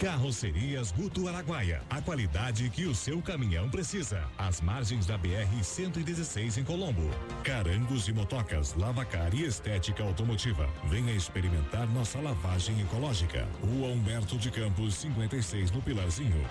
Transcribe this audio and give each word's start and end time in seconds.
Carrocerias 0.00 0.92
Guto 0.92 1.28
Araguaia. 1.28 1.82
A 1.90 2.00
qualidade 2.00 2.70
que 2.70 2.86
o 2.86 2.94
seu 2.94 3.20
caminhão 3.20 3.68
precisa. 3.68 4.26
Às 4.38 4.58
margens 4.58 5.04
da 5.04 5.18
BR 5.18 5.62
116 5.62 6.56
em 6.56 6.64
Colombo. 6.64 7.10
Carangos 7.44 8.08
e 8.08 8.12
motocas, 8.12 8.74
lavacar 8.74 9.34
e 9.34 9.44
estética 9.44 10.02
automotiva. 10.02 10.66
Venha 10.86 11.12
experimentar 11.12 11.86
nossa 11.86 12.18
lavagem 12.18 12.80
ecológica. 12.80 13.46
Rua 13.62 13.88
Humberto 13.88 14.38
de 14.38 14.50
Campos, 14.50 14.94
56 14.94 15.70
no 15.70 15.82
Pilarzinho. 15.82 16.46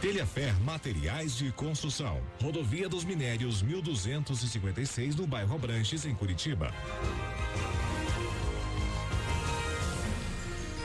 Telhafer 0.00 0.54
Materiais 0.60 1.36
de 1.36 1.50
Construção. 1.50 2.20
Rodovia 2.40 2.88
dos 2.88 3.04
Minérios 3.04 3.62
1256 3.62 5.16
no 5.16 5.26
bairro 5.26 5.56
Abranches, 5.56 6.06
em 6.06 6.14
Curitiba. 6.14 6.72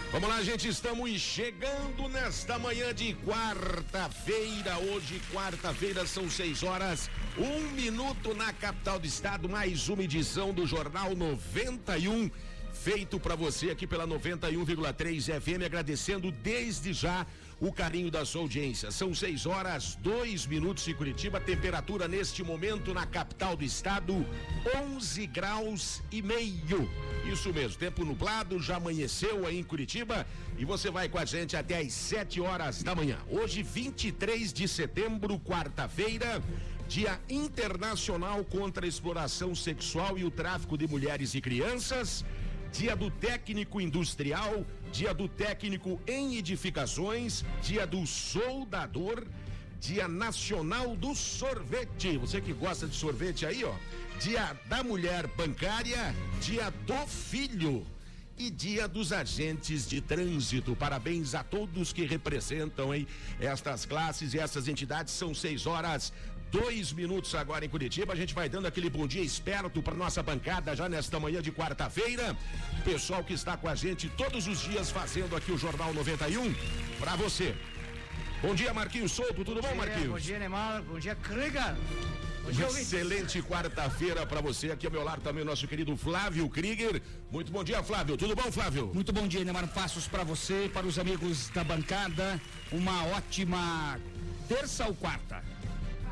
Vamos 0.09 0.29
lá, 0.29 0.41
gente, 0.41 0.69
estamos 0.69 1.11
chegando 1.19 2.07
nesta 2.07 2.57
manhã 2.57 2.93
de 2.93 3.13
quarta-feira. 3.25 4.77
Hoje, 4.79 5.21
quarta-feira, 5.33 6.07
são 6.07 6.29
seis 6.29 6.63
horas, 6.63 7.09
um 7.37 7.69
minuto 7.71 8.33
na 8.33 8.53
capital 8.53 8.97
do 8.99 9.05
estado. 9.05 9.49
Mais 9.49 9.89
uma 9.89 10.01
edição 10.01 10.53
do 10.53 10.65
Jornal 10.65 11.13
91 11.13 12.31
feito 12.73 13.19
para 13.19 13.35
você 13.35 13.71
aqui 13.71 13.85
pela 13.85 14.07
91,3 14.07 15.41
FM, 15.41 15.65
agradecendo 15.65 16.31
desde 16.31 16.93
já 16.93 17.25
o 17.59 17.71
carinho 17.71 18.11
da 18.11 18.25
sua 18.25 18.41
audiência. 18.41 18.91
São 18.91 19.13
6 19.13 19.45
horas, 19.45 19.95
2 19.95 20.45
minutos 20.45 20.87
em 20.87 20.93
Curitiba, 20.93 21.39
temperatura 21.39 22.07
neste 22.07 22.43
momento 22.43 22.93
na 22.93 23.05
capital 23.05 23.55
do 23.55 23.63
estado, 23.63 24.25
11 24.75 25.27
graus 25.27 26.01
e 26.11 26.21
meio. 26.21 26.89
Isso 27.31 27.51
mesmo, 27.51 27.77
tempo 27.77 28.05
nublado, 28.05 28.59
já 28.61 28.77
amanheceu 28.77 29.45
aí 29.45 29.57
em 29.57 29.63
Curitiba 29.63 30.25
e 30.57 30.63
você 30.63 30.89
vai 30.89 31.09
com 31.09 31.17
a 31.17 31.25
gente 31.25 31.57
até 31.57 31.79
às 31.79 31.93
7 31.93 32.39
horas 32.39 32.83
da 32.83 32.95
manhã. 32.95 33.17
Hoje, 33.29 33.63
23 33.63 34.53
de 34.53 34.67
setembro, 34.67 35.39
quarta-feira. 35.39 36.41
Dia 36.87 37.19
Internacional 37.29 38.45
contra 38.45 38.85
a 38.85 38.87
Exploração 38.87 39.53
Sexual 39.53 40.17
e 40.17 40.23
o 40.23 40.31
Tráfico 40.31 40.77
de 40.77 40.87
Mulheres 40.87 41.35
e 41.35 41.41
Crianças. 41.41 42.23
Dia 42.71 42.95
do 42.95 43.11
Técnico 43.11 43.81
Industrial, 43.81 44.65
Dia 44.91 45.13
do 45.13 45.27
Técnico 45.27 45.99
em 46.07 46.37
Edificações, 46.37 47.43
Dia 47.61 47.85
do 47.85 48.05
Soldador, 48.05 49.25
Dia 49.79 50.07
Nacional 50.07 50.95
do 50.95 51.13
Sorvete. 51.13 52.17
Você 52.17 52.41
que 52.41 52.53
gosta 52.53 52.87
de 52.87 52.95
sorvete 52.95 53.45
aí, 53.45 53.63
ó. 53.63 53.73
Dia 54.19 54.59
da 54.65 54.83
Mulher 54.83 55.27
Bancária, 55.27 56.15
Dia 56.41 56.71
do 56.85 57.07
Filho 57.07 57.85
e 58.37 58.49
Dia 58.49 58.87
dos 58.87 59.11
Agentes 59.11 59.87
de 59.87 60.01
Trânsito. 60.01 60.75
Parabéns 60.75 61.35
a 61.35 61.43
todos 61.43 61.93
que 61.93 62.05
representam 62.05 62.93
hein, 62.93 63.07
estas 63.39 63.85
classes 63.85 64.33
e 64.33 64.39
essas 64.39 64.67
entidades. 64.67 65.13
São 65.13 65.33
seis 65.33 65.65
horas, 65.65 66.11
dois 66.51 66.91
minutos 66.91 67.35
agora 67.35 67.65
em 67.65 67.69
Curitiba. 67.69 68.13
A 68.13 68.15
gente 68.15 68.33
vai 68.33 68.49
dando 68.49 68.67
aquele 68.67 68.89
bom 68.89 69.07
dia 69.07 69.21
esperto 69.21 69.81
para 69.81 69.95
nossa 69.95 70.21
bancada 70.23 70.75
já 70.75 70.87
nesta 70.89 71.19
manhã 71.19 71.41
de 71.41 71.51
quarta-feira. 71.51 72.35
Pessoal 72.83 73.23
que 73.23 73.33
está 73.33 73.57
com 73.57 73.67
a 73.67 73.75
gente 73.75 74.09
todos 74.09 74.47
os 74.47 74.59
dias 74.59 74.89
fazendo 74.89 75.35
aqui 75.35 75.51
o 75.51 75.57
Jornal 75.57 75.93
91 75.93 76.53
para 76.99 77.15
você. 77.15 77.55
Bom 78.41 78.53
dia, 78.53 78.73
Marquinhos 78.73 79.11
Souto. 79.11 79.43
Tudo 79.43 79.61
bom, 79.61 79.75
Marquinhos? 79.75 80.09
Bom 80.09 80.19
dia, 80.19 80.39
Neymar. 80.39 80.83
Bom 80.83 80.99
dia, 80.99 81.15
Krieger. 81.15 81.75
Excelente 82.49 83.41
quarta-feira 83.41 84.25
para 84.25 84.39
você. 84.39 84.71
Aqui 84.71 84.85
ao 84.85 84.91
meu 84.91 85.03
lado 85.03 85.21
também 85.21 85.43
o 85.43 85.45
nosso 85.45 85.67
querido 85.67 85.97
Flávio 85.97 86.47
Krieger. 86.49 87.01
Muito 87.29 87.51
bom 87.51 87.63
dia, 87.63 87.83
Flávio. 87.83 88.15
Tudo 88.15 88.35
bom, 88.35 88.49
Flávio? 88.51 88.91
Muito 88.93 89.11
bom 89.11 89.27
dia, 89.27 89.43
Neymar. 89.43 89.67
Passos 89.67 90.07
para 90.07 90.23
você, 90.23 90.69
para 90.73 90.87
os 90.87 90.97
amigos 90.97 91.49
da 91.49 91.63
bancada. 91.63 92.39
Uma 92.71 93.05
ótima 93.07 93.99
terça 94.47 94.85
ou 94.85 94.95
quarta? 94.95 95.43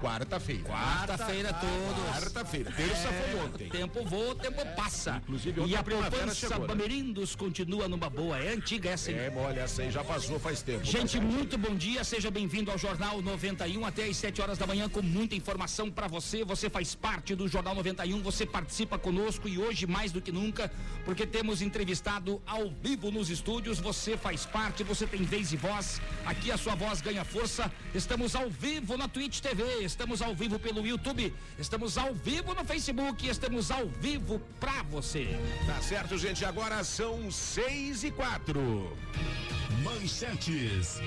Quarta-feira. 0.02 0.64
Quarta-feira 0.64 1.54
todo. 1.54 2.12
Quarta-feira. 2.12 2.72
Terça 2.72 3.08
é, 3.08 3.12
foi 3.12 3.40
ontem. 3.40 3.70
Tempo 3.70 4.04
voa, 4.06 4.36
tempo 4.36 4.66
passa. 4.76 5.22
Inclusive, 5.24 5.62
e 5.66 5.76
a 5.76 5.84
poupança 5.84 6.60
né? 6.60 6.68
Bamerindos 6.68 7.36
continua 7.36 7.88
numa 7.88 8.10
boa. 8.10 8.38
É 8.38 8.54
antiga 8.54 8.90
essa 8.90 9.10
aí. 9.10 9.18
É, 9.18 9.34
olha, 9.36 9.62
essa 9.62 9.82
aí 9.82 9.92
já 9.92 10.04
passou 10.04 10.40
faz 10.40 10.62
tempo. 10.62 10.84
Gente, 10.84 11.20
muito 11.20 11.58
bom 11.58 11.76
dia. 11.76 12.04
Seja 12.04 12.30
bem-vindo 12.30 12.72
ao 12.72 12.78
Jornal 12.78 13.22
91 13.22 13.86
até 13.86 14.06
às 14.06 14.18
7 14.18 14.42
horas 14.42 14.58
da 14.58 14.68
manhã 14.68 14.90
com 14.90 15.02
muita 15.02 15.36
informação 15.36 15.90
para 15.90 16.08
você. 16.08 16.44
Você 16.44 16.70
faz 16.70 16.94
parte 16.94 17.36
do 17.36 17.48
Jornal 17.48 17.76
91, 17.76 18.22
você 18.22 18.46
participa 18.46 18.98
conosco 18.98 19.48
e 19.48 19.58
hoje 19.58 19.88
mais 19.88 20.12
do 20.12 20.22
que 20.22 20.32
nunca, 20.32 20.72
porque 21.04 21.26
temos 21.26 21.62
entrevistado 21.62 22.42
ao 22.46 22.70
vivo 22.70 23.12
nos 23.12 23.30
estúdios. 23.30 23.80
Você 23.80 24.18
faz 24.18 24.46
parte, 24.46 24.84
você 24.84 25.08
tem 25.08 25.24
vez 25.24 25.54
e 25.54 25.58
voz. 25.58 26.02
Aqui 26.26 26.52
a 26.52 26.58
sua 26.58 26.76
voz 26.76 27.02
ganha 27.02 27.24
força. 27.24 27.72
Estamos 27.94 28.36
ao 28.36 28.50
vivo 28.50 28.98
na 28.98 29.08
Twitch 29.08 29.40
TV, 29.40 29.85
estamos 29.86 30.22
ao 30.22 30.34
vivo 30.36 30.58
pelo 30.60 30.86
YouTube, 30.86 31.34
estamos 31.58 31.98
ao 31.98 32.14
vivo 32.14 32.54
no 32.54 32.66
Facebook, 32.66 33.28
estamos 33.28 33.72
ao 33.72 33.88
vivo 33.88 34.42
pra 34.60 34.84
você. 34.84 35.40
Tá 35.66 35.82
certo, 35.82 36.18
gente. 36.18 36.44
Agora 36.44 36.84
são 36.84 37.32
seis 37.32 38.04
e 38.04 38.12
quatro. 38.12 38.96
Manchetes. 39.84 41.00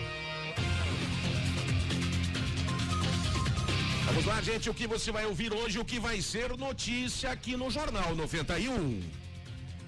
Vamos 4.07 4.25
lá, 4.25 4.41
gente. 4.41 4.71
O 4.71 4.75
que 4.75 4.87
você 4.87 5.13
vai 5.13 5.27
ouvir 5.27 5.53
hoje, 5.53 5.79
o 5.79 5.85
que 5.85 5.99
vai 6.01 6.23
ser 6.23 6.57
notícia 6.57 7.31
aqui 7.31 7.57
no 7.57 7.71
Jornal 7.71 8.15
91. 8.15 9.28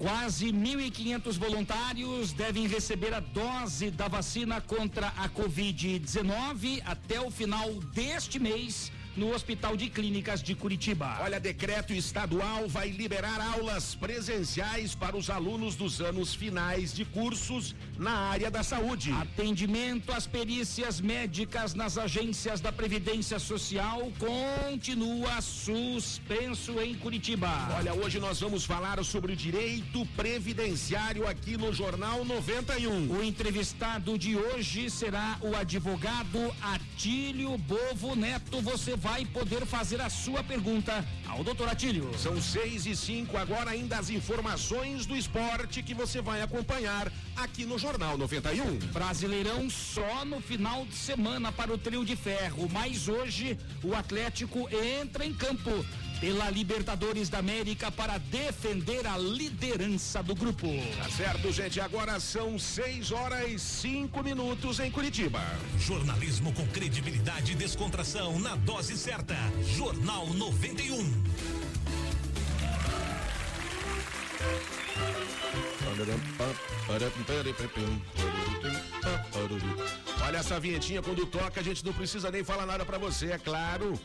Quase 0.00 0.46
1.500 0.46 1.38
voluntários 1.38 2.32
devem 2.32 2.66
receber 2.66 3.12
a 3.12 3.20
dose 3.20 3.90
da 3.90 4.08
vacina 4.08 4.58
contra 4.58 5.08
a 5.08 5.28
Covid-19 5.28 6.80
até 6.86 7.20
o 7.20 7.30
final 7.30 7.68
deste 7.92 8.38
mês 8.38 8.90
no 9.16 9.32
Hospital 9.34 9.76
de 9.76 9.88
Clínicas 9.88 10.42
de 10.42 10.54
Curitiba. 10.54 11.18
Olha, 11.22 11.40
decreto 11.40 11.92
estadual 11.92 12.68
vai 12.68 12.90
liberar 12.90 13.40
aulas 13.40 13.94
presenciais 13.94 14.94
para 14.94 15.16
os 15.16 15.28
alunos 15.28 15.74
dos 15.74 16.00
anos 16.00 16.34
finais 16.34 16.94
de 16.94 17.04
cursos 17.04 17.74
na 17.98 18.12
área 18.12 18.50
da 18.50 18.62
saúde. 18.62 19.12
Atendimento 19.12 20.12
às 20.12 20.26
perícias 20.26 21.00
médicas 21.00 21.74
nas 21.74 21.98
agências 21.98 22.60
da 22.60 22.72
Previdência 22.72 23.38
Social 23.38 24.10
continua 24.18 25.40
suspenso 25.40 26.80
em 26.80 26.94
Curitiba. 26.94 27.50
Olha, 27.76 27.94
hoje 27.94 28.20
nós 28.20 28.40
vamos 28.40 28.64
falar 28.64 29.02
sobre 29.04 29.32
o 29.32 29.36
direito 29.36 30.06
previdenciário 30.16 31.26
aqui 31.26 31.56
no 31.56 31.72
Jornal 31.72 32.24
91. 32.24 33.10
O 33.10 33.22
entrevistado 33.22 34.16
de 34.16 34.36
hoje 34.36 34.90
será 34.90 35.38
o 35.40 35.56
advogado 35.56 36.54
Atílio 36.62 37.56
Bovo 37.58 38.14
Neto. 38.14 38.60
Você 38.60 38.96
vai 39.00 39.24
poder 39.24 39.64
fazer 39.64 40.00
a 40.00 40.10
sua 40.10 40.44
pergunta 40.44 41.04
ao 41.26 41.42
doutor 41.42 41.68
Atílio. 41.68 42.10
São 42.18 42.40
seis 42.40 42.84
e 42.84 42.94
cinco, 42.94 43.38
agora 43.38 43.70
ainda 43.70 43.98
as 43.98 44.10
informações 44.10 45.06
do 45.06 45.16
esporte 45.16 45.82
que 45.82 45.94
você 45.94 46.20
vai 46.20 46.42
acompanhar 46.42 47.10
aqui 47.34 47.64
no 47.64 47.78
Jornal 47.78 48.18
91. 48.18 48.76
Brasileirão 48.92 49.70
só 49.70 50.24
no 50.26 50.40
final 50.40 50.84
de 50.84 50.94
semana 50.94 51.50
para 51.50 51.72
o 51.72 51.78
trio 51.78 52.04
de 52.04 52.14
ferro, 52.14 52.68
mas 52.70 53.08
hoje 53.08 53.58
o 53.82 53.94
Atlético 53.94 54.68
entra 55.00 55.24
em 55.24 55.32
campo 55.32 55.70
pela 56.20 56.50
Libertadores 56.50 57.28
da 57.28 57.38
América 57.38 57.90
para 57.90 58.18
defender 58.18 59.06
a 59.06 59.16
liderança 59.16 60.22
do 60.22 60.34
grupo. 60.34 60.68
Tá 60.98 61.10
certo, 61.10 61.50
gente. 61.50 61.80
Agora 61.80 62.20
são 62.20 62.58
seis 62.58 63.10
horas 63.10 63.62
cinco 63.62 64.22
minutos 64.22 64.78
em 64.80 64.90
Curitiba. 64.90 65.40
Jornalismo 65.78 66.52
com 66.52 66.66
credibilidade 66.68 67.52
e 67.52 67.54
descontração 67.54 68.38
na 68.38 68.54
dose 68.56 68.96
certa. 68.96 69.36
Jornal 69.74 70.26
91. 70.34 71.70
Olha 80.22 80.38
essa 80.38 80.60
vinhetinha 80.60 81.02
quando 81.02 81.26
toca, 81.26 81.60
a 81.60 81.62
gente 81.62 81.84
não 81.84 81.92
precisa 81.92 82.30
nem 82.30 82.44
falar 82.44 82.66
nada 82.66 82.84
para 82.84 82.98
você, 82.98 83.32
é 83.32 83.38
claro. 83.38 83.98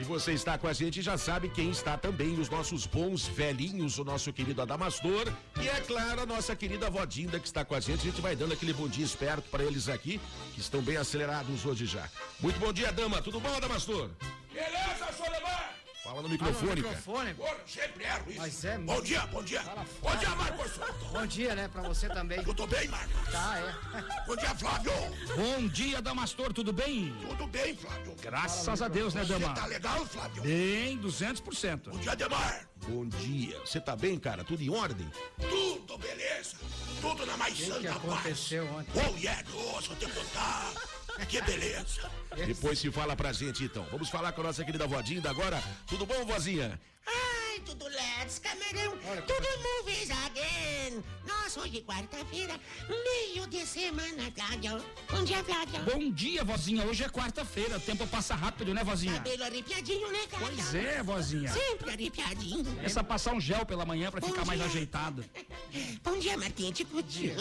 E 0.00 0.04
você 0.04 0.32
está 0.32 0.58
com 0.58 0.66
a 0.66 0.72
gente 0.72 1.00
já 1.00 1.16
sabe 1.16 1.48
quem 1.48 1.70
está 1.70 1.96
também, 1.96 2.38
os 2.38 2.50
nossos 2.50 2.86
bons 2.86 3.26
velhinhos, 3.26 3.98
o 3.98 4.04
nosso 4.04 4.32
querido 4.32 4.60
Adamastor 4.62 5.32
e 5.60 5.68
é 5.68 5.80
claro 5.80 6.22
a 6.22 6.26
nossa 6.26 6.56
querida 6.56 6.90
Vodinda 6.90 7.38
que 7.38 7.46
está 7.46 7.64
com 7.64 7.74
a 7.74 7.80
gente. 7.80 8.00
A 8.00 8.10
gente 8.10 8.20
vai 8.20 8.34
dando 8.34 8.52
aquele 8.52 8.72
bom 8.72 8.88
dia 8.88 9.04
esperto 9.04 9.48
para 9.48 9.62
eles 9.62 9.88
aqui, 9.88 10.20
que 10.54 10.60
estão 10.60 10.82
bem 10.82 10.96
acelerados 10.96 11.64
hoje 11.64 11.86
já. 11.86 12.08
Muito 12.40 12.58
bom 12.58 12.72
dia, 12.72 12.92
dama. 12.92 13.22
Tudo 13.22 13.40
bom, 13.40 13.54
Adamastor? 13.54 14.10
Beleza, 14.52 15.12
Solemar? 15.16 15.79
Fala 16.10 16.22
no 16.22 16.28
microfone, 16.28 16.56
Fala 16.58 16.74
no 16.74 16.82
microfone. 16.82 17.34
Porra, 17.34 17.56
sempre 17.68 18.04
erro 18.04 18.24
isso. 18.30 18.38
Mas 18.40 18.64
é 18.64 18.78
bom 18.78 19.00
dia, 19.00 19.26
bom 19.28 19.42
dia. 19.44 19.62
Bom 20.02 20.16
dia, 20.16 20.30
Marcos. 20.30 20.72
Bom 21.12 21.26
dia, 21.26 21.54
né? 21.54 21.68
Pra 21.68 21.82
você 21.82 22.08
também. 22.08 22.42
Tudo 22.42 22.66
bem, 22.66 22.88
Marcos? 22.88 23.30
Tá, 23.30 23.58
é. 23.60 24.26
Bom 24.26 24.34
dia, 24.34 24.54
Flávio. 24.56 24.92
Bom 25.36 25.68
dia, 25.68 26.02
Damastor, 26.02 26.52
tudo 26.52 26.72
bem? 26.72 27.14
Tudo 27.28 27.46
bem, 27.46 27.76
Flávio. 27.76 28.16
Graças 28.20 28.82
a 28.82 28.88
Deus, 28.88 29.14
né, 29.14 29.24
Dama? 29.24 29.54
Você 29.54 29.60
tá 29.60 29.66
legal, 29.66 30.04
Flávio? 30.04 30.42
Bem, 30.42 30.98
200%. 30.98 31.90
Bom 31.90 31.98
dia, 31.98 32.16
Demar. 32.16 32.68
Bom 32.88 33.06
dia. 33.06 33.60
Você 33.60 33.80
tá 33.80 33.94
bem, 33.94 34.18
cara? 34.18 34.42
Tudo 34.42 34.60
em 34.64 34.68
ordem? 34.68 35.08
Tudo 35.38 35.96
beleza. 35.96 36.56
Tudo 37.00 37.24
na 37.24 37.36
mais 37.36 37.54
que, 37.54 37.66
santa 37.66 37.80
que 37.80 37.86
aconteceu 37.86 38.66
paz. 38.66 38.76
ontem? 38.78 38.92
Oh, 38.96 39.16
yeah, 39.16 39.44
nossa, 39.54 39.94
te 39.94 40.06
contar. 40.06 40.72
Que 41.28 41.40
beleza. 41.42 42.10
Depois 42.46 42.78
se 42.78 42.90
fala 42.90 43.14
pra 43.16 43.32
gente, 43.32 43.64
então. 43.64 43.86
Vamos 43.90 44.08
falar 44.08 44.32
com 44.32 44.40
a 44.40 44.44
nossa 44.44 44.64
querida 44.64 44.86
Vodinda 44.86 45.30
agora. 45.30 45.62
Tudo 45.86 46.06
bom, 46.06 46.24
vozinha? 46.24 46.80
Ai, 47.06 47.60
tudo 47.64 47.86
let's, 47.86 48.38
camarão. 48.38 48.96
Tudo 49.26 49.46
movies 49.62 50.10
again. 50.10 51.02
Nossa, 51.26 51.60
hoje 51.60 51.78
é 51.78 51.80
quarta-feira, 51.82 52.58
meio 52.88 53.46
de 53.48 53.66
semana, 53.66 54.30
Flávio. 54.34 54.84
Bom 55.10 55.24
dia, 55.24 55.42
Flávio. 55.44 55.80
Bom 55.82 56.10
dia, 56.12 56.44
vozinha. 56.44 56.84
Hoje 56.86 57.04
é 57.04 57.08
quarta-feira. 57.08 57.76
O 57.76 57.80
tempo 57.80 58.06
passa 58.06 58.34
rápido, 58.34 58.72
né, 58.72 58.82
vozinha? 58.84 59.14
Cabelo 59.14 59.44
arrepiadinho, 59.44 60.10
né, 60.12 60.20
Flávio? 60.28 60.48
Pois 60.56 60.74
é, 60.74 61.02
vozinha. 61.02 61.52
Sempre 61.52 61.90
arrepiadinho. 61.90 62.80
Essa 62.82 63.02
passar 63.04 63.32
um 63.34 63.40
gel 63.40 63.66
pela 63.66 63.84
manhã 63.84 64.10
pra 64.10 64.20
Bom 64.20 64.28
ficar 64.28 64.44
mais 64.44 64.60
dia. 64.60 64.68
ajeitado. 64.68 65.24
Bom 66.02 66.18
dia, 66.18 66.36
Martinha. 66.36 66.72
Tipo, 66.72 66.96
Bom 66.96 67.02
dia, 67.02 67.34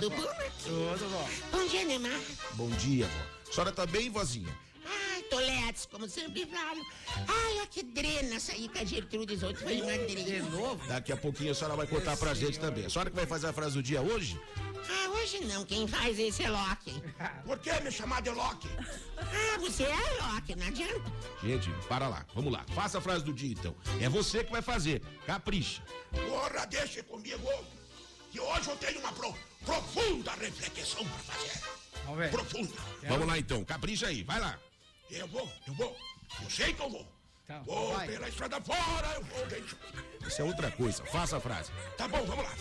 Tudo 0.00 0.10
vó. 0.10 0.16
bom, 0.16 0.22
Martinha? 0.26 0.96
Tudo 0.98 1.10
bom. 1.10 1.28
Bom 1.52 1.66
dia, 1.68 1.84
Neymar. 1.84 2.20
Bom 2.54 2.70
dia, 2.70 3.06
vó. 3.06 3.50
A 3.50 3.52
senhora 3.52 3.72
tá 3.72 3.86
bem, 3.86 4.10
vozinha? 4.10 4.48
Ai, 4.86 5.22
tô 5.24 5.36
let's, 5.38 5.86
como 5.86 6.08
sempre, 6.08 6.46
Flávio. 6.46 6.84
Ai, 7.16 7.60
ó, 7.62 7.66
que 7.66 7.82
drena 7.82 8.38
sair 8.40 8.68
com 8.68 8.78
a 8.78 8.84
Gertrudes 8.84 9.42
ontem. 9.42 9.62
Foi 9.64 9.80
uma 9.82 9.98
De 10.06 10.14
drena. 10.16 10.48
novo? 10.50 10.86
Daqui 10.86 11.12
a 11.12 11.16
pouquinho 11.16 11.52
a 11.52 11.54
senhora 11.54 11.76
vai 11.76 11.86
contar 11.86 12.16
pra 12.16 12.32
gente 12.34 12.58
também. 12.58 12.86
A 12.86 12.90
senhora 12.90 13.10
que 13.10 13.16
vai 13.16 13.26
fazer 13.26 13.48
a 13.48 13.52
frase 13.52 13.74
do 13.74 13.82
dia 13.82 14.00
hoje? 14.00 14.40
Ah, 14.90 15.08
hoje 15.10 15.40
não. 15.44 15.64
Quem 15.64 15.86
faz 15.86 16.18
esse 16.18 16.42
é 16.42 16.50
Loki. 16.50 17.02
Por 17.44 17.58
que 17.58 17.72
me 17.80 17.90
chamar 17.90 18.22
de 18.22 18.30
Loki? 18.30 18.68
Ah, 19.18 19.58
você 19.58 19.84
é 19.84 20.22
Loki, 20.22 20.54
não 20.56 20.66
adianta. 20.66 21.12
Gente, 21.42 21.70
para 21.88 22.08
lá. 22.08 22.24
Vamos 22.34 22.52
lá. 22.52 22.64
Faça 22.74 22.98
a 22.98 23.00
frase 23.00 23.24
do 23.24 23.32
dia, 23.32 23.52
então. 23.52 23.74
É 24.00 24.08
você 24.08 24.42
que 24.44 24.50
vai 24.50 24.62
fazer. 24.62 25.02
Capricha. 25.26 25.82
Porra, 26.10 26.66
deixa 26.66 27.02
comigo. 27.02 27.48
Que 28.30 28.40
hoje 28.40 28.68
eu 28.68 28.76
tenho 28.76 29.00
uma 29.00 29.12
pro- 29.12 29.34
profunda 29.64 30.32
reflexão 30.32 31.04
pra 31.04 31.18
fazer. 31.34 31.60
Vamos 32.04 32.18
ver. 32.20 32.30
Profunda. 32.30 32.74
Vamos 33.08 33.26
lá, 33.26 33.38
então. 33.38 33.64
Capricha 33.64 34.06
aí. 34.06 34.22
Vai 34.22 34.40
lá. 34.40 34.58
Eu 35.10 35.26
vou, 35.28 35.50
eu 35.66 35.74
vou. 35.74 35.96
Eu 36.42 36.50
sei 36.50 36.72
que 36.74 36.80
eu 36.82 36.90
vou. 36.90 37.06
Então, 37.44 37.64
vou 37.64 37.94
vai. 37.94 38.06
pela 38.06 38.28
estrada 38.28 38.60
fora, 38.60 39.14
eu 39.14 39.24
vou, 39.24 39.48
gente. 39.48 39.74
Isso 40.26 40.42
é 40.42 40.44
outra 40.44 40.70
coisa. 40.70 41.02
Faça 41.06 41.38
a 41.38 41.40
frase. 41.40 41.70
Tá 41.96 42.06
bom, 42.06 42.22
vamos 42.26 42.44
lá. 42.44 42.52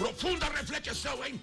Profunda 0.00 0.46
reflexão, 0.48 1.22
hein? 1.26 1.38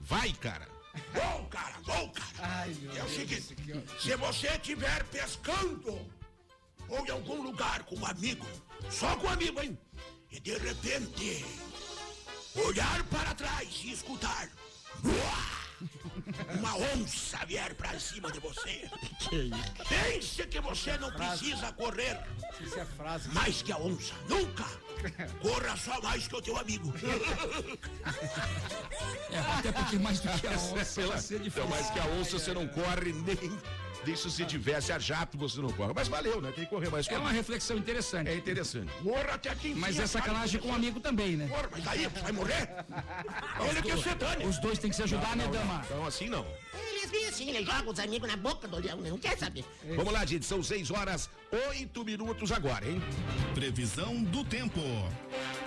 Vai, 0.00 0.32
cara. 0.32 0.66
Vou, 1.12 1.44
cara, 1.48 1.74
vou, 1.84 2.08
cara. 2.08 2.30
Ai, 2.38 2.74
É 2.96 3.04
o 3.04 3.08
seguinte, 3.10 3.54
que 3.54 4.02
se 4.02 4.16
você 4.16 4.46
estiver 4.48 5.04
pescando 5.04 6.10
ou 6.88 7.06
em 7.06 7.10
algum 7.10 7.42
lugar 7.42 7.82
com 7.82 7.96
um 7.96 8.06
amigo, 8.06 8.46
só 8.90 9.14
com 9.16 9.26
um 9.26 9.30
amigo, 9.30 9.60
hein? 9.60 9.78
E 10.30 10.40
de 10.40 10.56
repente 10.56 11.44
olhar 12.56 13.04
para 13.04 13.34
trás 13.34 13.68
e 13.84 13.92
escutar 13.92 14.48
"Uá!" 15.04 15.58
Uma 16.58 16.76
onça 16.76 17.38
vier 17.46 17.74
para 17.74 17.98
cima 17.98 18.30
de 18.30 18.40
você. 18.40 18.88
Pense 19.88 20.46
que 20.46 20.60
você 20.60 20.96
não 20.98 21.10
precisa 21.12 21.72
correr 21.72 22.20
Isso 22.60 22.78
é 22.78 22.84
frase. 22.84 23.28
mais 23.30 23.62
que 23.62 23.72
a 23.72 23.78
onça. 23.78 24.14
Nunca! 24.28 24.64
Corra 25.40 25.76
só 25.76 26.00
mais 26.02 26.26
que 26.26 26.36
o 26.36 26.42
teu 26.42 26.56
amigo. 26.56 26.92
É, 29.30 29.38
até 29.38 29.72
porque 29.72 29.98
mais 29.98 30.20
do 30.20 30.28
que 30.40 30.46
a 30.46 30.50
onça, 30.50 31.00
ela 31.00 31.18
ser 31.20 31.40
Então, 31.46 31.68
mais 31.68 31.90
que 31.90 32.00
a 32.00 32.06
onça 32.06 32.38
você 32.38 32.52
não 32.52 32.66
corre 32.66 33.12
nem. 33.12 33.58
Deixa 34.04 34.30
se 34.30 34.44
tivesse 34.44 34.92
a 34.92 34.98
jato 34.98 35.36
você 35.36 35.60
não 35.60 35.70
corre. 35.70 35.92
Mas 35.94 36.08
valeu, 36.08 36.40
né? 36.40 36.52
Tem 36.54 36.64
que 36.64 36.70
correr 36.70 36.90
mais 36.90 37.08
É 37.08 37.18
uma 37.18 37.30
reflexão 37.30 37.76
interessante. 37.76 38.28
É 38.28 38.34
interessante. 38.36 38.92
Corra 39.02 39.34
até 39.34 39.50
aqui 39.50 39.68
em 39.68 39.74
Mas 39.74 39.98
é 39.98 40.06
sacanagem 40.06 40.60
com 40.60 40.68
um 40.68 40.74
amigo 40.74 41.00
também, 41.00 41.36
né? 41.36 41.48
Corra, 41.48 41.68
mas 41.70 41.86
aí, 41.86 42.06
vai 42.06 42.32
morrer? 42.32 42.68
Ele 43.68 43.82
que 43.82 44.02
se 44.02 44.14
dane. 44.14 44.46
Os 44.46 44.58
dois 44.58 44.78
têm 44.78 44.90
que 44.90 44.96
se 44.96 45.02
ajudar, 45.02 45.36
né, 45.36 45.48
dama? 45.48 45.82
Então 45.84 46.06
assim 46.06 46.28
não. 46.28 46.46
Eles 46.90 47.10
vêm 47.10 47.26
assim, 47.26 47.48
eles 47.50 47.66
jogam 47.66 47.92
os 47.92 47.98
amigos 47.98 48.28
na 48.28 48.36
boca 48.36 48.68
do 48.68 48.78
leão, 48.78 48.98
né? 49.00 49.10
não 49.10 49.18
quer 49.18 49.36
saber. 49.38 49.64
Vamos 49.96 50.12
lá, 50.12 50.24
gente. 50.24 50.44
São 50.44 50.62
6 50.62 50.90
horas, 50.90 51.30
8 51.70 52.04
minutos 52.04 52.52
agora, 52.52 52.88
hein? 52.88 53.00
Previsão 53.54 54.22
do 54.22 54.44
tempo. 54.44 54.80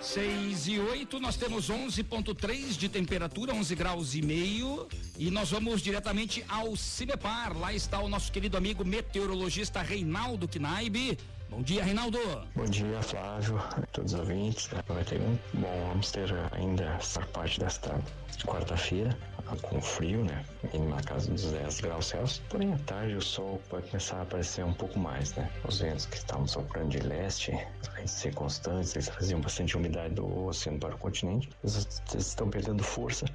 6 0.01 0.68
e 0.68 0.80
8, 0.80 1.19
nós 1.19 1.36
temos 1.36 1.69
11.3 1.69 2.78
de 2.78 2.89
temperatura, 2.89 3.54
11 3.54 3.75
graus 3.75 4.16
e 4.16 4.22
meio. 4.22 4.88
E 5.18 5.31
nós 5.31 5.51
vamos 5.51 5.81
diretamente 5.81 6.44
ao 6.48 6.75
Cimepar. 6.75 7.57
Lá 7.57 7.74
está 7.74 8.00
o 8.00 8.10
nosso 8.10 8.20
querido 8.29 8.57
amigo 8.57 8.83
meteorologista 8.85 9.81
Reinaldo 9.81 10.47
Knaib. 10.47 11.18
Bom 11.50 11.62
dia, 11.62 11.83
Reinaldo. 11.83 12.19
Bom 12.56 12.65
dia, 12.65 13.01
Flávio, 13.01 13.62
todos 13.91 14.13
os 14.13 14.19
ouvintes 14.19 14.68
da 14.68 14.77
91. 14.88 15.38
Bom, 15.56 15.88
vamos 15.89 16.12
ter 16.12 16.29
ainda 16.53 16.83
essa 17.00 17.21
parte 17.27 17.59
desta 17.59 18.00
quarta-feira 18.45 19.18
com 19.62 19.81
frio, 19.81 20.23
né? 20.23 20.45
Indo 20.73 20.89
na 20.89 21.01
casa 21.01 21.29
dos 21.29 21.44
10 21.51 21.81
graus 21.81 22.06
Celsius. 22.06 22.41
Porém, 22.50 22.73
à 22.73 22.77
tarde 22.79 23.15
o 23.15 23.21
sol 23.21 23.62
vai 23.69 23.81
começar 23.81 24.18
a 24.18 24.21
aparecer 24.21 24.63
um 24.63 24.73
pouco 24.73 24.97
mais, 24.97 25.33
né? 25.35 25.50
Os 25.68 25.79
ventos 25.79 26.06
que 26.06 26.18
estavam 26.18 26.47
soprando 26.47 26.89
de 26.89 27.00
leste, 27.00 27.51
de 27.51 28.09
ser 28.09 28.33
constantes, 28.33 28.95
eles 28.95 29.09
traziam 29.09 29.41
bastante 29.41 29.75
umidade 29.75 30.15
do 30.15 30.45
oceano 30.45 30.79
para 30.79 30.95
o 30.95 30.97
continente. 30.97 31.50
Eles 31.63 32.01
estão 32.15 32.50
perdendo 32.50 32.83
força 32.83 33.25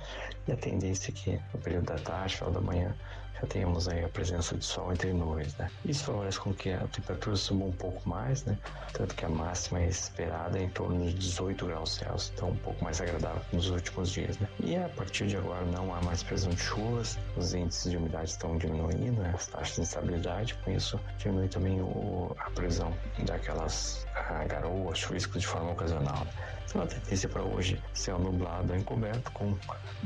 e 0.49 0.53
a 0.53 0.57
tendência 0.57 1.11
é 1.11 1.13
que 1.13 1.41
no 1.53 1.61
período 1.61 1.87
da 1.87 1.97
tarde, 1.97 2.37
final 2.37 2.53
da 2.53 2.61
manhã, 2.61 2.97
já 3.41 3.47
tenhamos 3.47 3.89
aí 3.89 4.05
a 4.05 4.09
presença 4.09 4.57
de 4.57 4.65
sol 4.65 4.93
entre 4.93 5.13
nuvens, 5.13 5.57
né? 5.57 5.71
Isso 5.85 6.05
favorece 6.05 6.39
com 6.39 6.53
que 6.55 6.71
a 6.71 6.87
temperatura 6.89 7.37
suba 7.37 7.65
um 7.65 7.73
pouco 7.73 8.09
mais, 8.09 8.45
né? 8.45 8.57
Tanto 8.93 9.15
que 9.15 9.25
a 9.25 9.29
máxima 9.29 9.81
é 9.81 9.89
esperada 9.89 10.59
em 10.59 10.69
torno 10.71 11.05
de 11.05 11.15
18 11.15 11.67
graus 11.67 11.95
Celsius, 11.95 12.33
então 12.35 12.51
um 12.51 12.57
pouco 12.57 12.83
mais 12.83 13.01
agradável 13.01 13.43
que 13.51 13.57
nos 13.57 13.69
últimos 13.71 14.11
dias, 14.11 14.39
né? 14.39 14.49
E 14.61 14.77
a 14.77 14.89
partir 14.89 15.27
de 15.27 15.37
agora 15.37 15.65
não 15.67 15.95
há 15.95 16.01
mais 16.03 16.23
previsão 16.23 16.51
de 16.51 16.61
chuvas, 16.61 17.19
os 17.37 17.55
índices 17.55 17.91
de 17.91 17.97
umidade 17.97 18.31
estão 18.31 18.57
diminuindo, 18.57 19.21
né? 19.21 19.33
as 19.35 19.47
taxas 19.47 19.77
de 19.77 19.81
instabilidade, 19.83 20.55
com 20.55 20.71
isso 20.71 20.99
diminui 21.19 21.49
também 21.49 21.81
o, 21.81 22.35
a 22.39 22.51
previsão 22.51 22.93
daquelas 23.25 24.07
ah, 24.15 24.45
garoas, 24.45 24.99
chuviscos 24.99 25.43
de 25.43 25.47
forma 25.47 25.73
ocasional. 25.73 26.25
né? 26.25 26.56
A 26.75 26.87
tendência 26.87 27.29
para 27.29 27.43
hoje 27.43 27.81
céu 27.95 28.19
nublado 28.19 28.73
ou 28.73 28.79
encoberto 28.79 29.31
com 29.33 29.57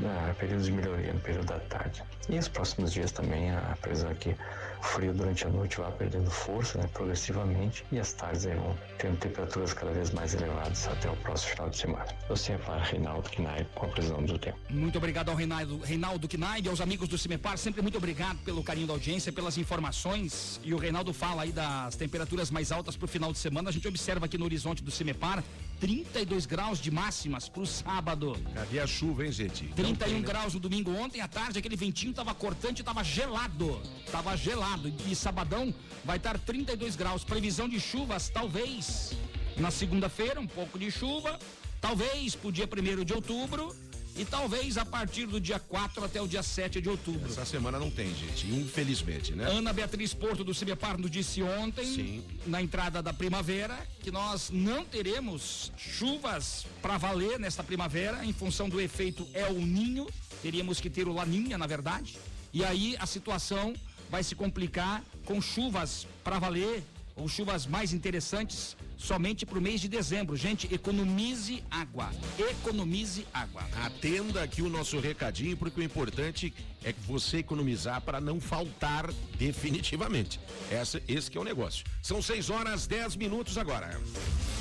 ah, 0.05 0.33
períodos 0.39 0.67
de 0.67 0.71
melhoria 0.71 1.11
no 1.11 1.19
período 1.19 1.47
da 1.47 1.59
tarde. 1.59 2.01
E 2.29 2.37
os 2.37 2.47
próximos 2.47 2.93
dias 2.93 3.11
também 3.11 3.51
a 3.51 3.77
é 4.09 4.13
que 4.13 4.29
o 4.29 4.83
frio 4.83 5.13
durante 5.13 5.45
a 5.45 5.49
noite 5.49 5.77
vai 5.77 5.91
perdendo 5.91 6.29
força 6.31 6.77
né, 6.77 6.89
progressivamente 6.93 7.83
e 7.91 7.99
as 7.99 8.13
tardes 8.13 8.45
aí 8.45 8.55
vão 8.55 8.75
tendo 8.97 9.17
temperaturas 9.17 9.73
cada 9.73 9.91
vez 9.91 10.11
mais 10.11 10.33
elevadas 10.33 10.87
até 10.87 11.09
o 11.09 11.15
próximo 11.17 11.51
final 11.51 11.69
de 11.69 11.77
semana. 11.77 12.07
Você 12.29 12.53
é 12.53 12.57
para 12.57 12.81
Reinaldo 12.81 13.29
Knaip 13.29 13.69
com 13.75 13.85
a 13.85 13.89
previsão 13.89 14.23
do 14.23 14.39
tempo. 14.39 14.57
Muito 14.69 14.97
obrigado 14.97 15.29
ao 15.29 15.35
Reinaldo, 15.35 15.79
Reinaldo 15.79 16.27
Knaib, 16.27 16.69
aos 16.69 16.79
amigos 16.79 17.07
do 17.09 17.17
Cimepar, 17.17 17.57
sempre 17.57 17.81
muito 17.81 17.97
obrigado 17.97 18.37
pelo 18.45 18.63
carinho 18.63 18.87
da 18.87 18.93
audiência, 18.93 19.31
pelas 19.31 19.57
informações. 19.57 20.59
E 20.63 20.73
o 20.73 20.77
Reinaldo 20.77 21.11
fala 21.11 21.43
aí 21.43 21.51
das 21.51 21.95
temperaturas 21.95 22.49
mais 22.49 22.71
altas 22.71 22.95
para 22.95 23.05
o 23.05 23.07
final 23.07 23.31
de 23.31 23.39
semana. 23.39 23.69
A 23.69 23.73
gente 23.73 23.87
observa 23.87 24.25
aqui 24.25 24.37
no 24.37 24.45
horizonte 24.45 24.83
do 24.83 24.89
Cimepar 24.89 25.43
32 25.81 26.45
graus 26.45 26.79
de 26.79 26.91
máximas 26.91 27.49
para 27.49 27.63
o 27.63 27.65
sábado. 27.65 28.37
Cadê 28.53 28.79
a 28.79 28.85
chuva, 28.85 29.25
hein, 29.25 29.31
gente? 29.31 29.65
Não 29.65 29.73
31 29.73 29.95
tem, 29.95 30.13
né? 30.13 30.21
graus 30.21 30.53
no 30.53 30.59
domingo 30.59 30.91
ontem 30.91 31.21
à 31.21 31.27
tarde, 31.27 31.57
aquele 31.57 31.75
ventinho 31.75 32.13
tava 32.13 32.35
cortante, 32.35 32.83
tava 32.83 33.03
gelado. 33.03 33.81
Tava 34.11 34.37
gelado. 34.37 34.93
E 35.07 35.15
sabadão 35.15 35.73
vai 36.05 36.17
estar 36.17 36.37
32 36.37 36.95
graus. 36.95 37.23
Previsão 37.23 37.67
de 37.67 37.79
chuvas, 37.79 38.29
talvez 38.29 39.17
na 39.57 39.71
segunda-feira, 39.71 40.39
um 40.39 40.47
pouco 40.47 40.77
de 40.77 40.91
chuva. 40.91 41.39
Talvez 41.81 42.35
pro 42.35 42.51
dia 42.51 42.69
1 42.69 43.03
de 43.03 43.13
outubro. 43.13 43.75
E 44.15 44.25
talvez 44.25 44.77
a 44.77 44.85
partir 44.85 45.25
do 45.25 45.39
dia 45.39 45.59
4 45.59 46.03
até 46.03 46.21
o 46.21 46.27
dia 46.27 46.43
7 46.43 46.81
de 46.81 46.89
outubro. 46.89 47.29
Essa 47.29 47.45
semana 47.45 47.79
não 47.79 47.89
tem, 47.89 48.13
gente. 48.13 48.47
Infelizmente, 48.47 49.33
né? 49.33 49.45
Ana 49.45 49.71
Beatriz 49.71 50.13
Porto 50.13 50.43
do 50.43 50.53
Cibepar 50.53 50.97
nos 50.97 51.09
disse 51.09 51.41
ontem, 51.41 51.85
Sim. 51.85 52.23
na 52.45 52.61
entrada 52.61 53.01
da 53.01 53.13
primavera, 53.13 53.77
que 54.01 54.11
nós 54.11 54.49
não 54.51 54.83
teremos 54.83 55.71
chuvas 55.77 56.65
para 56.81 56.97
valer 56.97 57.39
nesta 57.39 57.63
primavera, 57.63 58.25
em 58.25 58.33
função 58.33 58.67
do 58.67 58.81
efeito 58.81 59.27
El 59.33 59.53
Ninho. 59.53 60.07
Teríamos 60.41 60.79
que 60.81 60.89
ter 60.89 61.07
o 61.07 61.13
Laninha, 61.13 61.57
na 61.57 61.67
verdade. 61.67 62.17
E 62.53 62.65
aí 62.65 62.97
a 62.99 63.05
situação 63.05 63.73
vai 64.09 64.23
se 64.23 64.35
complicar 64.35 65.03
com 65.25 65.41
chuvas 65.41 66.05
para 66.23 66.37
valer 66.37 66.83
ou 67.15 67.29
chuvas 67.29 67.65
mais 67.65 67.93
interessantes 67.93 68.75
somente 69.01 69.45
para 69.45 69.57
o 69.57 69.61
mês 69.61 69.81
de 69.81 69.87
dezembro. 69.87 70.35
Gente, 70.37 70.73
economize 70.73 71.63
água. 71.69 72.09
Economize 72.37 73.25
água. 73.33 73.63
Atenda 73.83 74.43
aqui 74.43 74.61
o 74.61 74.69
nosso 74.69 74.99
recadinho, 74.99 75.57
porque 75.57 75.79
o 75.79 75.83
importante 75.83 76.53
é 76.83 76.93
que 76.93 77.01
você 77.01 77.37
economizar 77.37 78.01
para 78.01 78.19
não 78.19 78.39
faltar 78.39 79.11
definitivamente. 79.37 80.39
Essa, 80.69 81.01
esse 81.07 81.29
que 81.29 81.37
é 81.37 81.41
o 81.41 81.43
negócio. 81.43 81.85
São 82.01 82.21
6 82.21 82.49
horas 82.49 82.87
10 82.87 83.15
minutos 83.15 83.57
agora. 83.57 83.99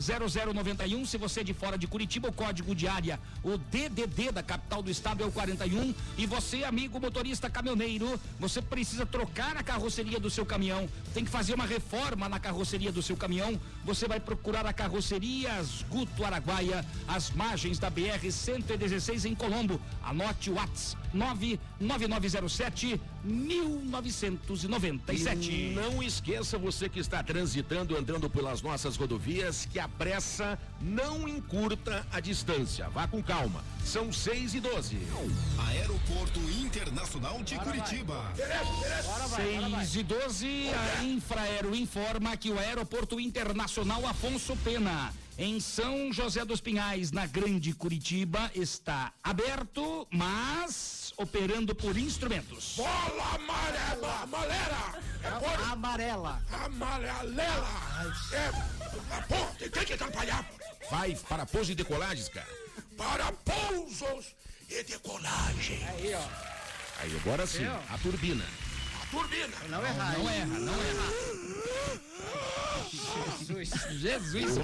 92820091. 0.00 1.06
Se 1.06 1.16
você 1.16 1.42
é 1.42 1.44
de 1.44 1.54
fora 1.54 1.78
de 1.78 1.86
Curitiba, 1.86 2.28
o 2.28 2.32
código 2.32 2.74
de 2.74 2.88
área, 2.88 3.20
o 3.44 3.56
DDD 3.56 4.32
da 4.32 4.42
capital 4.42 4.82
do 4.82 4.90
estado 4.90 5.22
é 5.22 5.26
o 5.26 5.30
41. 5.30 5.94
E 6.18 6.26
você, 6.26 6.64
amigo 6.64 6.98
motorista 6.98 7.48
caminhoneiro, 7.48 8.20
você 8.40 8.60
precisa 8.60 9.06
trocar 9.06 9.56
a 9.56 9.62
carroceria 9.62 10.18
do 10.18 10.28
seu 10.28 10.44
caminhão. 10.44 10.88
Tem 11.14 11.24
que 11.24 11.30
fazer 11.30 11.54
uma 11.54 11.64
reforma 11.64 12.28
na 12.28 12.40
carroceria 12.40 12.90
do 12.90 13.00
seu 13.00 13.16
caminhão. 13.16 13.60
Você 13.84 14.08
vai 14.08 14.18
procurar 14.18 14.66
a 14.66 14.72
carrocerias 14.72 15.84
Guto 15.88 16.24
Araguaia, 16.24 16.84
às 17.06 17.30
margens 17.30 17.78
da 17.78 17.88
BR 17.88 18.28
116 18.28 19.26
em 19.26 19.34
Colombo. 19.36 19.80
Anote 20.02 20.50
o 20.50 20.54
WhatsApp 20.54 21.04
99907 21.14 23.00
1997. 23.24 25.50
E 25.50 25.74
não 25.74 26.02
esqueça 26.02 26.58
você 26.58 26.86
que 26.88 27.00
está 27.00 27.22
transitando, 27.22 27.96
andando 27.96 28.28
pelas 28.28 28.60
nossas 28.62 28.96
rodovias, 28.96 29.68
que 29.72 29.78
a 29.78 29.88
pressa 29.88 30.58
não 30.80 31.28
encurta 31.28 32.04
a 32.12 32.20
distância. 32.20 32.88
Vá 32.90 33.08
com 33.08 33.22
calma. 33.22 33.64
São 33.84 34.12
6 34.12 34.54
e 34.54 34.60
12. 34.60 34.98
Aeroporto 35.68 36.40
Internacional 36.60 37.42
de 37.42 37.56
Curitiba. 37.58 38.32
6 39.36 39.96
e 39.96 40.02
12, 40.02 40.70
a 40.70 41.04
Infraero 41.04 41.74
informa 41.74 42.36
que 42.36 42.50
o 42.50 42.58
Aeroporto 42.58 43.18
Internacional 43.20 44.06
Afonso 44.06 44.56
Pena, 44.56 45.12
em 45.36 45.58
São 45.58 46.12
José 46.12 46.44
dos 46.44 46.60
Pinhais, 46.60 47.10
na 47.10 47.26
Grande 47.26 47.72
Curitiba, 47.72 48.50
está 48.54 49.12
aberto, 49.22 50.06
mas 50.10 51.12
operando 51.16 51.74
por 51.74 51.96
instrumentos. 51.96 52.74
Bola 52.76 53.34
amarela, 53.34 54.22
amarela. 54.22 55.02
É 55.22 55.30
bola 55.30 55.72
Amarela. 55.72 56.42
amarela. 56.64 58.14
É, 58.32 58.50
pô, 59.22 59.68
tem 59.68 59.84
que 59.84 59.92
atrapalhar. 59.94 60.48
Vai 60.90 61.16
para 61.28 61.46
pouso 61.46 61.72
e 61.72 61.74
decolagens, 61.74 62.28
cara. 62.28 62.48
Para 62.96 63.32
pousos 63.32 64.34
e 64.68 64.82
decolagem. 64.84 65.84
Aí, 65.88 66.14
ó. 66.14 66.28
Aí 67.00 67.16
agora 67.16 67.46
sim, 67.46 67.58
Viu? 67.58 67.72
a 67.72 67.98
turbina. 67.98 68.44
A 69.02 69.06
turbina. 69.06 69.56
Não 69.68 69.84
errar. 69.84 70.18
Não 70.18 70.30
hein? 70.30 70.36
erra, 70.40 70.58
não 70.60 70.74
erra. 70.74 72.04
Jesus. 73.44 73.70
Jesus 74.00 74.58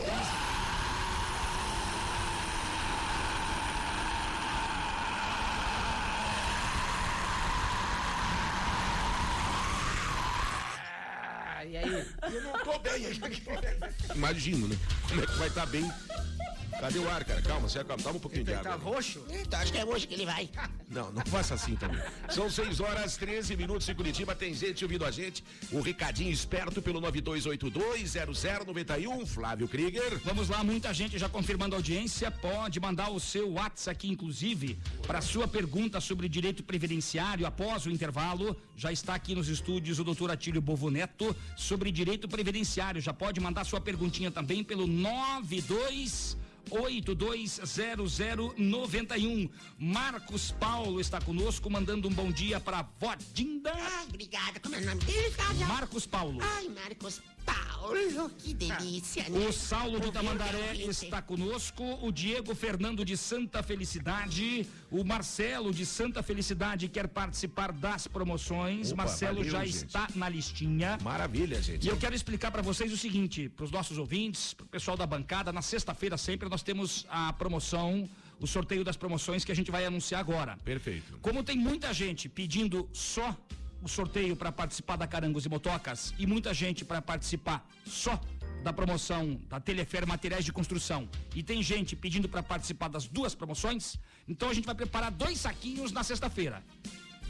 Aí? 11.80 12.34
Eu 12.34 12.42
não 12.42 12.52
tô 12.64 12.78
bem. 12.78 13.06
Imagino, 14.14 14.68
né? 14.68 14.76
Como 15.08 15.22
é 15.22 15.26
que 15.26 15.32
vai 15.38 15.48
estar 15.48 15.66
bem? 15.66 15.90
Cadê 16.80 16.98
o 16.98 17.10
ar, 17.10 17.22
cara? 17.24 17.42
Calma, 17.42 17.68
se 17.68 17.78
acalma. 17.78 18.02
Toma 18.02 18.16
um 18.16 18.20
pouquinho 18.20 18.44
de 18.44 18.52
Ele 18.52 18.60
tá 18.60 18.72
água. 18.74 18.94
roxo? 18.94 19.22
Então 19.28 19.60
acho 19.60 19.72
que 19.72 19.78
é 19.78 19.84
hoje 19.84 20.06
que 20.06 20.14
ele 20.14 20.24
vai. 20.24 20.48
Não, 20.90 21.12
não 21.12 21.24
faça 21.26 21.54
assim 21.54 21.76
também. 21.76 22.00
São 22.30 22.50
6 22.50 22.80
horas 22.80 23.16
13 23.16 23.54
minutos 23.54 23.88
em 23.88 23.94
Curitiba. 23.94 24.34
Tem 24.34 24.52
gente 24.52 24.84
ouvindo 24.84 25.04
a 25.04 25.10
gente. 25.12 25.44
O 25.70 25.80
recadinho 25.80 26.32
esperto 26.32 26.82
pelo 26.82 27.00
92820091. 27.00 29.24
Flávio 29.24 29.68
Krieger. 29.68 30.18
Vamos 30.24 30.48
lá, 30.48 30.64
muita 30.64 30.92
gente 30.92 31.16
já 31.16 31.28
confirmando 31.28 31.76
a 31.76 31.78
audiência. 31.78 32.28
Pode 32.28 32.80
mandar 32.80 33.10
o 33.10 33.20
seu 33.20 33.52
WhatsApp 33.52 33.90
aqui, 33.90 34.08
inclusive, 34.08 34.78
para 35.06 35.20
sua 35.20 35.46
pergunta 35.46 36.00
sobre 36.00 36.28
direito 36.28 36.64
previdenciário 36.64 37.46
após 37.46 37.86
o 37.86 37.90
intervalo. 37.90 38.56
Já 38.76 38.90
está 38.90 39.14
aqui 39.14 39.32
nos 39.34 39.48
estúdios 39.48 40.00
o 40.00 40.04
doutor 40.04 40.30
Atílio 40.30 40.60
Bovoneto 40.60 41.36
sobre 41.56 41.92
direito 41.92 42.26
previdenciário. 42.26 43.00
Já 43.00 43.12
pode 43.12 43.38
mandar 43.38 43.64
sua 43.64 43.80
perguntinha 43.80 44.30
também 44.30 44.64
pelo 44.64 44.86
92 44.88 46.36
820091. 46.70 49.50
Marcos 49.78 50.52
Paulo 50.52 51.00
está 51.00 51.20
conosco, 51.20 51.68
mandando 51.70 52.08
um 52.08 52.12
bom 52.12 52.30
dia 52.30 52.60
para 52.60 52.82
vó 52.98 53.14
Dinda. 53.32 53.72
Ai, 53.74 54.06
obrigada. 54.06 54.60
Como 54.60 54.74
é 54.74 54.78
o 54.78 54.84
nome 54.84 55.02
dele? 55.04 55.34
Marcos 55.66 56.06
Paulo. 56.06 56.38
Ai, 56.42 56.68
Marcos 56.68 57.18
Paulo, 57.18 57.39
que 58.38 58.54
delícia, 58.54 59.28
né? 59.28 59.46
O 59.46 59.52
Saulo 59.52 60.00
de 60.00 60.06
Ouvir 60.06 60.12
Tamandaré 60.12 60.74
está 60.76 61.20
conosco, 61.22 61.98
o 62.02 62.12
Diego 62.12 62.54
Fernando 62.54 63.04
de 63.04 63.16
Santa 63.16 63.62
Felicidade, 63.62 64.66
o 64.90 65.04
Marcelo 65.04 65.72
de 65.72 65.84
Santa 65.86 66.22
Felicidade 66.22 66.88
quer 66.88 67.08
participar 67.08 67.72
das 67.72 68.06
promoções. 68.06 68.92
Opa, 68.92 69.04
Marcelo 69.04 69.36
valeu, 69.36 69.50
já 69.50 69.64
gente. 69.64 69.86
está 69.86 70.08
na 70.14 70.28
listinha. 70.28 70.98
Maravilha, 71.02 71.60
gente. 71.62 71.86
E 71.86 71.88
eu 71.88 71.96
quero 71.96 72.14
explicar 72.14 72.50
para 72.50 72.62
vocês 72.62 72.92
o 72.92 72.96
seguinte, 72.96 73.48
para 73.48 73.64
os 73.64 73.70
nossos 73.70 73.98
ouvintes, 73.98 74.54
para 74.54 74.64
o 74.64 74.68
pessoal 74.68 74.96
da 74.96 75.06
bancada, 75.06 75.52
na 75.52 75.62
sexta-feira 75.62 76.16
sempre 76.16 76.48
nós 76.48 76.62
temos 76.62 77.06
a 77.08 77.32
promoção, 77.32 78.08
o 78.40 78.46
sorteio 78.46 78.84
das 78.84 78.96
promoções 78.96 79.44
que 79.44 79.52
a 79.52 79.56
gente 79.56 79.70
vai 79.70 79.84
anunciar 79.84 80.20
agora. 80.20 80.56
Perfeito. 80.64 81.18
Como 81.20 81.42
tem 81.42 81.56
muita 81.56 81.92
gente 81.92 82.28
pedindo 82.28 82.88
só 82.92 83.36
o 83.82 83.88
sorteio 83.88 84.36
para 84.36 84.52
participar 84.52 84.96
da 84.96 85.06
Carangos 85.06 85.44
e 85.46 85.48
Motocas 85.48 86.14
e 86.18 86.26
muita 86.26 86.52
gente 86.52 86.84
para 86.84 87.00
participar 87.00 87.66
só 87.84 88.20
da 88.62 88.72
promoção 88.72 89.40
da 89.48 89.58
Telefer 89.58 90.06
Materiais 90.06 90.44
de 90.44 90.52
Construção 90.52 91.08
e 91.34 91.42
tem 91.42 91.62
gente 91.62 91.96
pedindo 91.96 92.28
para 92.28 92.42
participar 92.42 92.88
das 92.88 93.06
duas 93.06 93.34
promoções, 93.34 93.96
então 94.28 94.50
a 94.50 94.54
gente 94.54 94.66
vai 94.66 94.74
preparar 94.74 95.10
dois 95.10 95.40
saquinhos 95.40 95.92
na 95.92 96.02
sexta-feira. 96.02 96.62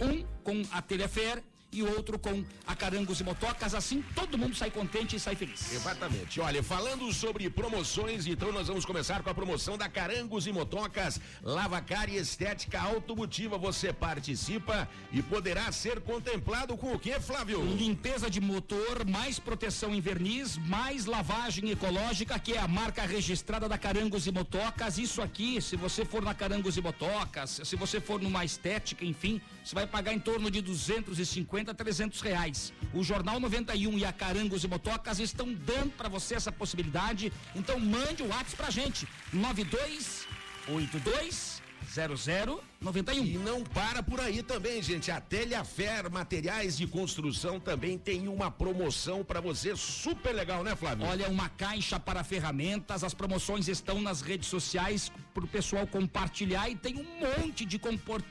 Um 0.00 0.24
com 0.42 0.62
a 0.72 0.82
Telefer 0.82 1.42
e 1.72 1.82
outro 1.82 2.18
com 2.18 2.44
a 2.66 2.74
Carangos 2.74 3.20
e 3.20 3.24
Motocas, 3.24 3.74
assim 3.74 4.02
todo 4.14 4.36
mundo 4.36 4.54
sai 4.54 4.70
contente 4.70 5.16
e 5.16 5.20
sai 5.20 5.36
feliz. 5.36 5.72
Exatamente. 5.72 6.40
Olha, 6.40 6.62
falando 6.62 7.12
sobre 7.12 7.48
promoções, 7.48 8.26
então 8.26 8.52
nós 8.52 8.68
vamos 8.68 8.84
começar 8.84 9.22
com 9.22 9.30
a 9.30 9.34
promoção 9.34 9.78
da 9.78 9.88
Carangos 9.88 10.46
e 10.46 10.52
Motocas, 10.52 11.20
Lavacar 11.42 12.08
e 12.08 12.16
Estética 12.16 12.80
Automotiva. 12.80 13.56
Você 13.58 13.92
participa 13.92 14.88
e 15.12 15.22
poderá 15.22 15.70
ser 15.70 16.00
contemplado 16.00 16.76
com 16.76 16.92
o 16.92 16.98
que, 16.98 17.18
Flávio? 17.20 17.62
Limpeza 17.62 18.28
de 18.28 18.40
motor, 18.40 19.06
mais 19.06 19.38
proteção 19.38 19.94
em 19.94 20.00
verniz, 20.00 20.56
mais 20.56 21.06
lavagem 21.06 21.70
ecológica, 21.70 22.38
que 22.38 22.54
é 22.54 22.58
a 22.58 22.68
marca 22.68 23.02
registrada 23.02 23.68
da 23.68 23.78
Carangos 23.78 24.26
e 24.26 24.32
Motocas. 24.32 24.98
Isso 24.98 25.22
aqui, 25.22 25.60
se 25.60 25.76
você 25.76 26.04
for 26.04 26.22
na 26.22 26.34
Carangos 26.34 26.76
e 26.76 26.80
Motocas, 26.80 27.60
se 27.64 27.76
você 27.76 28.00
for 28.00 28.20
numa 28.20 28.44
estética, 28.44 29.04
enfim, 29.04 29.40
você 29.64 29.74
vai 29.74 29.86
pagar 29.86 30.12
em 30.12 30.18
torno 30.18 30.50
de 30.50 30.60
250 30.60 31.70
a 31.70 31.74
300 31.74 32.20
reais. 32.20 32.72
O 32.92 33.02
Jornal 33.02 33.38
91 33.38 33.98
e 33.98 34.04
a 34.04 34.12
Carangos 34.12 34.64
e 34.64 34.68
Motocas 34.68 35.20
estão 35.20 35.52
dando 35.52 35.92
para 35.92 36.08
você 36.08 36.34
essa 36.34 36.50
possibilidade. 36.50 37.32
Então 37.54 37.78
mande 37.78 38.22
o 38.22 38.28
WhatsApp 38.28 38.56
pra 38.56 38.70
gente. 38.70 39.06
9282 39.32 41.59
0091. 41.90 43.24
E 43.24 43.36
não 43.38 43.64
para 43.64 44.02
por 44.02 44.20
aí 44.20 44.42
também, 44.42 44.80
gente. 44.80 45.10
A 45.10 45.20
Telhafer 45.20 46.10
Materiais 46.10 46.76
de 46.76 46.86
Construção 46.86 47.58
também 47.58 47.98
tem 47.98 48.28
uma 48.28 48.50
promoção 48.50 49.24
para 49.24 49.40
você 49.40 49.74
super 49.76 50.32
legal, 50.32 50.62
né, 50.62 50.76
Flávio? 50.76 51.06
Olha, 51.06 51.28
uma 51.28 51.48
caixa 51.48 51.98
para 51.98 52.22
ferramentas. 52.22 53.02
As 53.02 53.12
promoções 53.12 53.66
estão 53.66 54.00
nas 54.00 54.20
redes 54.20 54.48
sociais 54.48 55.10
para 55.34 55.44
o 55.44 55.48
pessoal 55.48 55.86
compartilhar 55.86 56.68
e 56.70 56.76
tem 56.76 56.96
um 56.96 57.06
monte 57.20 57.64
de 57.64 57.80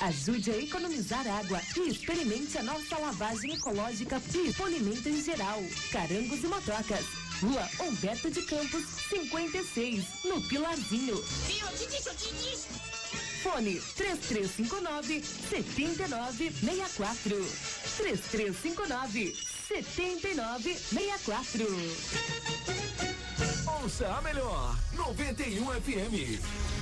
Ajude 0.00 0.50
a 0.50 0.58
economizar 0.58 1.26
água 1.26 1.62
e 1.76 1.88
experimente 1.88 2.58
a 2.58 2.62
nossa 2.62 2.98
lavagem 2.98 3.54
ecológica 3.54 4.20
e 4.34 4.52
polimento 4.52 5.08
em 5.08 5.22
geral. 5.22 5.62
Carangos 5.90 6.44
e 6.44 6.46
motocas. 6.46 7.06
Rua 7.40 7.66
Humberto 7.80 8.30
de 8.30 8.42
Campos, 8.42 8.84
56, 9.08 10.04
no 10.24 10.42
Pilarzinho. 10.42 11.16
Viu? 11.16 11.66
Eu 11.66 11.78
te 11.78 11.86
disse, 11.86 12.08
eu 12.08 12.14
te 12.14 12.34
disse. 12.34 12.68
Fone 13.42 13.80
3359 13.96 15.22
7964. 15.22 17.34
3359 17.96 19.51
7964. 19.80 21.66
Ouça 23.82 24.08
a 24.08 24.20
melhor 24.20 24.76
91 24.94 25.64
FM. 25.80 26.81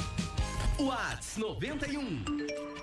Whats 0.81 1.37
91 1.37 2.70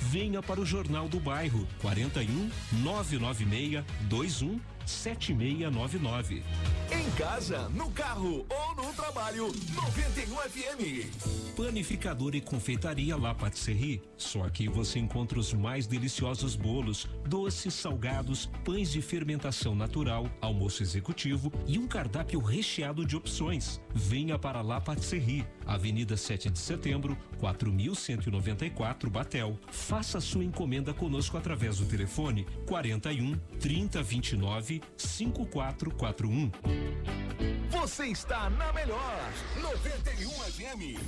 Venha 0.00 0.42
para 0.42 0.60
o 0.60 0.66
Jornal 0.66 1.08
do 1.08 1.20
Bairro 1.20 1.66
41 1.80 2.50
996 2.82 3.84
21 4.08 4.60
7699. 4.86 6.42
Em 6.92 7.10
casa, 7.12 7.68
no 7.70 7.90
carro 7.90 8.46
ou 8.48 8.74
no 8.74 8.92
trabalho, 8.94 9.46
91 9.74 10.36
FM. 10.36 11.54
Panificador 11.56 12.34
e 12.34 12.40
confeitaria 12.40 13.16
La 13.16 13.34
Patisserie. 13.34 14.02
Só 14.16 14.44
aqui 14.44 14.68
você 14.68 14.98
encontra 14.98 15.38
os 15.38 15.52
mais 15.52 15.86
deliciosos 15.86 16.56
bolos, 16.56 17.08
doces, 17.26 17.74
salgados, 17.74 18.46
pães 18.64 18.90
de 18.90 19.00
fermentação 19.00 19.74
natural, 19.74 20.26
almoço 20.40 20.82
executivo 20.82 21.52
e 21.66 21.78
um 21.78 21.86
cardápio 21.86 22.40
recheado 22.40 23.04
de 23.04 23.16
opções. 23.16 23.80
Venha 23.94 24.38
para 24.38 24.62
La 24.62 24.80
Patisserie, 24.80 25.46
Avenida 25.66 26.16
7 26.16 26.50
de 26.50 26.58
Setembro, 26.58 27.16
4194 27.38 29.10
Batel. 29.10 29.58
Faça 29.70 30.20
sua 30.20 30.44
encomenda 30.44 30.92
conosco 30.92 31.36
através 31.36 31.78
do 31.78 31.86
telefone 31.86 32.46
41 32.66 33.36
3029 33.58 34.69
5441. 34.96 36.50
Você 37.70 38.06
está 38.06 38.50
na 38.50 38.72
melhor 38.72 39.32
91 39.60 40.28
FM. 40.28 41.00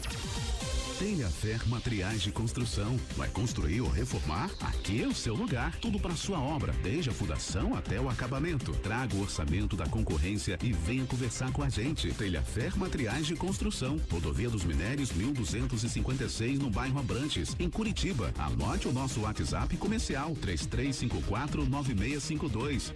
Telhafer 0.99 1.69
Materiais 1.69 2.23
de 2.23 2.31
Construção. 2.31 2.97
Vai 3.17 3.29
construir 3.29 3.81
ou 3.81 3.89
reformar? 3.89 4.51
Aqui 4.61 5.03
é 5.03 5.07
o 5.07 5.15
seu 5.15 5.35
lugar. 5.35 5.77
Tudo 5.81 5.99
para 5.99 6.15
sua 6.15 6.39
obra, 6.39 6.73
desde 6.83 7.11
a 7.11 7.13
fundação 7.13 7.75
até 7.75 8.01
o 8.01 8.09
acabamento. 8.09 8.73
Traga 8.77 9.17
o 9.17 9.23
orçamento 9.23 9.77
da 9.77 9.87
concorrência 9.87 10.57
e 10.63 10.73
venha 10.73 11.05
conversar 11.05 11.51
com 11.53 11.63
a 11.63 11.69
gente. 11.69 12.13
Telhafer 12.15 12.79
Materiais 12.79 13.27
de 13.27 13.35
Construção. 13.35 14.01
Rodovia 14.11 14.49
dos 14.49 14.65
Minérios 14.65 15.11
1256 15.13 16.61
no 16.61 16.71
bairro 16.71 17.01
Abrantes, 17.01 17.57
em 17.59 17.69
Curitiba. 17.69 18.33
Anote 18.39 18.87
o 18.87 18.93
nosso 18.93 19.23
WhatsApp 19.23 19.77
comercial 19.77 20.37
3354 20.37 21.67
9652. 21.67 22.95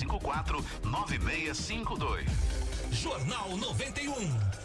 3354 0.00 0.64
9652. 0.84 2.26
Jornal 2.92 3.56
91. 3.56 4.12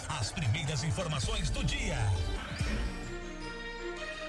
As 0.09 0.31
primeiras 0.31 0.83
informações 0.83 1.49
do 1.49 1.63
dia. 1.63 1.97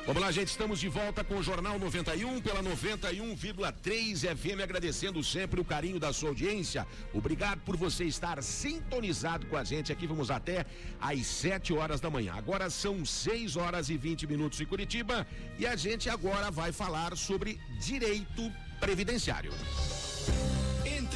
Vamos 0.06 0.22
lá, 0.22 0.30
gente, 0.30 0.48
estamos 0.48 0.78
de 0.78 0.88
volta 0.88 1.24
com 1.24 1.34
o 1.36 1.42
Jornal 1.42 1.80
91 1.80 2.40
pela 2.40 2.62
91,3 2.62 4.36
FM, 4.36 4.62
agradecendo 4.62 5.22
sempre 5.24 5.60
o 5.60 5.64
carinho 5.64 5.98
da 5.98 6.12
sua 6.12 6.28
audiência. 6.28 6.86
Obrigado 7.12 7.60
por 7.62 7.76
você 7.76 8.04
estar 8.04 8.40
sintonizado 8.40 9.46
com 9.46 9.56
a 9.56 9.64
gente 9.64 9.90
aqui. 9.90 10.06
Vamos 10.06 10.30
até 10.30 10.64
às 11.00 11.26
7 11.26 11.72
horas 11.72 12.00
da 12.00 12.08
manhã. 12.08 12.34
Agora 12.36 12.70
são 12.70 13.04
6 13.04 13.56
horas 13.56 13.90
e 13.90 13.96
20 13.96 14.28
minutos 14.28 14.60
em 14.60 14.66
Curitiba 14.66 15.26
e 15.58 15.66
a 15.66 15.74
gente 15.74 16.08
agora 16.08 16.52
vai 16.52 16.70
falar 16.70 17.16
sobre 17.16 17.58
direito 17.80 18.52
previdenciário. 18.78 19.52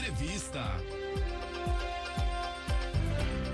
Entrevista. 0.01 0.65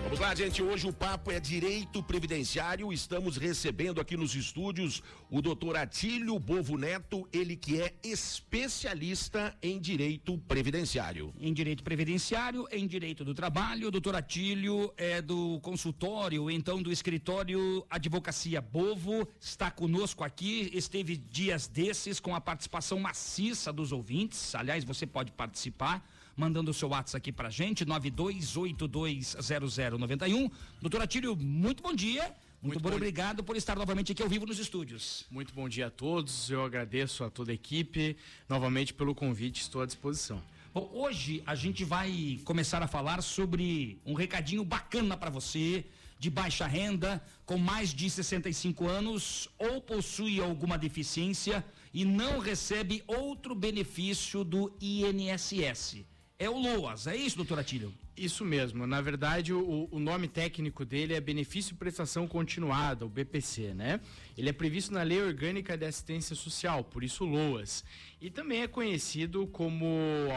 Vamos 0.05 0.21
lá, 0.21 0.33
gente. 0.33 0.63
Hoje 0.63 0.87
o 0.87 0.93
papo 0.93 1.33
é 1.33 1.41
direito 1.41 2.01
previdenciário. 2.05 2.93
Estamos 2.93 3.37
recebendo 3.37 4.01
aqui 4.01 4.17
nos 4.17 4.33
estúdios 4.37 5.03
o 5.29 5.43
doutor 5.43 5.77
Atílio 5.77 6.39
Bovo 6.39 6.79
Neto, 6.79 7.29
ele 7.33 7.57
que 7.57 7.83
é 7.83 7.93
especialista 8.05 9.59
em 9.61 9.81
direito 9.81 10.39
previdenciário. 10.47 11.35
Em 11.41 11.53
direito 11.53 11.83
previdenciário, 11.83 12.69
em 12.71 12.87
direito 12.87 13.25
do 13.25 13.35
trabalho, 13.35 13.89
o 13.89 13.91
doutor 13.91 14.15
Atílio 14.15 14.95
é 14.97 15.21
do 15.21 15.59
consultório, 15.63 16.49
então 16.49 16.81
do 16.81 16.93
escritório 16.93 17.85
Advocacia 17.91 18.61
Bovo, 18.61 19.29
está 19.41 19.69
conosco 19.69 20.23
aqui, 20.23 20.71
esteve 20.73 21.17
dias 21.17 21.67
desses 21.67 22.21
com 22.21 22.37
a 22.37 22.41
participação 22.41 23.01
maciça 23.01 23.73
dos 23.73 23.91
ouvintes. 23.91 24.55
Aliás, 24.55 24.85
você 24.85 25.05
pode 25.05 25.33
participar 25.33 26.09
mandando 26.37 26.71
o 26.71 26.75
seu 26.75 26.91
WhatsApp 26.91 27.17
aqui 27.17 27.33
pra 27.33 27.49
gente, 27.49 27.87
92820091. 27.87 30.51
Doutor 30.81 31.01
Atílio, 31.01 31.35
muito 31.35 31.83
bom 31.83 31.95
dia. 31.95 32.25
Muito, 32.63 32.63
muito 32.63 32.81
bom, 32.81 32.95
obrigado 32.95 33.43
por 33.43 33.57
estar 33.57 33.75
novamente 33.77 34.13
aqui 34.13 34.23
ao 34.23 34.29
vivo 34.29 34.45
nos 34.45 34.59
estúdios. 34.59 35.25
Muito 35.31 35.55
bom 35.55 35.67
dia 35.69 35.87
a 35.87 35.91
todos. 35.91 36.51
Eu 36.51 36.63
agradeço 36.65 37.25
a 37.25 37.31
toda 37.31 37.53
a 37.53 37.55
equipe 37.55 38.19
novamente 38.49 38.93
pelo 38.93 39.15
convite, 39.15 39.63
estou 39.63 39.81
à 39.83 39.87
disposição. 39.87 40.43
Bom, 40.75 40.91
hoje 40.93 41.43
a 41.47 41.55
gente 41.55 41.85
vai 41.85 42.39
começar 42.45 42.83
a 42.83 42.87
falar 42.87 43.23
sobre 43.23 43.99
um 44.05 44.13
recadinho 44.13 44.63
bacana 44.65 45.17
para 45.17 45.31
você 45.31 45.87
de 46.19 46.29
baixa 46.31 46.67
renda, 46.67 47.23
com 47.45 47.59
mais 47.59 47.93
de 47.95 48.09
65 48.11 48.87
anos 48.87 49.49
ou 49.59 49.81
possui 49.81 50.41
alguma 50.41 50.77
deficiência 50.77 51.65
e 51.95 52.05
não 52.05 52.39
recebe 52.39 53.03
outro 53.07 53.55
benefício 53.55 54.45
do 54.45 54.71
INSS 54.81 56.05
é 56.39 56.51
o 56.51 56.59
LOAS, 56.59 57.07
é 57.07 57.17
isso, 57.17 57.37
doutor 57.37 57.59
Atílio? 57.59 57.93
Isso 58.17 58.45
mesmo. 58.45 58.87
Na 58.87 59.01
verdade, 59.01 59.53
o, 59.53 59.89
o, 59.91 59.99
nome 59.99 60.29
técnico 60.29 60.85
dele 60.85 61.15
é 61.15 61.21
Benefício 61.21 61.77
Prestação 61.77 62.27
Continuada, 62.27 63.05
o 63.05 63.09
BPC, 63.09 63.75
né? 63.75 64.01
Ele 64.37 64.49
é 64.49 64.53
previsto 64.53 64.93
na 64.93 65.03
Lei 65.03 65.23
Orgânica 65.23 65.77
de 65.77 65.87
Assistência 65.87 66.37
Social, 66.37 66.85
por 66.85 67.05
isso 67.05 67.25
LOAS. 67.25 67.85
E 68.21 68.31
também 68.31 68.63
é 68.63 68.69
conhecido 68.69 69.47
como 69.47 69.87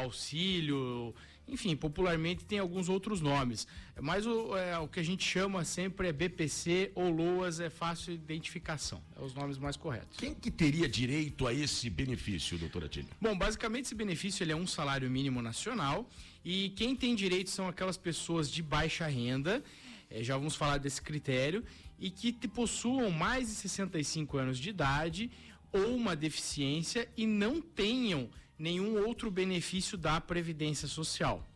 auxílio, 0.02 1.14
enfim, 1.52 1.76
popularmente 1.76 2.46
tem 2.46 2.60
alguns 2.60 2.90
outros 2.90 3.22
nomes. 3.22 3.68
Mas 4.00 4.26
o, 4.26 4.56
é, 4.56 4.78
o 4.78 4.88
que 4.88 5.00
a 5.00 5.04
gente 5.04 5.24
chama 5.24 5.64
sempre 5.66 6.08
é 6.08 6.12
BPC 6.12 6.92
ou 6.96 7.10
LOAS, 7.10 7.60
é 7.60 7.70
fácil 7.70 8.14
identificação. 8.14 9.02
É 9.16 9.24
os 9.24 9.34
nomes 9.34 9.58
mais 9.58 9.76
corretos. 9.76 10.18
Quem 10.18 10.34
que 10.34 10.50
teria 10.52 10.88
direito 10.88 11.48
a 11.48 11.54
esse 11.54 11.90
benefício, 11.90 12.58
doutora 12.58 12.88
Tília? 12.88 13.10
Bom, 13.20 13.38
basicamente 13.38 13.86
esse 13.86 13.96
benefício 13.96 14.44
ele 14.44 14.52
é 14.52 14.56
um 14.56 14.68
salário 14.68 15.10
mínimo 15.10 15.42
nacional 15.42 16.10
e 16.44 16.70
quem 16.70 16.96
tem 16.96 17.16
direito 17.16 17.50
são 17.50 17.68
aquelas 17.68 17.98
pessoas 17.98 18.50
de 18.50 18.62
baixa 18.64 19.08
renda, 19.08 19.64
é, 20.10 20.24
já 20.24 20.38
vamos 20.38 20.56
falar 20.56 20.78
desse 20.78 21.02
critério, 21.02 21.64
e 22.00 22.10
que 22.10 22.32
possuam 22.48 23.12
mais 23.12 23.50
de 23.50 23.56
65 23.56 24.38
anos 24.38 24.58
de 24.58 24.70
idade 24.70 25.30
ou 25.72 25.96
uma 25.96 26.16
deficiência 26.16 27.08
e 27.16 27.28
não 27.28 27.62
tenham 27.62 28.30
nenhum 28.60 29.06
outro 29.08 29.32
benefício 29.32 29.98
da 29.98 30.20
Previdência 30.20 30.88
Social. 30.88 31.48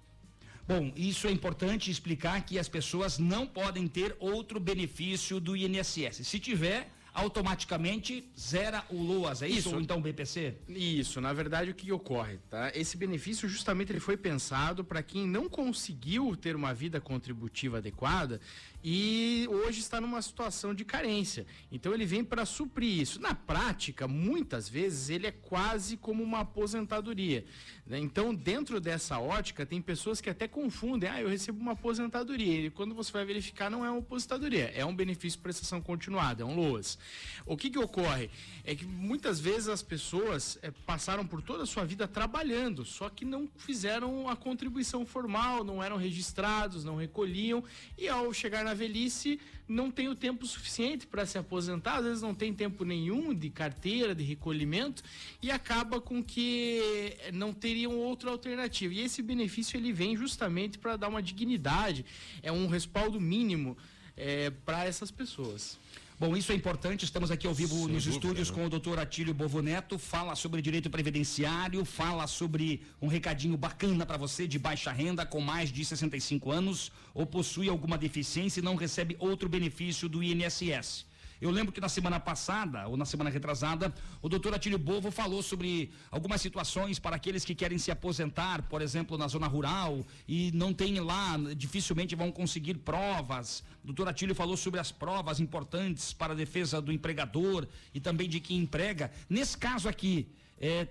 Bom, 0.65 0.93
isso 0.95 1.27
é 1.27 1.31
importante 1.31 1.91
explicar 1.91 2.45
que 2.45 2.57
as 2.57 2.69
pessoas 2.69 3.19
não 3.19 3.45
podem 3.45 3.85
ter 3.85 4.15
outro 4.17 4.59
benefício 4.61 5.39
do 5.39 5.57
INSS. 5.57 6.25
Se 6.25 6.39
tiver, 6.39 6.89
automaticamente 7.13 8.27
zera 8.37 8.83
o 8.89 9.01
LOAS, 9.01 9.41
é 9.41 9.47
isso? 9.47 9.59
isso? 9.59 9.75
Ou 9.75 9.81
então 9.81 9.99
o 9.99 10.01
BPC? 10.01 10.55
Isso, 10.67 11.21
na 11.21 11.31
verdade 11.31 11.69
o 11.69 11.75
que 11.75 11.91
ocorre, 11.91 12.39
tá? 12.49 12.71
Esse 12.73 12.97
benefício 12.97 13.47
justamente 13.47 13.91
ele 13.91 13.99
foi 13.99 14.17
pensado 14.17 14.83
para 14.83 15.03
quem 15.03 15.27
não 15.27 15.47
conseguiu 15.47 16.35
ter 16.35 16.55
uma 16.55 16.73
vida 16.73 16.99
contributiva 16.99 17.77
adequada 17.77 18.41
e 18.83 19.47
hoje 19.49 19.79
está 19.79 20.01
numa 20.01 20.21
situação 20.21 20.73
de 20.73 20.83
carência. 20.83 21.45
Então 21.71 21.93
ele 21.93 22.05
vem 22.05 22.23
para 22.23 22.45
suprir 22.45 22.99
isso. 22.99 23.21
Na 23.21 23.33
prática, 23.33 24.07
muitas 24.07 24.67
vezes 24.67 25.09
ele 25.09 25.27
é 25.27 25.31
quase 25.31 25.95
como 25.95 26.21
uma 26.21 26.39
aposentadoria. 26.39 27.45
Né? 27.85 27.99
Então, 27.99 28.33
dentro 28.33 28.81
dessa 28.81 29.19
ótica, 29.19 29.65
tem 29.65 29.81
pessoas 29.81 30.19
que 30.19 30.29
até 30.29 30.47
confundem, 30.47 31.09
ah, 31.09 31.21
eu 31.21 31.29
recebo 31.29 31.59
uma 31.59 31.73
aposentadoria. 31.73 32.65
E 32.65 32.69
quando 32.69 32.93
você 32.93 33.11
vai 33.11 33.23
verificar, 33.23 33.69
não 33.69 33.85
é 33.85 33.89
uma 33.89 33.99
aposentadoria, 33.99 34.71
é 34.75 34.83
um 34.83 34.95
benefício 34.95 35.37
de 35.37 35.43
prestação 35.43 35.81
continuada, 35.81 36.43
é 36.43 36.45
um 36.45 36.55
LOAS. 36.55 36.97
O 37.45 37.57
que, 37.57 37.69
que 37.69 37.79
ocorre? 37.79 38.29
É 38.63 38.73
que 38.75 38.85
muitas 38.85 39.39
vezes 39.39 39.67
as 39.67 39.81
pessoas 39.81 40.57
é, 40.61 40.71
passaram 40.71 41.25
por 41.25 41.41
toda 41.41 41.63
a 41.63 41.65
sua 41.65 41.83
vida 41.85 42.07
trabalhando, 42.07 42.85
só 42.85 43.09
que 43.09 43.25
não 43.25 43.49
fizeram 43.57 44.29
a 44.29 44.35
contribuição 44.35 45.05
formal, 45.05 45.63
não 45.63 45.83
eram 45.83 45.97
registrados, 45.97 46.83
não 46.83 46.95
recolhiam, 46.95 47.63
e 47.97 48.07
ao 48.07 48.33
chegar 48.33 48.63
na 48.63 48.73
velhice 48.73 49.39
não 49.67 49.89
tem 49.89 50.07
o 50.09 50.15
tempo 50.15 50.45
suficiente 50.45 51.07
para 51.07 51.25
se 51.25 51.37
aposentar, 51.37 51.97
às 51.97 52.05
vezes 52.05 52.21
não 52.21 52.35
tem 52.35 52.53
tempo 52.53 52.83
nenhum 52.83 53.33
de 53.33 53.49
carteira, 53.49 54.13
de 54.13 54.23
recolhimento 54.23 55.03
e 55.41 55.51
acaba 55.51 55.99
com 56.01 56.23
que 56.23 57.15
não 57.33 57.53
teriam 57.53 57.97
outra 57.97 58.29
alternativa. 58.29 58.93
E 58.93 59.01
esse 59.01 59.21
benefício 59.21 59.77
ele 59.77 59.91
vem 59.91 60.15
justamente 60.15 60.77
para 60.77 60.97
dar 60.97 61.07
uma 61.07 61.21
dignidade, 61.21 62.05
é 62.41 62.51
um 62.51 62.67
respaldo 62.67 63.19
mínimo 63.19 63.77
é, 64.15 64.49
para 64.49 64.85
essas 64.85 65.11
pessoas. 65.11 65.77
Bom, 66.19 66.37
isso 66.37 66.51
é 66.51 66.55
importante. 66.55 67.05
Estamos 67.05 67.31
aqui 67.31 67.47
ao 67.47 67.53
vivo 67.53 67.75
Sem 67.75 67.87
nos 67.87 68.05
dúvida, 68.05 68.09
estúdios 68.09 68.49
né? 68.49 68.55
com 68.55 68.65
o 68.65 68.69
doutor 68.69 68.99
Atílio 68.99 69.33
Bovoneto. 69.33 69.97
Fala 69.97 70.35
sobre 70.35 70.61
direito 70.61 70.89
previdenciário, 70.89 71.83
fala 71.83 72.27
sobre 72.27 72.83
um 73.01 73.07
recadinho 73.07 73.57
bacana 73.57 74.05
para 74.05 74.17
você 74.17 74.47
de 74.47 74.59
baixa 74.59 74.91
renda 74.91 75.25
com 75.25 75.41
mais 75.41 75.71
de 75.71 75.83
65 75.83 76.51
anos 76.51 76.91
ou 77.13 77.25
possui 77.25 77.67
alguma 77.67 77.97
deficiência 77.97 78.59
e 78.59 78.63
não 78.63 78.75
recebe 78.75 79.15
outro 79.19 79.49
benefício 79.49 80.07
do 80.07 80.21
INSS. 80.21 81.05
Eu 81.41 81.51
lembro 81.51 81.71
que 81.71 81.81
na 81.81 81.89
semana 81.89 82.19
passada, 82.19 82.87
ou 82.87 82.95
na 82.95 83.05
semana 83.05 83.29
retrasada, 83.29 83.93
o 84.21 84.29
doutor 84.29 84.53
Atílio 84.53 84.79
Bovo 84.79 85.11
falou 85.11 85.43
sobre 85.43 85.91
algumas 86.09 86.41
situações 86.41 86.99
para 86.99 87.15
aqueles 87.15 87.43
que 87.43 87.53
querem 87.53 87.77
se 87.77 87.91
aposentar, 87.91 88.61
por 88.63 88.81
exemplo, 88.81 89.17
na 89.17 89.27
zona 89.27 89.47
rural, 89.47 90.05
e 90.27 90.51
não 90.53 90.73
tem 90.73 90.99
lá, 90.99 91.37
dificilmente 91.55 92.15
vão 92.15 92.31
conseguir 92.31 92.75
provas. 92.75 93.63
O 93.83 93.87
doutor 93.87 94.07
Atílio 94.07 94.35
falou 94.35 94.55
sobre 94.55 94.79
as 94.79 94.91
provas 94.91 95.39
importantes 95.39 96.13
para 96.13 96.33
a 96.33 96.35
defesa 96.35 96.81
do 96.81 96.91
empregador 96.91 97.67
e 97.93 97.99
também 97.99 98.29
de 98.29 98.39
quem 98.39 98.59
emprega. 98.59 99.11
Nesse 99.29 99.57
caso 99.57 99.89
aqui, 99.89 100.27
é, 100.59 100.87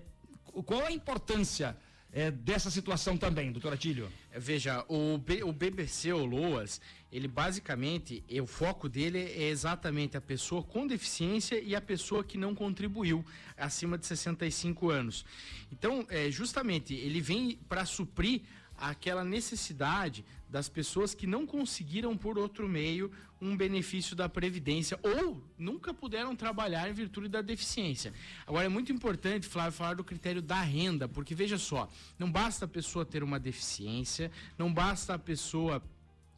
qual 0.66 0.84
a 0.84 0.92
importância? 0.92 1.76
É, 2.12 2.30
dessa 2.30 2.70
situação 2.70 3.16
também, 3.16 3.50
doutor 3.50 3.72
Atílio? 3.72 4.12
Veja, 4.36 4.84
o, 4.86 5.16
B, 5.16 5.42
o 5.42 5.52
BBC, 5.52 6.12
o 6.12 6.24
LOAS, 6.24 6.78
ele 7.10 7.26
basicamente, 7.26 8.22
o 8.30 8.46
foco 8.46 8.86
dele 8.88 9.18
é 9.18 9.48
exatamente 9.48 10.16
a 10.16 10.20
pessoa 10.20 10.62
com 10.62 10.86
deficiência 10.86 11.58
e 11.58 11.74
a 11.74 11.80
pessoa 11.80 12.22
que 12.22 12.36
não 12.36 12.54
contribuiu 12.54 13.24
acima 13.56 13.96
de 13.96 14.06
65 14.06 14.90
anos. 14.90 15.24
Então, 15.70 16.06
é, 16.10 16.30
justamente, 16.30 16.94
ele 16.94 17.20
vem 17.20 17.58
para 17.66 17.86
suprir 17.86 18.42
aquela 18.90 19.24
necessidade 19.24 20.24
das 20.48 20.68
pessoas 20.68 21.14
que 21.14 21.26
não 21.26 21.46
conseguiram 21.46 22.16
por 22.16 22.36
outro 22.36 22.68
meio 22.68 23.10
um 23.40 23.56
benefício 23.56 24.14
da 24.14 24.28
previdência 24.28 24.98
ou 25.02 25.42
nunca 25.58 25.94
puderam 25.94 26.36
trabalhar 26.36 26.88
em 26.88 26.92
virtude 26.92 27.28
da 27.28 27.40
deficiência. 27.40 28.12
Agora 28.46 28.66
é 28.66 28.68
muito 28.68 28.92
importante, 28.92 29.48
Flávio, 29.48 29.72
falar 29.72 29.94
do 29.94 30.04
critério 30.04 30.42
da 30.42 30.60
renda, 30.60 31.08
porque 31.08 31.34
veja 31.34 31.58
só, 31.58 31.88
não 32.18 32.30
basta 32.30 32.66
a 32.66 32.68
pessoa 32.68 33.04
ter 33.04 33.22
uma 33.22 33.40
deficiência, 33.40 34.30
não 34.58 34.72
basta 34.72 35.14
a 35.14 35.18
pessoa 35.18 35.82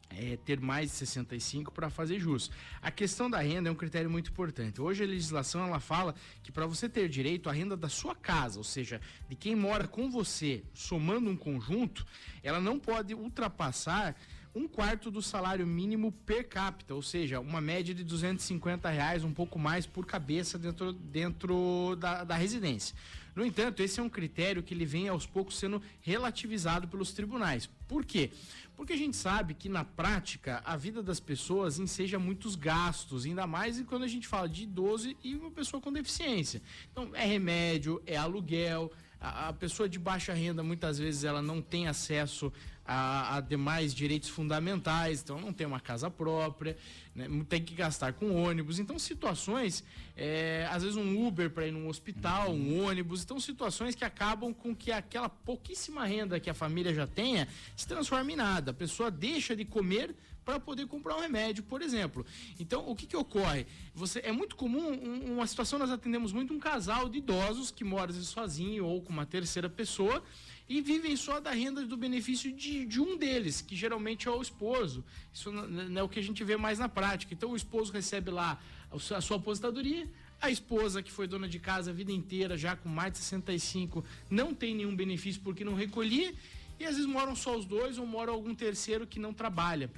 é, 0.09 0.37
ter 0.37 0.59
mais 0.59 0.91
de 0.91 0.97
65 0.97 1.71
para 1.71 1.89
fazer 1.89 2.19
jus. 2.19 2.51
A 2.81 2.91
questão 2.91 3.29
da 3.29 3.39
renda 3.39 3.69
é 3.69 3.71
um 3.71 3.75
critério 3.75 4.09
muito 4.09 4.31
importante. 4.31 4.81
Hoje 4.81 5.03
a 5.03 5.07
legislação 5.07 5.65
ela 5.65 5.79
fala 5.79 6.15
que 6.43 6.51
para 6.51 6.65
você 6.65 6.87
ter 6.87 7.09
direito 7.09 7.49
à 7.49 7.53
renda 7.53 7.75
da 7.75 7.89
sua 7.89 8.15
casa, 8.15 8.57
ou 8.57 8.63
seja, 8.63 9.01
de 9.29 9.35
quem 9.35 9.55
mora 9.55 9.87
com 9.87 10.09
você, 10.09 10.63
somando 10.73 11.29
um 11.29 11.37
conjunto, 11.37 12.05
ela 12.43 12.59
não 12.59 12.79
pode 12.79 13.13
ultrapassar 13.13 14.15
um 14.55 14.69
quarto 14.69 15.11
do 15.11 15.21
salário 15.21 15.67
mínimo 15.67 16.13
per 16.25 16.47
capita, 16.47 16.95
ou 16.95 17.01
seja, 17.01 17.41
uma 17.41 17.59
média 17.59 17.93
de 17.93 18.05
250 18.05 18.89
reais, 18.89 19.25
um 19.25 19.33
pouco 19.33 19.59
mais 19.59 19.85
por 19.85 20.05
cabeça 20.05 20.57
dentro, 20.57 20.93
dentro 20.93 21.97
da, 21.99 22.23
da 22.23 22.35
residência. 22.35 22.95
No 23.35 23.45
entanto, 23.45 23.83
esse 23.83 23.99
é 23.99 24.03
um 24.03 24.07
critério 24.07 24.63
que 24.63 24.73
ele 24.73 24.85
vem 24.85 25.09
aos 25.09 25.25
poucos 25.25 25.59
sendo 25.59 25.81
relativizado 25.99 26.87
pelos 26.87 27.11
tribunais. 27.11 27.69
Por 27.85 28.05
quê? 28.05 28.31
Porque 28.75 28.93
a 28.93 28.97
gente 28.97 29.15
sabe 29.15 29.53
que 29.53 29.69
na 29.69 29.83
prática 29.83 30.61
a 30.65 30.75
vida 30.75 31.01
das 31.01 31.19
pessoas 31.19 31.79
enseja 31.79 32.19
muitos 32.19 32.55
gastos, 32.55 33.25
ainda 33.25 33.47
mais 33.47 33.81
quando 33.83 34.03
a 34.03 34.07
gente 34.07 34.27
fala 34.27 34.49
de 34.49 34.63
idoso 34.63 35.15
e 35.23 35.35
uma 35.35 35.51
pessoa 35.51 35.81
com 35.81 35.91
deficiência. 35.91 36.61
Então, 36.91 37.09
é 37.13 37.25
remédio, 37.25 38.01
é 38.05 38.17
aluguel, 38.17 38.91
a, 39.19 39.53
pessoa 39.53 39.89
de 39.89 39.97
baixa 39.97 40.33
renda 40.33 40.61
muitas 40.61 40.99
vezes 40.99 41.23
ela 41.23 41.41
não 41.41 41.61
tem 41.61 41.87
acesso 41.87 42.51
a, 42.85 43.37
a, 43.37 43.41
demais 43.41 43.93
direitos 43.93 44.29
fundamentais, 44.29 45.21
então 45.21 45.39
não 45.39 45.51
tem 45.51 45.65
uma 45.65 45.79
casa 45.79 46.09
própria, 46.09 46.77
né, 47.15 47.27
tem 47.49 47.61
que 47.61 47.73
gastar 47.73 48.13
com 48.13 48.43
ônibus. 48.43 48.77
Então, 48.77 48.99
situações, 48.99 49.83
é, 50.15 50.67
às 50.71 50.83
vezes 50.83 50.97
um 50.97 51.25
Uber 51.25 51.49
para 51.49 51.67
ir 51.67 51.71
num 51.71 51.87
hospital, 51.87 52.51
um 52.51 52.85
ônibus, 52.85 53.23
então 53.23 53.39
situações 53.39 53.95
que 53.95 54.05
acabam 54.05 54.53
com 54.53 54.75
que 54.75 54.91
aquela 54.91 55.27
pouquíssima 55.29 56.05
renda 56.05 56.39
que 56.39 56.49
a 56.49 56.53
família 56.53 56.93
já 56.93 57.07
tenha 57.07 57.47
se 57.75 57.87
transforme 57.87 58.33
em 58.33 58.35
nada. 58.35 58.71
A 58.71 58.73
pessoa 58.73 59.09
deixa 59.09 59.55
de 59.55 59.65
comer 59.65 60.15
para 60.45 60.59
poder 60.59 60.85
comprar 60.85 61.17
um 61.17 61.19
remédio, 61.19 61.63
por 61.63 61.81
exemplo. 61.81 62.23
Então, 62.59 62.87
o 62.87 62.95
que, 62.95 63.07
que 63.07 63.17
ocorre? 63.17 63.65
Você 63.95 64.21
É 64.23 64.31
muito 64.31 64.55
comum 64.55 64.91
um, 64.91 65.33
uma 65.33 65.47
situação, 65.47 65.79
nós 65.79 65.89
atendemos 65.89 66.31
muito 66.31 66.53
um 66.53 66.59
casal 66.59 67.09
de 67.09 67.17
idosos 67.17 67.71
que 67.71 67.83
mora 67.83 68.13
sozinho 68.13 68.85
ou 68.85 69.01
com 69.01 69.11
uma 69.11 69.25
terceira 69.25 69.67
pessoa 69.67 70.23
e 70.67 70.81
vivem 70.81 71.15
só 71.15 71.39
da 71.39 71.51
renda 71.51 71.85
do 71.85 71.95
benefício 71.95 72.51
de, 72.51 72.85
de 72.85 72.99
um 72.99 73.17
deles, 73.17 73.61
que 73.61 73.75
geralmente 73.75 74.27
é 74.27 74.31
o 74.31 74.41
esposo. 74.41 75.03
Isso 75.33 75.51
não 75.51 76.01
é 76.01 76.03
o 76.03 76.09
que 76.09 76.19
a 76.19 76.23
gente 76.23 76.43
vê 76.43 76.57
mais 76.57 76.79
na 76.79 76.89
prática. 76.89 77.33
Então 77.33 77.51
o 77.51 77.55
esposo 77.55 77.91
recebe 77.91 78.31
lá 78.31 78.59
a 78.91 79.21
sua 79.21 79.37
aposentadoria, 79.37 80.09
a 80.41 80.49
esposa, 80.49 81.03
que 81.03 81.11
foi 81.11 81.27
dona 81.27 81.47
de 81.47 81.59
casa 81.59 81.91
a 81.91 81.93
vida 81.93 82.11
inteira, 82.11 82.57
já 82.57 82.75
com 82.75 82.89
mais 82.89 83.11
de 83.13 83.19
65, 83.19 84.03
não 84.29 84.53
tem 84.53 84.75
nenhum 84.75 84.95
benefício 84.95 85.41
porque 85.41 85.63
não 85.63 85.75
recolhia, 85.75 86.33
e 86.79 86.85
às 86.85 86.95
vezes 86.95 87.05
moram 87.05 87.35
só 87.35 87.55
os 87.57 87.65
dois 87.65 87.97
ou 87.97 88.05
mora 88.05 88.31
algum 88.31 88.53
terceiro 88.53 89.07
que 89.07 89.19
não 89.19 89.33
trabalha. 89.33 89.89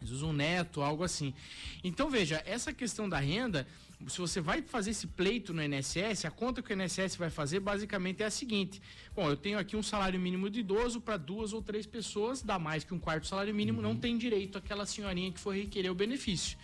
Às 0.00 0.08
vezes 0.08 0.22
um 0.22 0.32
neto, 0.32 0.82
algo 0.82 1.04
assim. 1.04 1.32
Então 1.82 2.10
veja, 2.10 2.42
essa 2.44 2.72
questão 2.72 3.08
da 3.08 3.18
renda 3.18 3.66
se 4.08 4.18
você 4.18 4.40
vai 4.40 4.62
fazer 4.62 4.90
esse 4.90 5.06
pleito 5.06 5.52
no 5.52 5.62
INSS, 5.62 6.24
a 6.24 6.30
conta 6.30 6.62
que 6.62 6.72
o 6.72 6.82
INSS 6.82 7.16
vai 7.16 7.30
fazer 7.30 7.60
basicamente 7.60 8.22
é 8.22 8.26
a 8.26 8.30
seguinte: 8.30 8.80
bom, 9.14 9.28
eu 9.28 9.36
tenho 9.36 9.58
aqui 9.58 9.76
um 9.76 9.82
salário 9.82 10.18
mínimo 10.18 10.50
de 10.50 10.60
idoso 10.60 11.00
para 11.00 11.16
duas 11.16 11.52
ou 11.52 11.62
três 11.62 11.86
pessoas, 11.86 12.42
dá 12.42 12.58
mais 12.58 12.84
que 12.84 12.94
um 12.94 12.98
quarto 12.98 13.26
salário 13.26 13.54
mínimo, 13.54 13.78
uhum. 13.78 13.88
não 13.88 13.96
tem 13.96 14.16
direito 14.16 14.58
aquela 14.58 14.86
senhorinha 14.86 15.32
que 15.32 15.40
for 15.40 15.54
requerer 15.54 15.90
o 15.90 15.94
benefício. 15.94 16.58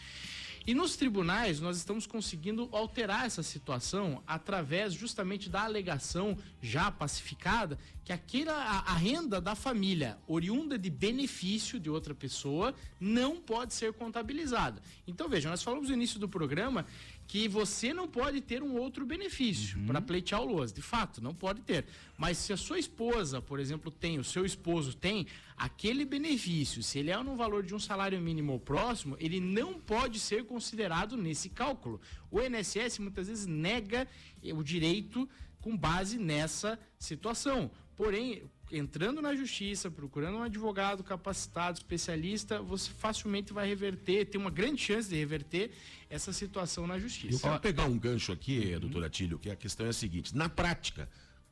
E 0.68 0.74
nos 0.74 0.96
tribunais, 0.96 1.60
nós 1.60 1.78
estamos 1.78 2.06
conseguindo 2.06 2.68
alterar 2.72 3.24
essa 3.24 3.42
situação 3.42 4.22
através 4.26 4.92
justamente 4.92 5.48
da 5.48 5.62
alegação 5.62 6.36
já 6.60 6.90
pacificada 6.90 7.78
que 8.04 8.12
aquela, 8.12 8.52
a, 8.52 8.92
a, 8.92 8.94
renda 8.94 9.40
da 9.40 9.54
família 9.54 10.18
oriunda 10.26 10.78
de 10.78 10.90
benefício 10.90 11.80
de 11.80 11.88
outra 11.88 12.14
pessoa 12.14 12.74
não 13.00 13.36
pode 13.36 13.72
ser 13.72 13.94
contabilizada. 13.94 14.82
Então, 15.06 15.26
veja, 15.26 15.48
nós 15.48 15.62
falamos 15.62 15.88
no 15.88 15.94
início 15.94 16.20
do 16.20 16.28
programa 16.28 16.84
que 17.28 17.46
você 17.46 17.92
não 17.92 18.08
pode 18.08 18.40
ter 18.40 18.62
um 18.62 18.74
outro 18.74 19.04
benefício 19.04 19.78
uhum. 19.78 19.86
para 19.86 20.00
pleitear 20.00 20.40
o 20.40 20.46
LOAS. 20.46 20.72
De 20.72 20.80
fato, 20.80 21.22
não 21.22 21.34
pode 21.34 21.60
ter. 21.60 21.84
Mas 22.16 22.38
se 22.38 22.54
a 22.54 22.56
sua 22.56 22.78
esposa, 22.78 23.42
por 23.42 23.60
exemplo, 23.60 23.90
tem, 23.90 24.18
o 24.18 24.24
seu 24.24 24.46
esposo 24.46 24.96
tem, 24.96 25.26
aquele 25.54 26.06
benefício, 26.06 26.82
se 26.82 26.98
ele 26.98 27.10
é 27.10 27.22
no 27.22 27.36
valor 27.36 27.62
de 27.62 27.74
um 27.74 27.78
salário 27.78 28.18
mínimo 28.18 28.54
ou 28.54 28.58
próximo, 28.58 29.14
ele 29.20 29.40
não 29.40 29.78
pode 29.78 30.18
ser 30.18 30.46
considerado 30.46 31.18
nesse 31.18 31.50
cálculo. 31.50 32.00
O 32.30 32.40
INSS 32.40 32.98
muitas 32.98 33.28
vezes 33.28 33.44
nega 33.44 34.08
o 34.54 34.62
direito 34.62 35.28
com 35.60 35.76
base 35.76 36.16
nessa 36.16 36.78
situação. 36.98 37.70
Porém, 37.94 38.44
entrando 38.70 39.22
na 39.22 39.34
justiça, 39.34 39.90
procurando 39.90 40.38
um 40.38 40.42
advogado 40.42 41.02
capacitado, 41.02 41.78
especialista, 41.78 42.60
você 42.60 42.90
facilmente 42.90 43.52
vai 43.52 43.66
reverter, 43.66 44.26
tem 44.26 44.40
uma 44.40 44.50
grande 44.50 44.82
chance 44.82 45.08
de 45.08 45.16
reverter 45.16 45.70
essa 46.10 46.32
situação 46.32 46.86
na 46.86 46.98
justiça. 46.98 47.34
Eu 47.34 47.40
quero 47.40 47.60
pegar 47.60 47.84
um 47.84 47.98
gancho 47.98 48.32
aqui, 48.32 48.72
uhum. 48.74 48.80
doutor 48.80 49.04
Atílio, 49.04 49.38
que 49.38 49.50
a 49.50 49.56
questão 49.56 49.86
é 49.86 49.90
a 49.90 49.92
seguinte: 49.92 50.36
na 50.36 50.48
prática, 50.48 51.08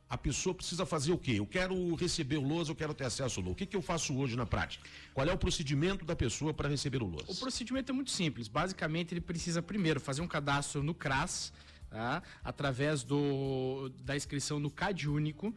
a 0.08 0.16
pessoa 0.16 0.54
precisa 0.54 0.86
fazer 0.86 1.12
o 1.12 1.18
quê? 1.18 1.32
Eu 1.32 1.46
quero 1.46 1.94
receber 1.94 2.36
o 2.36 2.42
LOAS, 2.42 2.68
eu 2.68 2.74
quero 2.74 2.94
ter 2.94 3.04
acesso 3.04 3.40
ao 3.40 3.44
LOAS. 3.44 3.54
O 3.54 3.56
que, 3.56 3.66
que 3.66 3.76
eu 3.76 3.82
faço 3.82 4.16
hoje 4.16 4.36
na 4.36 4.46
prática? 4.46 4.88
Qual 5.12 5.26
é 5.26 5.32
o 5.32 5.38
procedimento 5.38 6.04
da 6.04 6.14
pessoa 6.14 6.54
para 6.54 6.68
receber 6.68 7.02
o 7.02 7.06
LOAS? 7.06 7.28
O 7.28 7.40
procedimento 7.40 7.90
é 7.90 7.94
muito 7.94 8.10
simples. 8.10 8.46
Basicamente, 8.46 9.12
ele 9.12 9.20
precisa 9.20 9.60
primeiro 9.60 9.98
fazer 9.98 10.22
um 10.22 10.28
cadastro 10.28 10.82
no 10.82 10.94
CRAS, 10.94 11.52
tá? 11.90 12.22
através 12.44 13.02
do, 13.02 13.90
da 14.04 14.14
inscrição 14.14 14.60
no 14.60 14.70
CAD 14.70 15.08
único 15.08 15.52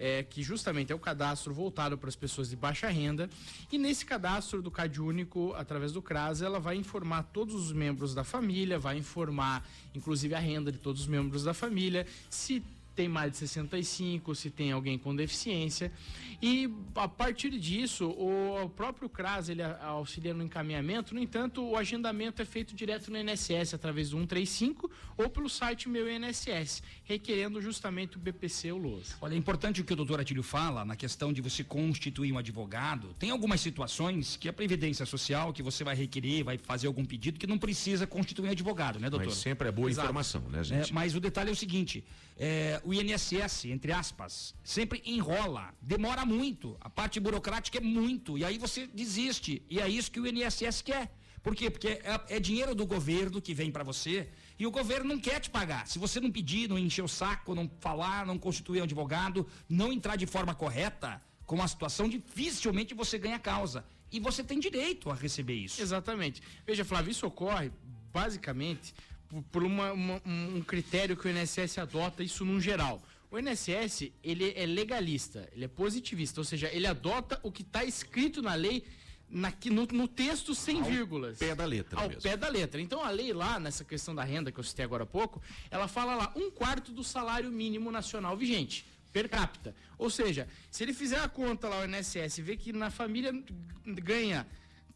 é, 0.00 0.22
que 0.22 0.42
justamente 0.42 0.90
é 0.90 0.94
o 0.94 0.98
cadastro 0.98 1.52
voltado 1.52 1.98
para 1.98 2.08
as 2.08 2.16
pessoas 2.16 2.48
de 2.48 2.56
baixa 2.56 2.88
renda. 2.88 3.28
E 3.70 3.76
nesse 3.76 4.06
cadastro 4.06 4.62
do 4.62 4.70
CAD 4.70 5.00
Único, 5.00 5.52
através 5.54 5.92
do 5.92 6.00
CRAS, 6.00 6.40
ela 6.40 6.58
vai 6.58 6.76
informar 6.76 7.24
todos 7.24 7.54
os 7.54 7.70
membros 7.70 8.14
da 8.14 8.24
família, 8.24 8.78
vai 8.78 8.96
informar 8.96 9.68
inclusive 9.94 10.34
a 10.34 10.38
renda 10.38 10.72
de 10.72 10.78
todos 10.78 11.02
os 11.02 11.06
membros 11.06 11.44
da 11.44 11.52
família, 11.52 12.06
se 12.30 12.62
tem 13.00 13.08
mais 13.08 13.32
de 13.32 13.38
65, 13.38 14.34
se 14.34 14.50
tem 14.50 14.72
alguém 14.72 14.98
com 14.98 15.16
deficiência. 15.16 15.90
E 16.42 16.70
a 16.94 17.08
partir 17.08 17.50
disso, 17.58 18.10
o 18.10 18.68
próprio 18.76 19.08
CRAS 19.08 19.48
ele 19.48 19.62
auxilia 19.62 20.34
no 20.34 20.42
encaminhamento, 20.42 21.14
no 21.14 21.20
entanto, 21.20 21.62
o 21.66 21.78
agendamento 21.78 22.42
é 22.42 22.44
feito 22.44 22.74
direto 22.74 23.10
no 23.10 23.16
INSS 23.18 23.72
através 23.72 24.10
do 24.10 24.18
135 24.18 24.90
ou 25.16 25.30
pelo 25.30 25.48
site 25.48 25.88
Meu 25.88 26.10
INSS, 26.10 26.82
requerendo 27.04 27.62
justamente 27.62 28.18
o 28.18 28.20
BPC 28.20 28.70
ou 28.72 28.78
LOS. 28.78 29.16
Olha, 29.20 29.34
é 29.34 29.38
importante 29.38 29.80
o 29.80 29.84
que 29.84 29.94
o 29.94 29.96
doutor 29.96 30.20
Atílio 30.20 30.42
fala 30.42 30.84
na 30.84 30.94
questão 30.94 31.32
de 31.32 31.40
você 31.40 31.64
constituir 31.64 32.32
um 32.32 32.38
advogado. 32.38 33.14
Tem 33.18 33.30
algumas 33.30 33.62
situações 33.62 34.36
que 34.36 34.46
a 34.46 34.52
Previdência 34.52 35.06
Social, 35.06 35.54
que 35.54 35.62
você 35.62 35.82
vai 35.82 35.94
requerer, 35.94 36.44
vai 36.44 36.58
fazer 36.58 36.86
algum 36.86 37.04
pedido, 37.04 37.38
que 37.38 37.46
não 37.46 37.58
precisa 37.58 38.06
constituir 38.06 38.48
um 38.48 38.50
advogado, 38.50 38.98
né, 38.98 39.08
doutor? 39.08 39.28
Mas 39.28 39.36
sempre 39.36 39.68
é 39.68 39.72
boa 39.72 39.88
Exato. 39.88 40.06
informação, 40.06 40.42
né, 40.50 40.62
gente? 40.62 40.90
É, 40.90 40.94
mas 40.94 41.14
o 41.14 41.20
detalhe 41.20 41.48
é 41.48 41.52
o 41.52 41.56
seguinte: 41.56 42.04
é, 42.42 42.80
o 42.84 42.89
INSS, 42.92 43.66
entre 43.66 43.92
aspas, 43.92 44.54
sempre 44.64 45.02
enrola, 45.04 45.74
demora 45.80 46.24
muito, 46.24 46.76
a 46.80 46.88
parte 46.88 47.20
burocrática 47.20 47.78
é 47.78 47.80
muito, 47.80 48.38
e 48.38 48.44
aí 48.44 48.58
você 48.58 48.86
desiste. 48.86 49.62
E 49.68 49.80
é 49.80 49.88
isso 49.88 50.10
que 50.10 50.20
o 50.20 50.26
INSS 50.26 50.82
quer. 50.82 51.12
Por 51.42 51.54
quê? 51.54 51.70
Porque 51.70 51.88
é, 51.88 52.20
é 52.36 52.40
dinheiro 52.40 52.74
do 52.74 52.86
governo 52.86 53.40
que 53.40 53.54
vem 53.54 53.70
para 53.70 53.82
você 53.82 54.28
e 54.58 54.66
o 54.66 54.70
governo 54.70 55.14
não 55.14 55.20
quer 55.20 55.40
te 55.40 55.48
pagar. 55.48 55.86
Se 55.86 55.98
você 55.98 56.20
não 56.20 56.30
pedir, 56.30 56.68
não 56.68 56.78
encher 56.78 57.02
o 57.02 57.08
saco, 57.08 57.54
não 57.54 57.70
falar, 57.80 58.26
não 58.26 58.38
constituir 58.38 58.80
um 58.80 58.84
advogado, 58.84 59.46
não 59.68 59.92
entrar 59.92 60.16
de 60.16 60.26
forma 60.26 60.54
correta 60.54 61.22
com 61.46 61.54
uma 61.54 61.66
situação, 61.66 62.08
dificilmente 62.08 62.94
você 62.94 63.18
ganha 63.18 63.38
causa. 63.38 63.84
E 64.12 64.20
você 64.20 64.42
tem 64.44 64.58
direito 64.58 65.08
a 65.10 65.14
receber 65.14 65.54
isso. 65.54 65.80
Exatamente. 65.80 66.42
Veja, 66.66 66.84
Flávio, 66.84 67.10
isso 67.10 67.26
ocorre 67.26 67.70
basicamente 68.12 68.92
por 69.50 69.62
uma, 69.62 69.92
uma, 69.92 70.22
um 70.26 70.62
critério 70.62 71.16
que 71.16 71.26
o 71.26 71.30
INSS 71.30 71.78
adota, 71.78 72.22
isso 72.22 72.44
num 72.44 72.60
geral. 72.60 73.02
O 73.30 73.38
INSS, 73.38 74.10
ele 74.24 74.52
é 74.56 74.66
legalista, 74.66 75.48
ele 75.52 75.64
é 75.64 75.68
positivista, 75.68 76.40
ou 76.40 76.44
seja, 76.44 76.68
ele 76.72 76.86
adota 76.86 77.38
o 77.42 77.52
que 77.52 77.62
está 77.62 77.84
escrito 77.84 78.42
na 78.42 78.54
lei 78.54 78.84
na, 79.28 79.52
no, 79.66 79.86
no, 79.86 80.08
texto 80.08 80.54
sem 80.54 80.80
Ao 80.80 80.84
vírgulas. 80.84 81.38
pé 81.38 81.54
da 81.54 81.64
letra 81.64 82.00
Ao 82.00 82.08
mesmo. 82.08 82.20
pé 82.20 82.36
da 82.36 82.48
letra. 82.48 82.80
Então 82.80 83.04
a 83.04 83.10
lei 83.10 83.32
lá, 83.32 83.60
nessa 83.60 83.84
questão 83.84 84.12
da 84.12 84.24
renda 84.24 84.50
que 84.50 84.58
eu 84.58 84.64
citei 84.64 84.84
agora 84.84 85.04
há 85.04 85.06
pouco, 85.06 85.40
ela 85.70 85.86
fala 85.86 86.16
lá 86.16 86.32
um 86.34 86.50
quarto 86.50 86.90
do 86.92 87.04
salário 87.04 87.48
mínimo 87.50 87.92
nacional 87.92 88.36
vigente, 88.36 88.84
per 89.12 89.28
capita. 89.28 89.74
Ou 89.96 90.10
seja, 90.10 90.48
se 90.68 90.82
ele 90.82 90.92
fizer 90.92 91.20
a 91.20 91.28
conta 91.28 91.68
lá, 91.68 91.80
o 91.80 91.84
INSS, 91.84 92.38
ver 92.38 92.56
que 92.56 92.72
na 92.72 92.90
família 92.90 93.32
ganha 93.86 94.44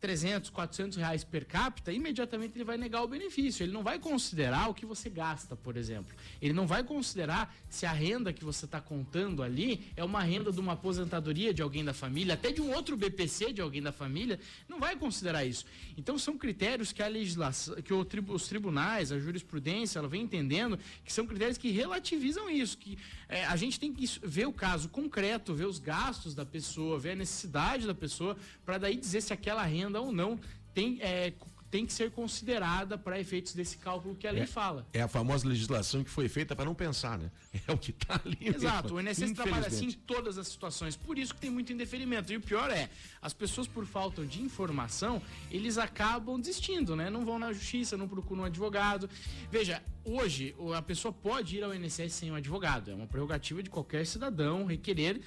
300, 0.01 0.51
400 0.51 0.99
reais 0.99 1.25
per 1.25 1.47
capita, 1.47 1.93
imediatamente 1.93 2.57
ele 2.57 2.65
vai 2.65 2.77
negar 2.77 3.03
o 3.03 3.09
benefício. 3.09 3.65
Ele 3.65 3.73
não 3.73 3.83
vai 3.83 3.99
considerar 3.99 4.69
o 4.69 4.75
que 4.75 4.87
você 4.87 5.09
gasta, 5.09 5.57
por 5.57 5.77
exemplo. 5.77 6.15
Ele 6.41 6.53
não 6.53 6.67
vai 6.67 6.83
considerar 6.83 7.55
se 7.69 7.87
a 7.87 7.93
renda 7.93 8.33
que 8.33 8.45
você 8.45 8.65
está 8.65 8.81
contando 8.81 9.43
ali 9.43 9.87
é 9.97 10.05
uma 10.05 10.23
renda 10.23 10.53
de 10.53 10.61
uma 10.61 10.73
aposentadoria 10.73 11.53
de 11.53 11.63
alguém 11.63 11.85
da 11.85 11.95
família, 11.95 12.35
até 12.35 12.53
de 12.53 12.61
um 12.61 12.73
outro 12.73 12.97
BPC 12.97 13.53
de 13.53 13.61
alguém 13.61 13.83
da 13.83 13.93
família. 13.93 14.39
Não 14.69 14.79
vai 14.79 14.97
considerar 14.97 15.45
isso. 15.45 15.65
Então 15.97 16.19
são 16.19 16.37
critérios 16.37 16.93
que 16.93 17.03
a 17.03 17.09
legislação, 17.09 17.75
que 17.77 17.93
os 17.93 18.49
tribunais, 18.49 19.13
a 19.13 19.19
jurisprudência, 19.19 19.99
ela 19.99 20.09
vem 20.09 20.23
entendendo 20.23 20.79
que 21.05 21.13
são 21.13 21.27
critérios 21.27 21.59
que 21.59 21.71
relativizam 21.71 22.51
isso, 22.51 22.79
que 22.79 22.99
é, 23.29 23.45
a 23.47 23.57
gente 23.57 23.81
tem 23.81 23.93
que 23.93 24.07
ver 24.23 24.47
o 24.47 24.53
caso 24.53 24.89
concreto, 24.89 25.55
ver 25.55 25.67
os 25.67 25.79
gastos 25.79 26.35
da 26.35 26.45
pessoa, 26.45 26.99
ver 26.99 27.13
a 27.13 27.17
necessidade 27.17 27.87
da 27.87 27.95
pessoa, 27.95 28.37
para 28.65 28.79
daí 28.79 28.97
dizer 28.97 29.21
se 29.21 29.33
aquela 29.33 29.63
renda 29.63 29.94
ou 30.01 30.13
não 30.13 30.39
tem, 30.73 30.99
é, 31.01 31.33
tem 31.71 31.85
que 31.87 31.93
ser 31.93 32.11
considerada 32.13 32.97
para 32.97 33.19
efeitos 33.19 33.53
desse 33.53 33.77
cálculo 33.79 34.15
que 34.15 34.27
a 34.29 34.31
lei 34.31 34.43
É. 34.43 34.47
fala. 34.47 34.87
É 34.93 35.01
a 35.03 35.09
famosa 35.09 35.47
legislação 35.49 36.05
que 36.05 36.11
foi 36.11 36.29
feita 36.29 36.55
para 36.55 36.65
não 36.65 36.75
pensar, 36.75 37.19
né? 37.19 37.31
É 37.69 37.73
o 37.73 37.79
que 37.79 37.93
tá 37.93 38.21
ali. 38.25 38.37
Exato, 38.41 38.95
o 38.95 39.01
INSS 39.01 39.33
trabalha 39.33 39.67
assim 39.69 39.87
em 39.87 39.93
todas 39.93 40.37
as 40.39 40.49
situações, 40.49 40.97
por 40.97 41.17
isso 41.19 41.35
que 41.35 41.41
tem 41.41 41.51
muito 41.51 41.73
indeferimento. 41.73 42.33
E 42.33 42.37
o 42.37 42.41
pior 42.41 42.71
é, 42.71 42.89
as 43.23 43.33
pessoas 43.33 43.67
por 43.69 43.87
falta 43.87 44.25
de 44.25 44.41
informação, 44.43 45.21
eles 45.51 45.79
acabam 45.79 46.39
desistindo, 46.41 46.95
né? 46.97 47.09
Não 47.11 47.25
vão 47.25 47.39
na 47.39 47.53
justiça, 47.53 47.97
não 47.97 48.07
procuram 48.09 48.43
um 48.43 48.47
advogado. 48.47 49.09
Veja, 49.51 49.83
hoje 50.05 50.55
a 50.77 50.83
pessoa 50.83 51.13
pode 51.13 51.57
ir 51.57 51.63
ao 51.65 51.75
INSS 51.75 52.13
sem 52.13 52.31
um 52.31 52.35
advogado, 52.35 52.91
é 52.91 52.95
uma 52.95 53.07
prerrogativa 53.07 53.63
de 53.63 53.71
qualquer 53.71 54.05
cidadão 54.07 54.65
requerer, 54.67 55.21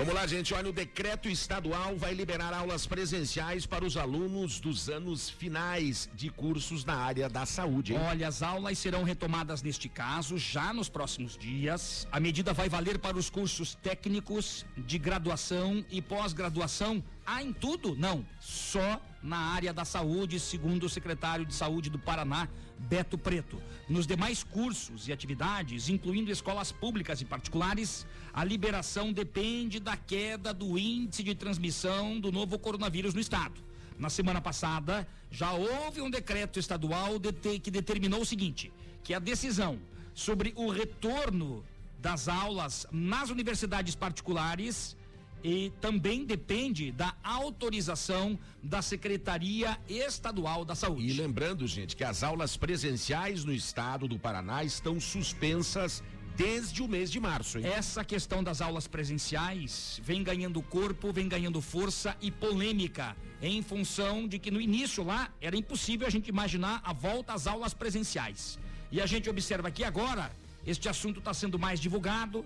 Vamos 0.00 0.14
lá, 0.14 0.26
gente. 0.26 0.54
Olha, 0.54 0.70
o 0.70 0.72
decreto 0.72 1.28
estadual 1.28 1.94
vai 1.94 2.14
liberar 2.14 2.54
aulas 2.54 2.86
presenciais 2.86 3.66
para 3.66 3.84
os 3.84 3.98
alunos 3.98 4.58
dos 4.58 4.88
anos 4.88 5.28
finais 5.28 6.08
de 6.14 6.30
cursos 6.30 6.86
na 6.86 6.94
área 6.94 7.28
da 7.28 7.44
saúde. 7.44 7.92
Hein? 7.92 8.00
Olha, 8.00 8.26
as 8.26 8.42
aulas 8.42 8.78
serão 8.78 9.02
retomadas 9.02 9.62
neste 9.62 9.90
caso 9.90 10.38
já 10.38 10.72
nos 10.72 10.88
próximos 10.88 11.36
dias. 11.36 12.08
A 12.10 12.18
medida 12.18 12.54
vai 12.54 12.66
valer 12.66 12.98
para 12.98 13.18
os 13.18 13.28
cursos 13.28 13.74
técnicos 13.74 14.64
de 14.74 14.96
graduação 14.96 15.84
e 15.90 16.00
pós-graduação. 16.00 17.04
Ah, 17.26 17.42
em 17.42 17.52
tudo? 17.52 17.94
Não, 17.94 18.26
só 18.40 18.98
na 19.22 19.36
área 19.36 19.70
da 19.70 19.84
saúde, 19.84 20.40
segundo 20.40 20.84
o 20.84 20.88
secretário 20.88 21.44
de 21.44 21.54
Saúde 21.54 21.90
do 21.90 21.98
Paraná, 21.98 22.48
Beto 22.78 23.18
Preto. 23.18 23.62
Nos 23.86 24.06
demais 24.06 24.42
cursos 24.42 25.08
e 25.08 25.12
atividades, 25.12 25.90
incluindo 25.90 26.30
escolas 26.30 26.72
públicas 26.72 27.20
e 27.20 27.26
particulares, 27.26 28.06
a 28.32 28.44
liberação 28.44 29.12
depende 29.12 29.80
da 29.80 29.96
queda 29.96 30.52
do 30.52 30.78
índice 30.78 31.22
de 31.22 31.34
transmissão 31.34 32.20
do 32.20 32.30
novo 32.30 32.58
coronavírus 32.58 33.14
no 33.14 33.20
estado. 33.20 33.60
Na 33.98 34.08
semana 34.08 34.40
passada, 34.40 35.06
já 35.30 35.52
houve 35.52 36.00
um 36.00 36.10
decreto 36.10 36.58
estadual 36.58 37.20
que 37.62 37.70
determinou 37.70 38.22
o 38.22 38.26
seguinte: 38.26 38.72
que 39.04 39.12
a 39.12 39.18
decisão 39.18 39.78
sobre 40.14 40.52
o 40.56 40.70
retorno 40.70 41.64
das 41.98 42.28
aulas 42.28 42.86
nas 42.90 43.30
universidades 43.30 43.94
particulares 43.94 44.96
e 45.42 45.72
também 45.80 46.24
depende 46.24 46.92
da 46.92 47.14
autorização 47.22 48.38
da 48.62 48.82
Secretaria 48.82 49.78
Estadual 49.88 50.64
da 50.64 50.74
E 50.74 50.76
Saúde. 50.76 51.12
lembrando, 51.14 51.66
gente, 51.66 51.96
que 51.96 52.04
as 52.04 52.22
aulas 52.22 52.56
presenciais 52.56 53.44
no 53.44 53.52
estado 53.52 54.06
do 54.06 54.18
Paraná 54.18 54.62
estão 54.64 55.00
suspensas 55.00 56.02
desde 56.36 56.82
o 56.82 56.88
mês 56.88 57.10
de 57.10 57.20
março, 57.20 57.58
hein? 57.58 57.66
Essa 57.66 58.04
questão 58.04 58.42
das 58.42 58.60
aulas 58.60 58.86
presenciais 58.86 60.00
vem 60.02 60.22
ganhando 60.22 60.62
corpo, 60.62 61.12
vem 61.12 61.28
ganhando 61.28 61.60
força 61.60 62.16
e 62.20 62.30
polêmica, 62.30 63.16
em 63.42 63.62
função 63.62 64.26
de 64.26 64.38
que 64.38 64.50
no 64.50 64.60
início 64.60 65.04
lá 65.04 65.30
era 65.40 65.56
impossível 65.56 66.06
a 66.06 66.10
gente 66.10 66.28
imaginar 66.28 66.80
a 66.84 66.92
volta 66.92 67.32
às 67.32 67.46
aulas 67.46 67.74
presenciais. 67.74 68.58
E 68.90 69.00
a 69.00 69.06
gente 69.06 69.28
observa 69.28 69.70
que 69.70 69.84
agora 69.84 70.30
este 70.66 70.88
assunto 70.88 71.18
está 71.18 71.32
sendo 71.32 71.58
mais 71.58 71.80
divulgado, 71.80 72.44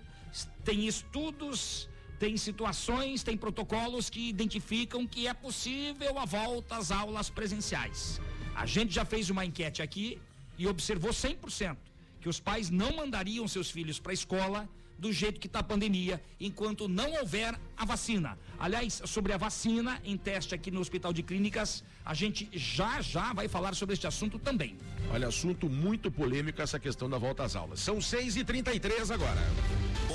tem 0.65 0.87
estudos, 0.87 1.89
tem 2.19 2.37
situações, 2.37 3.23
tem 3.23 3.37
protocolos 3.37 4.09
que 4.09 4.29
identificam 4.29 5.07
que 5.07 5.27
é 5.27 5.35
possível 5.35 6.19
a 6.19 6.25
volta 6.25 6.77
às 6.77 6.91
aulas 6.91 7.29
presenciais. 7.31 8.21
A 8.55 8.67
gente 8.67 8.95
já 8.95 9.05
fez 9.05 9.31
uma 9.31 9.45
enquete 9.45 9.83
aqui 9.83 10.21
e 10.57 10.67
observou 10.67 11.11
100% 11.11 11.77
que 12.25 12.29
os 12.31 12.41
pais 12.41 12.71
não 12.71 12.97
mandariam 12.97 13.47
seus 13.47 13.71
filhos 13.71 14.01
para 14.01 14.11
a 14.11 14.15
escola 14.15 14.67
do 14.99 15.13
jeito 15.13 15.39
que 15.39 15.47
está 15.47 15.59
a 15.59 15.63
pandemia, 15.63 16.23
enquanto 16.41 16.89
não 16.89 17.13
houver 17.13 17.55
a 17.77 17.85
vacina. 17.85 18.39
Aliás, 18.59 19.03
sobre 19.05 19.35
a 19.35 19.37
vacina 19.37 20.01
em 20.03 20.17
teste 20.17 20.55
aqui 20.55 20.71
no 20.71 20.81
Hospital 20.81 21.13
de 21.13 21.23
Clínicas, 21.23 21.85
a 22.03 22.15
gente 22.15 22.49
já 22.55 23.03
já 23.03 23.35
vai 23.35 23.47
falar 23.47 23.75
sobre 23.75 23.93
este 23.93 24.07
assunto 24.07 24.39
também. 24.39 24.79
Olha, 25.13 25.29
assunto 25.29 25.69
muito 25.69 26.11
polêmico 26.11 26.63
essa 26.63 26.79
questão 26.79 27.11
da 27.11 27.19
volta 27.19 27.45
às 27.45 27.55
aulas. 27.55 27.81
São 27.81 27.99
6h33 27.99 29.11
agora. 29.13 29.43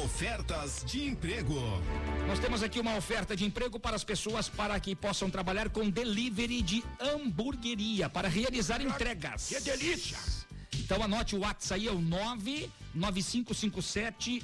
Ofertas 0.03 0.83
de 0.83 1.05
emprego. 1.05 1.59
Nós 2.27 2.39
temos 2.39 2.63
aqui 2.63 2.79
uma 2.79 2.97
oferta 2.97 3.35
de 3.35 3.45
emprego 3.45 3.79
para 3.79 3.95
as 3.95 4.03
pessoas 4.03 4.49
para 4.49 4.79
que 4.79 4.95
possam 4.95 5.29
trabalhar 5.29 5.69
com 5.69 5.87
delivery 5.87 6.63
de 6.63 6.83
hamburgueria, 6.99 8.09
para 8.09 8.27
realizar 8.27 8.81
entregas. 8.81 9.49
Que 9.49 9.59
delícia! 9.59 10.38
Então 10.77 11.01
anote 11.03 11.35
o 11.35 11.39
WhatsApp 11.39 11.81
aí, 11.81 11.87
é 11.87 11.91
o 11.91 11.99
99557 12.01 14.43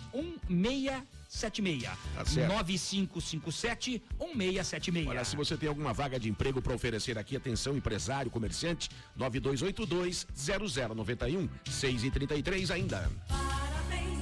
1676. 0.50 1.84
Tá 2.16 2.26
certo. 2.26 2.54
9557 2.54 4.04
1676. 4.20 5.08
Olha, 5.08 5.26
se 5.26 5.36
você 5.36 5.58
tem 5.58 5.68
alguma 5.70 5.94
vaga 5.94 6.20
de 6.20 6.30
emprego 6.30 6.62
para 6.62 6.74
oferecer 6.74 7.18
aqui, 7.18 7.36
atenção, 7.36 7.76
empresário, 7.76 8.30
comerciante, 8.32 8.90
9282-0091, 9.18 11.50
6h33 11.66 12.72
ainda. 12.72 13.12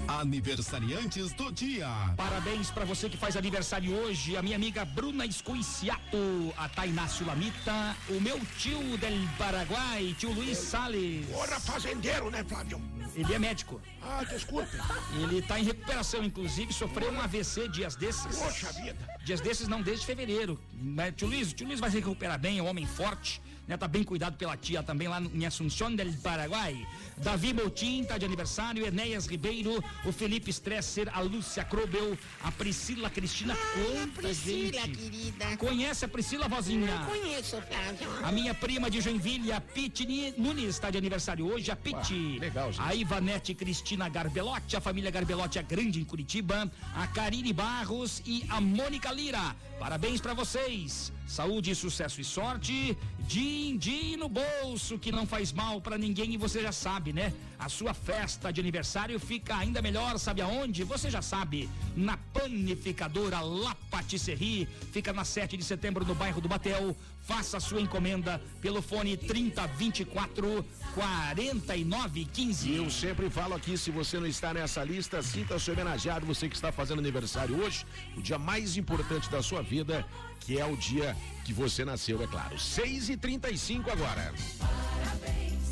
Aniversariantes 0.07 1.33
do 1.33 1.51
dia. 1.51 1.87
Parabéns 2.15 2.69
para 2.69 2.85
você 2.85 3.09
que 3.09 3.17
faz 3.17 3.35
aniversário 3.35 3.93
hoje, 3.93 4.37
a 4.37 4.41
minha 4.41 4.55
amiga 4.55 4.85
Bruna 4.85 5.25
Escoiciato, 5.25 6.53
a 6.57 6.69
Tainá 6.69 7.07
Sulamita, 7.07 7.95
o 8.09 8.19
meu 8.19 8.39
tio 8.57 8.97
del 8.97 9.17
Paraguai, 9.37 10.15
tio 10.17 10.31
Luiz 10.31 10.57
Salles. 10.57 11.25
Ora, 11.33 11.59
fazendeiro, 11.59 12.29
né, 12.29 12.43
Flávio? 12.43 12.81
Ele 13.15 13.33
é 13.33 13.39
médico. 13.39 13.81
Ah, 14.01 14.23
desculpe. 14.23 14.75
Ele 15.21 15.39
está 15.39 15.59
em 15.59 15.63
recuperação, 15.63 16.23
inclusive, 16.23 16.73
sofreu 16.73 17.11
um 17.11 17.21
AVC 17.21 17.67
dias 17.67 17.95
desses. 17.95 18.37
Poxa 18.37 18.71
vida. 18.73 19.07
Dias 19.23 19.41
desses, 19.41 19.67
não, 19.67 19.81
desde 19.81 20.05
fevereiro. 20.05 20.59
Mas, 20.73 21.13
tio 21.15 21.27
Luiz, 21.27 21.51
o 21.51 21.55
tio 21.55 21.67
Luiz 21.67 21.79
vai 21.79 21.89
se 21.89 21.97
recuperar 21.97 22.39
bem, 22.39 22.59
é 22.59 22.63
um 22.63 22.67
homem 22.67 22.85
forte, 22.85 23.41
né? 23.67 23.77
Tá 23.77 23.87
bem 23.87 24.03
cuidado 24.03 24.37
pela 24.37 24.57
tia 24.57 24.83
também 24.83 25.07
lá 25.07 25.21
em 25.21 25.45
Assunção 25.45 25.93
del 25.95 26.11
Paraguai. 26.21 26.85
Davi 27.17 27.53
Moutin 27.53 28.03
tá 28.03 28.17
de 28.17 28.25
aniversário, 28.25 28.85
Enéas 28.85 29.25
Ribeiro, 29.27 29.83
o 30.05 30.11
Felipe 30.11 30.49
Stresser, 30.49 31.09
a 31.13 31.21
Lúcia 31.21 31.63
Krobel, 31.63 32.17
a 32.43 32.51
Priscila 32.51 33.09
Cristina. 33.09 33.55
Quanta 33.55 34.21
Priscila, 34.21 34.81
gente. 34.81 34.97
querida. 34.97 35.57
Conhece 35.57 36.05
a 36.05 36.07
Priscila, 36.07 36.47
vozinha? 36.47 37.05
Conheço, 37.05 37.61
Flávio. 37.61 38.09
A 38.25 38.31
minha 38.31 38.53
prima 38.53 38.89
de 38.89 39.01
Joinville, 39.01 39.51
a 39.51 39.61
Pitini 39.61 40.33
Nunes, 40.37 40.69
está 40.69 40.89
de 40.89 40.97
aniversário 40.97 41.45
hoje. 41.45 41.71
A 41.71 41.75
Piti. 41.75 42.39
legal, 42.39 42.71
gente. 42.71 42.85
A 42.85 42.93
Ivanete 42.93 43.53
Cristina 43.53 44.09
Garbelotti, 44.09 44.75
a 44.75 44.81
família 44.81 45.11
Garbelotti 45.11 45.59
é 45.59 45.63
grande 45.63 45.99
em 45.99 46.05
Curitiba. 46.05 46.71
A 46.95 47.07
Karine 47.07 47.53
Barros 47.53 48.21
e 48.25 48.45
a 48.49 48.59
Mônica 48.59 49.11
Lira. 49.11 49.55
Parabéns 49.79 50.21
para 50.21 50.33
vocês. 50.33 51.11
Saúde, 51.33 51.73
sucesso 51.73 52.21
e 52.21 52.23
sorte. 52.23 52.95
Din-din 53.27 54.17
no 54.17 54.29
bolso, 54.29 54.99
que 54.99 55.11
não 55.11 55.25
faz 55.25 55.51
mal 55.51 55.81
para 55.81 55.97
ninguém 55.97 56.31
e 56.33 56.37
você 56.37 56.61
já 56.61 56.71
sabe, 56.71 57.11
né? 57.11 57.33
A 57.57 57.67
sua 57.69 57.91
festa 57.91 58.53
de 58.53 58.61
aniversário 58.61 59.19
fica 59.19 59.57
ainda 59.57 59.81
melhor, 59.81 60.19
sabe 60.19 60.41
aonde? 60.41 60.83
Você 60.83 61.09
já 61.09 61.23
sabe. 61.23 61.67
Na 61.95 62.17
panificadora 62.17 63.39
La 63.39 63.73
Patisserie. 63.89 64.67
Fica 64.91 65.11
na 65.11 65.25
7 65.25 65.57
de 65.57 65.63
setembro, 65.63 66.05
no 66.05 66.13
bairro 66.13 66.39
do 66.39 66.47
Batel. 66.47 66.95
Faça 67.21 67.59
sua 67.59 67.81
encomenda 67.81 68.39
pelo 68.61 68.81
fone 68.81 69.15
3024 69.15 70.63
4915. 70.93 72.75
Eu 72.75 72.89
sempre 72.91 73.29
falo 73.29 73.55
aqui, 73.55 73.75
se 73.77 73.89
você 73.89 74.19
não 74.19 74.27
está 74.27 74.53
nessa 74.53 74.83
lista, 74.83 75.23
sinta-se 75.23 75.71
homenageado, 75.71 76.25
você 76.25 76.49
que 76.49 76.55
está 76.55 76.71
fazendo 76.71 76.99
aniversário 76.99 77.59
hoje, 77.63 77.85
o 78.15 78.21
dia 78.21 78.37
mais 78.37 78.75
importante 78.75 79.31
da 79.31 79.41
sua 79.41 79.63
vida, 79.63 80.05
que 80.45 80.59
é 80.59 80.65
o 80.65 80.75
dia 80.75 81.15
que 81.45 81.53
você 81.53 81.83
nasceu, 81.83 82.21
é 82.21 82.27
claro. 82.27 82.59
6 82.59 83.09
e 83.09 83.17
35 83.17 83.89
agora. 83.91 84.33
Parabéns, 84.59 85.63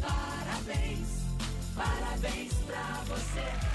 parabéns, 0.00 1.08
parabéns 1.74 2.54
pra 2.66 3.04
você. 3.08 3.74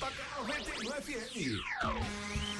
só 0.00 0.06
toca 0.06 0.40
91 0.40 0.94
FM. 0.94 2.59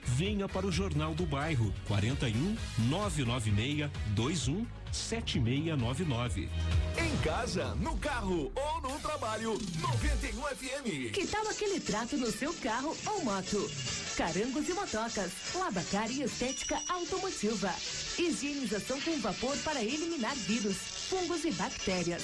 Venha 0.03 0.47
para 0.47 0.65
o 0.65 0.71
Jornal 0.71 1.13
do 1.13 1.25
Bairro 1.25 1.73
41 1.87 2.55
996 2.89 3.89
21 4.15 4.65
7699. 4.91 6.49
Em 6.97 7.17
casa, 7.23 7.75
no 7.75 7.95
carro 7.97 8.51
ou 8.55 8.81
no 8.81 8.99
trabalho, 8.99 9.57
91 9.79 10.41
FM. 10.41 11.11
Que 11.13 11.25
tal 11.27 11.47
aquele 11.47 11.79
trato 11.79 12.17
no 12.17 12.31
seu 12.31 12.53
carro 12.55 12.95
ou 13.05 13.23
moto? 13.23 13.71
Carangos 14.17 14.67
e 14.67 14.73
motocas, 14.73 15.31
lavacar 15.55 16.11
e 16.11 16.23
estética 16.23 16.77
automotiva. 16.89 17.73
Higienização 18.19 18.99
com 19.01 19.19
vapor 19.19 19.57
para 19.59 19.81
eliminar 19.81 20.35
vírus, 20.35 20.77
fungos 21.09 21.45
e 21.45 21.51
bactérias. 21.51 22.23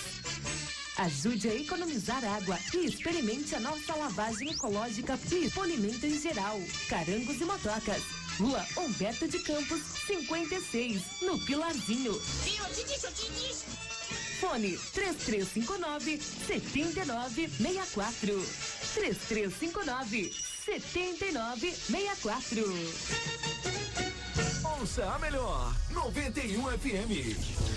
Ajude 0.97 1.47
a 1.47 1.53
economizar 1.53 2.25
água 2.25 2.57
e 2.73 2.87
experimente 2.87 3.53
a 3.53 3.59
nossa 3.59 3.95
lavagem 3.95 4.49
ecológica 4.49 5.19
e 5.31 5.47
polimento 5.51 6.03
em 6.03 6.19
geral. 6.19 6.59
Carangos 6.89 7.39
e 7.39 7.45
motocas. 7.45 8.01
Rua 8.39 8.65
Humberto 8.77 9.27
de 9.27 9.37
Campos, 9.39 9.79
56, 10.07 11.21
no 11.21 11.37
Pilarzinho. 11.45 12.13
Eu 12.13 12.65
te 12.73 12.83
disse, 12.83 13.05
eu 13.05 13.11
te 13.11 13.31
disse. 13.31 13.65
Fone 14.39 14.75
3359 14.93 16.19
7964. 16.19 18.45
3359 18.95 20.33
7964. 20.65 22.65
Ouça 24.79 25.05
a 25.05 25.19
melhor, 25.19 25.75
91 25.91 26.63
FM. 26.79 27.76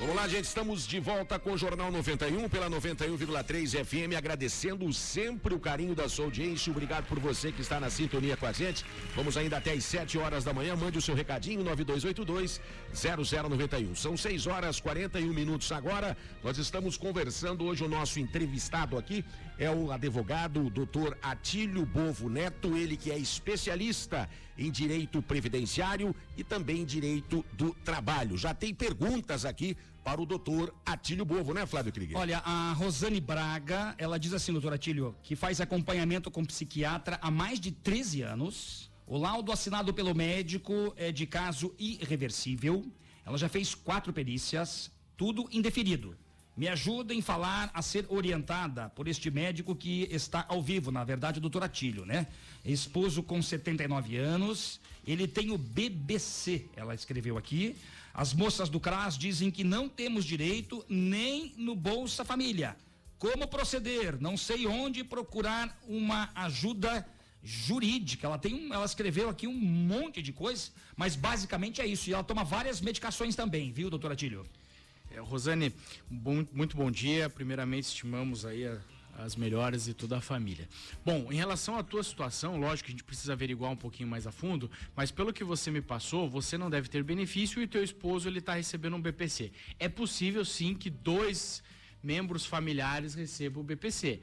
Vamos 0.00 0.16
lá, 0.16 0.26
gente, 0.26 0.44
estamos 0.44 0.86
de 0.86 0.98
volta 0.98 1.38
com 1.38 1.52
o 1.52 1.58
Jornal 1.58 1.92
91 1.92 2.48
pela 2.48 2.70
91,3 2.70 3.84
FM, 3.84 4.16
agradecendo 4.16 4.90
sempre 4.94 5.52
o 5.52 5.60
carinho 5.60 5.94
da 5.94 6.08
sua 6.08 6.24
audiência. 6.24 6.70
Obrigado 6.70 7.04
por 7.04 7.20
você 7.20 7.52
que 7.52 7.60
está 7.60 7.78
na 7.78 7.90
sintonia 7.90 8.34
com 8.34 8.46
a 8.46 8.52
gente. 8.52 8.82
Vamos 9.14 9.36
ainda 9.36 9.58
até 9.58 9.72
às 9.72 9.84
7 9.84 10.16
horas 10.16 10.42
da 10.42 10.54
manhã. 10.54 10.74
Mande 10.74 10.96
o 10.96 11.02
seu 11.02 11.14
recadinho 11.14 11.62
9282 11.62 12.62
0091. 12.94 13.94
São 13.94 14.16
6 14.16 14.46
horas 14.46 14.80
41 14.80 15.34
minutos 15.34 15.70
agora. 15.70 16.16
Nós 16.42 16.56
estamos 16.56 16.96
conversando 16.96 17.66
hoje 17.66 17.84
o 17.84 17.88
nosso 17.88 18.18
entrevistado 18.18 18.96
aqui 18.96 19.22
é 19.60 19.70
o 19.70 19.92
advogado 19.92 20.64
o 20.64 20.70
doutor 20.70 21.18
Atílio 21.20 21.84
Bovo 21.84 22.30
Neto, 22.30 22.74
ele 22.78 22.96
que 22.96 23.12
é 23.12 23.18
especialista 23.18 24.26
em 24.56 24.70
direito 24.70 25.20
previdenciário 25.20 26.16
e 26.34 26.42
também 26.42 26.82
direito 26.82 27.44
do 27.52 27.74
trabalho. 27.84 28.38
Já 28.38 28.54
tem 28.54 28.74
perguntas 28.74 29.44
aqui 29.44 29.76
para 30.04 30.20
o 30.20 30.26
doutor 30.26 30.74
Atílio 30.84 31.24
Bovo, 31.24 31.52
né, 31.52 31.66
Flávio 31.66 31.92
Krieger? 31.92 32.16
Olha, 32.16 32.38
a 32.38 32.72
Rosane 32.72 33.20
Braga, 33.20 33.94
ela 33.98 34.18
diz 34.18 34.32
assim, 34.32 34.52
doutor 34.52 34.72
Atílio, 34.72 35.14
que 35.22 35.36
faz 35.36 35.60
acompanhamento 35.60 36.30
com 36.30 36.44
psiquiatra 36.44 37.18
há 37.22 37.30
mais 37.30 37.60
de 37.60 37.70
13 37.70 38.22
anos. 38.22 38.90
O 39.06 39.18
laudo 39.18 39.52
assinado 39.52 39.92
pelo 39.92 40.14
médico 40.14 40.94
é 40.96 41.10
de 41.10 41.26
caso 41.26 41.74
irreversível. 41.78 42.84
Ela 43.24 43.36
já 43.36 43.48
fez 43.48 43.74
quatro 43.74 44.12
perícias, 44.12 44.90
tudo 45.16 45.48
indeferido. 45.52 46.16
Me 46.56 46.68
ajuda 46.68 47.14
em 47.14 47.22
falar 47.22 47.70
a 47.72 47.80
ser 47.80 48.04
orientada 48.08 48.88
por 48.90 49.08
este 49.08 49.30
médico 49.30 49.74
que 49.74 50.08
está 50.10 50.44
ao 50.48 50.60
vivo, 50.60 50.90
na 50.90 51.02
verdade, 51.04 51.38
o 51.38 51.40
doutor 51.40 51.62
Atílio, 51.62 52.04
né? 52.04 52.26
Esposo 52.64 53.22
com 53.22 53.40
79 53.40 54.16
anos, 54.16 54.80
ele 55.06 55.26
tem 55.26 55.50
o 55.52 55.58
BBC, 55.58 56.66
ela 56.76 56.94
escreveu 56.94 57.38
aqui. 57.38 57.76
As 58.12 58.34
moças 58.34 58.68
do 58.68 58.80
CRAS 58.80 59.16
dizem 59.16 59.50
que 59.50 59.62
não 59.64 59.88
temos 59.88 60.24
direito 60.24 60.84
nem 60.88 61.54
no 61.56 61.74
Bolsa 61.76 62.24
Família. 62.24 62.76
Como 63.18 63.46
proceder? 63.46 64.20
Não 64.20 64.36
sei 64.36 64.66
onde 64.66 65.04
procurar 65.04 65.78
uma 65.86 66.30
ajuda 66.34 67.06
jurídica. 67.42 68.26
Ela 68.26 68.38
tem 68.38 68.54
um, 68.54 68.72
ela 68.74 68.84
escreveu 68.84 69.28
aqui 69.28 69.46
um 69.46 69.54
monte 69.54 70.20
de 70.22 70.32
coisas, 70.32 70.72
mas 70.96 71.14
basicamente 71.16 71.80
é 71.80 71.86
isso. 71.86 72.10
E 72.10 72.12
ela 72.14 72.24
toma 72.24 72.44
várias 72.44 72.80
medicações 72.80 73.36
também, 73.36 73.70
viu, 73.72 73.88
doutor 73.90 74.12
Atílio? 74.12 74.46
É, 75.10 75.20
Rosane, 75.20 75.74
bom- 76.08 76.46
muito 76.52 76.76
bom 76.76 76.90
dia. 76.90 77.28
Primeiramente, 77.30 77.84
estimamos 77.84 78.44
aí 78.44 78.66
a- 78.66 78.78
as 79.22 79.36
melhoras 79.36 79.88
e 79.88 79.94
toda 79.94 80.18
a 80.18 80.20
família. 80.20 80.68
Bom, 81.04 81.32
em 81.32 81.36
relação 81.36 81.76
à 81.76 81.82
tua 81.82 82.02
situação, 82.02 82.58
lógico 82.58 82.86
que 82.86 82.92
a 82.92 82.94
gente 82.94 83.04
precisa 83.04 83.32
averiguar 83.32 83.70
um 83.70 83.76
pouquinho 83.76 84.08
mais 84.08 84.26
a 84.26 84.32
fundo, 84.32 84.70
mas 84.94 85.10
pelo 85.10 85.32
que 85.32 85.44
você 85.44 85.70
me 85.70 85.80
passou, 85.80 86.28
você 86.28 86.56
não 86.56 86.70
deve 86.70 86.88
ter 86.88 87.02
benefício 87.02 87.62
e 87.62 87.66
teu 87.66 87.82
esposo 87.82 88.28
ele 88.28 88.38
está 88.38 88.54
recebendo 88.54 88.96
um 88.96 89.00
BPC. 89.00 89.52
É 89.78 89.88
possível 89.88 90.44
sim 90.44 90.74
que 90.74 90.90
dois 90.90 91.62
membros 92.02 92.46
familiares 92.46 93.14
recebam 93.14 93.62
o 93.62 93.64
BPC, 93.64 94.20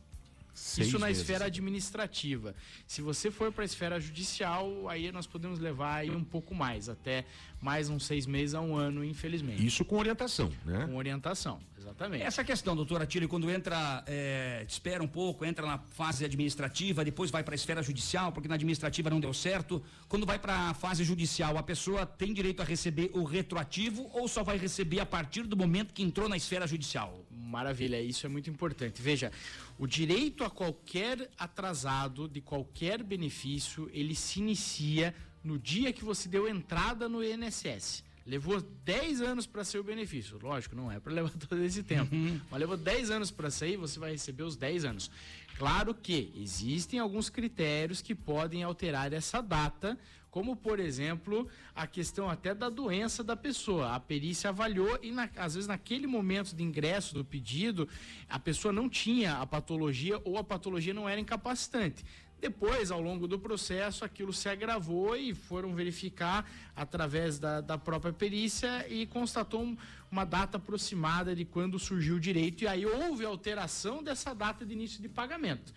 Seis 0.55 0.89
Isso 0.89 0.99
na 0.99 1.07
meses. 1.07 1.23
esfera 1.23 1.47
administrativa. 1.47 2.55
Se 2.87 3.01
você 3.01 3.31
for 3.31 3.51
para 3.51 3.65
a 3.65 3.65
esfera 3.65 3.99
judicial, 3.99 4.89
aí 4.89 5.11
nós 5.11 5.27
podemos 5.27 5.59
levar 5.59 5.97
aí 5.97 6.11
um 6.11 6.23
pouco 6.23 6.55
mais, 6.55 6.89
até 6.89 7.25
mais 7.61 7.89
uns 7.89 8.05
seis 8.05 8.27
meses 8.27 8.55
a 8.55 8.61
um 8.61 8.77
ano, 8.77 9.05
infelizmente. 9.05 9.65
Isso 9.65 9.85
com 9.85 9.97
orientação, 9.97 10.53
né? 10.65 10.87
Com 10.87 10.97
orientação, 10.97 11.59
exatamente. 11.79 12.23
Essa 12.23 12.45
questão, 12.45 12.77
doutor 12.77 13.01
Atílio, 13.01 13.29
quando 13.29 13.51
entra, 13.51 14.05
é, 14.07 14.65
espera 14.69 15.03
um 15.03 15.09
pouco, 15.09 15.45
entra 15.45 15.65
na 15.65 15.79
fase 15.79 16.25
administrativa, 16.25 17.05
depois 17.05 17.31
vai 17.31 17.43
para 17.43 17.55
a 17.55 17.57
esfera 17.57 17.83
judicial, 17.83 18.31
porque 18.33 18.49
na 18.49 18.57
administrativa 18.57 19.09
não 19.09 19.21
deu 19.21 19.33
certo. 19.33 19.83
Quando 20.09 20.27
vai 20.27 20.39
para 20.39 20.71
a 20.71 20.75
fase 20.75 21.03
judicial, 21.03 21.57
a 21.57 21.63
pessoa 21.63 22.05
tem 22.05 22.35
direito 22.35 22.61
a 22.61 22.65
receber 22.65 23.11
o 23.15 23.25
retroativo 23.25 24.11
ou 24.13 24.29
só 24.29 24.43
vai 24.43 24.59
receber 24.59 25.01
a 25.01 25.07
partir 25.07 25.45
do 25.45 25.57
momento 25.57 25.95
que 25.95 26.03
entrou 26.03 26.29
na 26.29 26.37
esfera 26.37 26.67
judicial? 26.67 27.25
Maravilha, 27.53 28.01
isso 28.01 28.25
é 28.25 28.31
muito 28.31 28.49
importante. 28.49 29.03
Veja, 29.03 29.31
o 29.79 29.87
direito 29.87 30.43
a 30.43 30.49
qualquer 30.49 31.31
atrasado 31.39 32.27
de 32.27 32.41
qualquer 32.41 33.03
benefício, 33.03 33.91
ele 33.93 34.15
se 34.15 34.41
inicia 34.41 35.15
no 35.45 35.59
dia 35.59 35.93
que 35.93 36.03
você 36.03 36.31
deu 36.31 36.49
entrada 36.49 37.11
no 37.11 37.23
INSS. 37.23 38.03
Levou 38.25 38.59
10 38.61 39.21
anos 39.21 39.47
para 39.47 39.65
ser 39.65 39.79
o 39.79 39.85
benefício. 39.85 40.39
Lógico, 40.41 40.75
não 40.75 40.91
é 40.91 40.99
para 40.99 41.13
levar 41.13 41.31
todo 41.37 41.63
esse 41.63 41.83
tempo. 41.83 42.11
Mas 42.51 42.59
levou 42.59 42.77
10 42.77 43.11
anos 43.11 43.31
para 43.31 43.51
sair, 43.51 43.77
você 43.77 43.99
vai 43.99 44.13
receber 44.13 44.45
os 44.45 44.57
10 44.57 44.87
anos. 44.87 45.11
Claro 45.59 45.95
que 45.95 46.33
existem 46.37 46.99
alguns 46.99 47.29
critérios 47.31 48.01
que 48.03 48.15
podem 48.15 48.63
alterar 48.63 49.13
essa 49.13 49.41
data, 49.41 49.99
como 50.31 50.57
por 50.57 50.81
exemplo 50.81 51.47
a 51.75 51.87
questão 51.87 52.29
até 52.29 52.55
da 52.55 52.69
doença 52.69 53.23
da 53.23 53.37
pessoa. 53.37 53.95
A 53.95 54.01
perícia 54.01 54.51
avaliou 54.51 54.99
e 55.03 55.11
na- 55.13 55.29
às 55.37 55.55
vezes 55.55 55.69
naquele 55.69 56.07
momento 56.07 56.55
de 56.57 56.63
ingresso 56.63 57.15
do 57.15 57.25
pedido 57.25 57.89
a 58.29 58.39
pessoa 58.39 58.73
não 58.73 58.89
tinha 58.89 59.37
a 59.37 59.47
patologia 59.47 60.21
ou 60.25 60.39
a 60.39 60.45
patologia 60.45 60.95
não 60.95 61.09
era 61.09 61.21
incapacitante. 61.21 62.05
Depois, 62.47 62.91
ao 62.91 63.01
longo 63.01 63.29
do 63.29 63.39
processo, 63.39 64.05
aquilo 64.05 64.33
se 64.33 64.49
agravou 64.49 65.17
e 65.17 65.33
foram 65.33 65.73
verificar 65.77 66.45
através 66.75 67.39
da, 67.39 67.61
da 67.61 67.79
própria 67.79 68.13
perícia 68.13 68.85
e 68.89 69.07
constatou 69.07 69.63
um- 69.63 69.77
uma 70.11 70.25
data 70.25 70.57
aproximada 70.57 71.37
de 71.37 71.45
quando 71.45 71.79
surgiu 71.79 72.17
o 72.17 72.21
direito. 72.21 72.65
E 72.65 72.67
aí 72.67 72.85
houve 72.85 73.25
alteração 73.25 74.03
dessa 74.03 74.35
data 74.35 74.67
de 74.67 74.73
início 74.73 75.01
de 75.01 75.09
pagamento. 75.09 75.73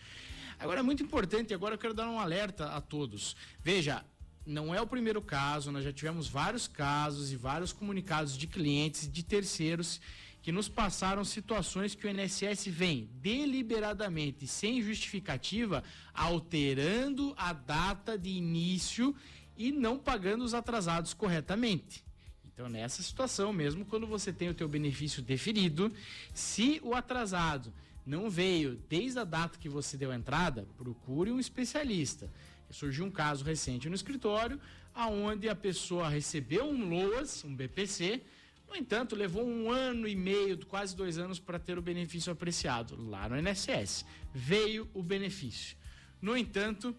Agora 0.58 0.80
é 0.80 0.84
muito 0.84 1.04
importante, 1.04 1.54
agora 1.54 1.76
eu 1.76 1.78
quero 1.78 1.94
dar 1.94 2.10
um 2.10 2.20
alerta 2.20 2.66
a 2.72 2.82
todos. 2.82 3.36
Veja, 3.62 4.04
não 4.44 4.74
é 4.74 4.82
o 4.82 4.88
primeiro 4.88 5.22
caso, 5.22 5.72
nós 5.72 5.84
já 5.84 5.94
tivemos 5.94 6.28
vários 6.28 6.68
casos 6.68 7.32
e 7.32 7.36
vários 7.36 7.72
comunicados 7.74 8.36
de 8.36 8.48
clientes 8.48 9.08
de 9.12 9.22
terceiros 9.22 10.02
que 10.46 10.52
nos 10.52 10.70
passaram 10.70 11.26
situações 11.26 11.96
que 11.96 12.06
o 12.06 12.10
INSS 12.12 12.68
vem 12.68 13.10
deliberadamente, 13.16 14.46
sem 14.46 14.80
justificativa, 14.80 15.84
alterando 16.14 17.34
a 17.36 17.52
data 17.52 18.16
de 18.16 18.30
início 18.30 19.16
e 19.58 19.72
não 19.72 19.98
pagando 19.98 20.44
os 20.44 20.54
atrasados 20.54 21.16
corretamente. 21.16 22.04
Então, 22.46 22.70
nessa 22.70 23.02
situação, 23.02 23.52
mesmo 23.52 23.86
quando 23.86 24.06
você 24.06 24.32
tem 24.32 24.48
o 24.48 24.54
teu 24.54 24.68
benefício 24.68 25.20
deferido, 25.20 25.92
se 26.32 26.80
o 26.84 26.94
atrasado 26.94 27.74
não 28.06 28.30
veio 28.30 28.80
desde 28.88 29.18
a 29.18 29.24
data 29.24 29.58
que 29.58 29.68
você 29.68 29.98
deu 29.98 30.12
a 30.12 30.16
entrada, 30.16 30.68
procure 30.78 31.32
um 31.32 31.40
especialista. 31.40 32.30
Surgiu 32.70 33.06
um 33.06 33.12
caso 33.12 33.44
recente 33.44 33.90
no 33.90 33.96
escritório, 33.96 34.62
aonde 34.94 35.50
a 35.50 35.56
pessoa 35.56 36.08
recebeu 36.08 36.66
um 36.66 36.88
LOAS, 36.88 37.44
um 37.44 37.56
BPC, 37.56 38.22
no 38.68 38.76
entanto, 38.76 39.16
levou 39.16 39.48
um 39.48 39.72
ano 39.72 40.08
e 40.08 40.16
meio, 40.16 40.64
quase 40.66 40.96
dois 40.96 41.18
anos, 41.18 41.40
para 41.40 41.60
ter 41.60 41.78
o 41.78 41.82
benefício 41.82 42.32
apreciado 42.32 42.96
lá 43.10 43.30
no 43.30 43.38
INSS. 43.38 44.06
Veio 44.34 44.90
o 44.94 45.02
benefício. 45.02 45.78
No 46.22 46.36
entanto, 46.36 46.96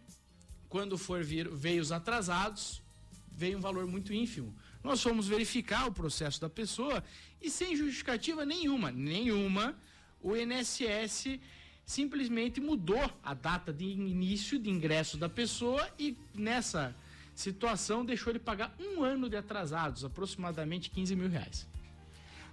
quando 0.69 0.97
for 0.97 1.23
vir, 1.23 1.49
veio 1.49 1.83
os 1.83 1.93
atrasados, 1.93 2.83
veio 3.31 3.59
um 3.59 3.61
valor 3.61 3.87
muito 3.87 4.13
ínfimo. 4.13 4.55
Nós 4.83 5.03
fomos 5.03 5.27
verificar 5.27 5.87
o 5.87 5.93
processo 5.93 6.41
da 6.41 6.49
pessoa 6.49 7.03
e 7.43 7.51
sem 7.51 7.77
justificativa 7.77 8.47
nenhuma, 8.47 8.91
nenhuma, 8.91 9.77
o 10.23 10.37
INSS 10.37 11.39
simplesmente 11.85 12.61
mudou 12.61 13.11
a 13.23 13.35
data 13.35 13.73
de 13.73 13.85
início 13.85 14.59
de 14.59 14.71
ingresso 14.71 15.17
da 15.17 15.29
pessoa 15.29 15.89
e 15.99 16.17
nessa 16.35 16.95
situação 17.37 18.05
deixou 18.05 18.33
ele 18.33 18.41
pagar 18.41 18.75
um 18.81 19.05
ano 19.05 19.29
de 19.29 19.37
atrasados, 19.37 20.05
aproximadamente 20.05 20.91
15 20.91 21.15
mil 21.15 21.29
reais. 21.29 21.69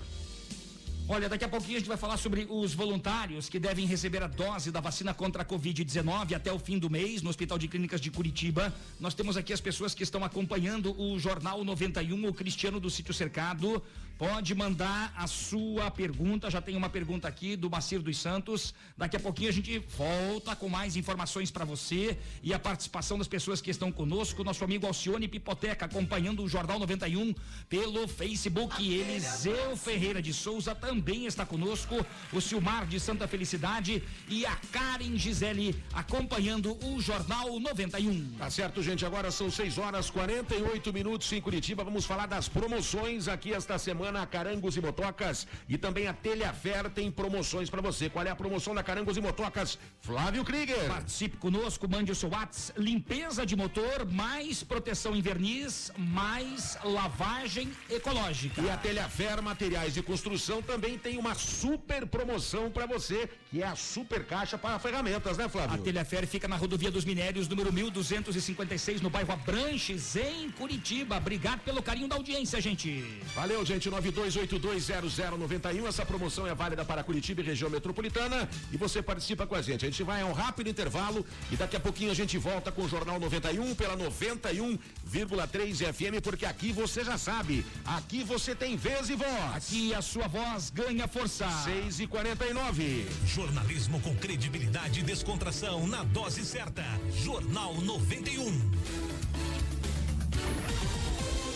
Olha, 1.07 1.29
daqui 1.29 1.45
a 1.45 1.47
pouquinho 1.47 1.77
a 1.77 1.79
gente 1.79 1.87
vai 1.87 1.97
falar 1.97 2.17
sobre 2.17 2.47
os 2.49 2.73
voluntários 2.73 3.47
que 3.47 3.59
devem 3.59 3.85
receber 3.85 4.23
a 4.23 4.27
dose 4.27 4.71
da 4.71 4.79
vacina 4.79 5.13
contra 5.13 5.43
a 5.43 5.45
Covid-19 5.45 6.33
até 6.33 6.51
o 6.51 6.57
fim 6.57 6.79
do 6.79 6.89
mês 6.89 7.21
no 7.21 7.29
Hospital 7.29 7.59
de 7.59 7.67
Clínicas 7.67 8.01
de 8.01 8.09
Curitiba. 8.09 8.73
Nós 8.99 9.13
temos 9.13 9.37
aqui 9.37 9.53
as 9.53 9.61
pessoas 9.61 9.93
que 9.93 10.01
estão 10.01 10.23
acompanhando 10.23 10.99
o 10.99 11.19
Jornal 11.19 11.63
91, 11.63 12.27
o 12.27 12.33
Cristiano 12.33 12.79
do 12.79 12.89
Sítio 12.89 13.13
Cercado. 13.13 13.83
Pode 14.17 14.55
mandar 14.55 15.13
a 15.17 15.27
sua 15.27 15.91
pergunta. 15.91 16.49
Já 16.49 16.61
tem 16.61 16.77
uma 16.77 16.89
pergunta 16.89 17.27
aqui 17.27 17.57
do 17.57 17.69
Macir 17.69 18.01
dos 18.01 18.17
Santos. 18.17 18.73
Daqui 18.95 19.17
a 19.17 19.19
pouquinho 19.19 19.49
a 19.49 19.51
gente 19.51 19.77
volta 19.77 20.55
com 20.55 20.69
mais 20.69 20.95
informações 20.95 21.51
para 21.51 21.65
você 21.65 22.17
e 22.41 22.53
a 22.53 22.59
participação 22.59 23.17
das 23.17 23.27
pessoas 23.27 23.59
que 23.59 23.69
estão 23.69 23.91
conosco. 23.91 24.41
Nosso 24.41 24.63
amigo 24.63 24.87
Alcione 24.87 25.27
Pipoteca 25.27 25.83
acompanhando 25.83 26.43
o 26.43 26.47
Jornal 26.47 26.79
91 26.79 27.35
pelo 27.67 28.07
Facebook. 28.07 28.81
Eliseu 28.89 29.75
Ferreira 29.75 30.21
de 30.21 30.33
Souza 30.33 30.73
também 30.73 31.25
está 31.25 31.45
conosco. 31.45 32.05
O 32.31 32.39
Silmar 32.39 32.87
de 32.87 33.01
Santa 33.01 33.27
Felicidade 33.27 34.01
e 34.29 34.45
a 34.45 34.55
Karen 34.71 35.17
Gisele 35.17 35.75
acompanhando 35.91 36.77
o 36.85 37.01
Jornal 37.01 37.59
91. 37.59 38.35
Tá 38.37 38.49
certo, 38.49 38.81
gente. 38.81 39.05
Agora 39.05 39.29
são 39.29 39.51
6 39.51 39.77
horas 39.77 40.09
48 40.09 40.93
minutos 40.93 41.29
em 41.33 41.41
Curitiba. 41.41 41.83
Vamos 41.83 42.05
falar 42.05 42.27
das 42.27 42.47
promoções 42.47 43.27
aqui 43.27 43.53
esta 43.53 43.77
semana 43.77 44.04
semana 44.05 44.21
a 44.21 44.27
Carangos 44.27 44.77
e 44.77 44.81
Motocas 44.81 45.47
e 45.67 45.79
também 45.79 46.07
a 46.07 46.13
Telhafer 46.13 46.91
tem 46.91 47.09
promoções 47.09 47.71
para 47.71 47.81
você. 47.81 48.07
Qual 48.07 48.23
é 48.23 48.29
a 48.29 48.35
promoção 48.35 48.75
da 48.75 48.83
Carangos 48.83 49.17
e 49.17 49.21
Motocas? 49.21 49.79
Flávio 50.01 50.43
Krieger. 50.43 50.87
Participe 50.87 51.37
conosco, 51.37 51.89
mande 51.89 52.11
o 52.11 52.15
seu 52.15 52.29
WhatsApp. 52.29 52.79
Limpeza 52.79 53.45
de 53.45 53.55
motor, 53.55 54.05
mais 54.05 54.61
proteção 54.63 55.15
em 55.15 55.21
verniz, 55.21 55.91
mais 55.97 56.77
lavagem 56.83 57.71
ecológica. 57.89 58.61
E 58.61 58.69
a 58.69 58.77
Telhafer 58.77 59.41
Materiais 59.41 59.95
de 59.95 60.03
Construção 60.03 60.61
também 60.61 60.99
tem 60.99 61.17
uma 61.17 61.33
super 61.33 62.05
promoção 62.05 62.69
para 62.69 62.85
você, 62.85 63.27
que 63.49 63.63
é 63.63 63.67
a 63.67 63.75
super 63.75 64.23
caixa 64.25 64.55
para 64.55 64.77
ferramentas, 64.77 65.35
né, 65.35 65.49
Flávio? 65.49 65.75
A 65.75 65.77
Telhafer 65.79 66.27
fica 66.27 66.47
na 66.47 66.57
rodovia 66.57 66.91
dos 66.91 67.05
Minérios, 67.05 67.47
número 67.47 67.73
1256, 67.73 69.01
no 69.01 69.09
bairro 69.09 69.33
Abranches, 69.33 70.15
em 70.15 70.51
Curitiba. 70.51 71.17
Obrigado 71.17 71.61
pelo 71.61 71.81
carinho 71.81 72.07
da 72.07 72.15
audiência, 72.15 72.61
gente. 72.61 73.03
Valeu, 73.33 73.65
gente. 73.65 73.89
92820091. 74.01 75.87
Essa 75.87 76.05
promoção 76.05 76.47
é 76.47 76.53
válida 76.53 76.83
para 76.83 77.03
Curitiba 77.03 77.41
e 77.41 77.43
região 77.43 77.69
metropolitana. 77.69 78.49
E 78.71 78.77
você 78.77 79.01
participa 79.01 79.45
com 79.47 79.55
a 79.55 79.61
gente. 79.61 79.85
A 79.85 79.89
gente 79.89 80.03
vai 80.03 80.21
a 80.21 80.25
um 80.25 80.33
rápido 80.33 80.69
intervalo 80.69 81.25
e 81.51 81.55
daqui 81.55 81.75
a 81.75 81.79
pouquinho 81.79 82.11
a 82.11 82.15
gente 82.15 82.37
volta 82.37 82.71
com 82.71 82.83
o 82.83 82.89
Jornal 82.89 83.19
91 83.19 83.75
pela 83.75 83.97
91,3 83.97 85.93
FM, 85.93 86.21
porque 86.23 86.45
aqui 86.45 86.71
você 86.71 87.03
já 87.03 87.17
sabe. 87.17 87.65
Aqui 87.85 88.23
você 88.23 88.55
tem 88.55 88.75
vez 88.75 89.09
e 89.09 89.15
voz. 89.15 89.55
Aqui 89.55 89.93
a 89.93 90.01
sua 90.01 90.27
voz 90.27 90.69
ganha 90.69 91.07
força. 91.07 91.47
6 91.63 91.99
e 92.01 92.07
49 92.07 93.07
Jornalismo 93.25 93.99
com 94.01 94.15
credibilidade 94.15 94.99
e 94.99 95.03
descontração 95.03 95.87
na 95.87 96.03
dose 96.03 96.45
certa. 96.45 96.83
Jornal 97.11 97.75
91. 97.81 99.05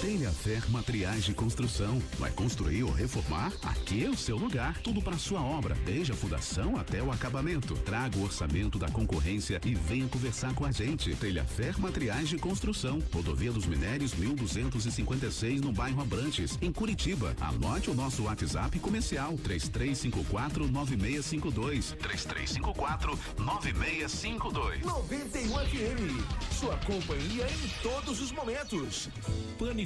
Telhafer 0.02 0.72
Materiais 0.72 1.26
de 1.26 1.34
Construção. 1.34 2.02
Vai 2.18 2.32
construir 2.32 2.84
ou 2.84 2.92
reformar? 2.92 3.52
Aqui 3.64 4.06
é 4.06 4.10
o 4.10 4.16
seu 4.16 4.38
lugar. 4.38 4.78
Tudo 4.82 5.02
para 5.02 5.18
sua 5.18 5.42
obra, 5.42 5.76
desde 5.86 6.14
a 6.14 6.16
fundação 6.16 6.78
até 6.78 7.04
o 7.04 7.12
acabamento. 7.12 7.74
Traga 7.80 8.18
o 8.18 8.24
orçamento 8.24 8.80
da 8.80 8.90
concorrência 8.90 9.60
e 9.66 9.76
venha 9.76 10.08
conversar 10.08 10.54
com 10.54 10.66
a 10.66 10.72
gente. 10.72 11.14
Telhafer 11.16 11.78
Materiais 11.80 12.30
de 12.30 12.38
Construção. 12.38 13.04
Rodovia 13.14 13.52
dos 13.52 13.66
Minérios 13.66 14.14
1256 14.14 15.60
no 15.60 15.74
bairro 15.74 16.02
Abrantes, 16.02 16.58
em 16.62 16.72
Curitiba. 16.72 17.36
Anote 17.42 17.90
o 17.90 17.94
nosso 17.94 18.24
WhatsApp 18.24 18.80
comercial 18.80 19.38
3354 19.44 20.66
9652. 20.70 21.96
3354 22.00 23.20
9652. 23.38 24.82
91 24.82 25.50
FM. 25.50 26.54
Sua 26.58 26.78
companhia 26.78 27.46
em 27.46 27.84
todos 27.84 28.22
os 28.22 28.32
momentos. 28.32 29.10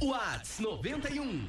Whats 0.00 0.58
91 0.58 1.46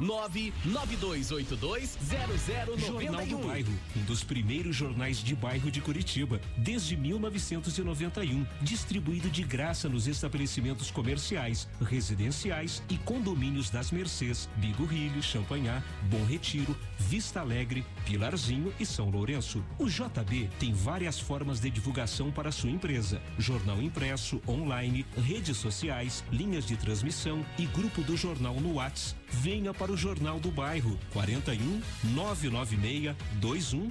992820091. 0.00 2.78
Jornal 2.78 3.26
do 3.26 3.38
Bairro, 3.38 3.72
um 3.96 4.02
dos 4.02 4.22
primeiros 4.22 4.76
jornais 4.76 5.16
de 5.18 5.34
bairro 5.34 5.68
de 5.70 5.80
Curitiba, 5.80 6.38
desde 6.56 6.96
1991, 6.96 8.46
distribuído 8.60 9.30
de 9.30 9.42
graça 9.42 9.88
nos 9.88 10.06
estabelecimentos 10.06 10.90
comerciais, 10.90 11.66
residenciais 11.80 12.82
e 12.90 12.98
condomínios 12.98 13.70
das 13.70 13.90
Mercês, 13.90 14.50
Bigorrilho, 14.56 15.22
Champanhar, 15.22 15.82
Bom 16.10 16.22
Retiro, 16.26 16.76
Vista 16.98 17.40
Alegre, 17.40 17.86
Pilarzinho 18.04 18.74
e 18.78 18.84
São 18.84 19.08
Lourenço. 19.08 19.64
O 19.78 19.88
JB 19.88 20.50
tem 20.58 20.74
várias 20.74 21.18
formas 21.18 21.58
de 21.60 21.70
divulgação 21.70 22.30
para 22.30 22.52
sua 22.52 22.68
empresa: 22.70 23.22
jornal 23.38 23.80
impresso, 23.80 24.42
online, 24.46 25.06
redes 25.16 25.56
sociais, 25.56 26.22
linhas 26.30 26.66
de 26.66 26.76
transmissão 26.76 27.25
e 27.58 27.66
grupo 27.66 28.02
do 28.02 28.16
jornal 28.16 28.54
no 28.60 28.74
WhatsApp. 28.74 29.20
Venha 29.28 29.74
para 29.74 29.90
o 29.90 29.96
Jornal 29.96 30.38
do 30.38 30.50
Bairro 30.50 30.98
41 31.12 31.80
996 32.14 33.16
21 33.40 33.90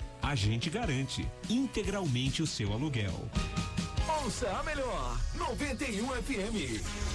A 0.21 0.35
gente 0.35 0.69
garante 0.69 1.27
integralmente 1.49 2.43
o 2.43 2.47
seu 2.47 2.71
aluguel. 2.71 3.27
Ouça 4.23 4.49
a 4.49 4.63
melhor 4.63 5.19
91 5.35 6.07
FM. 6.07 7.11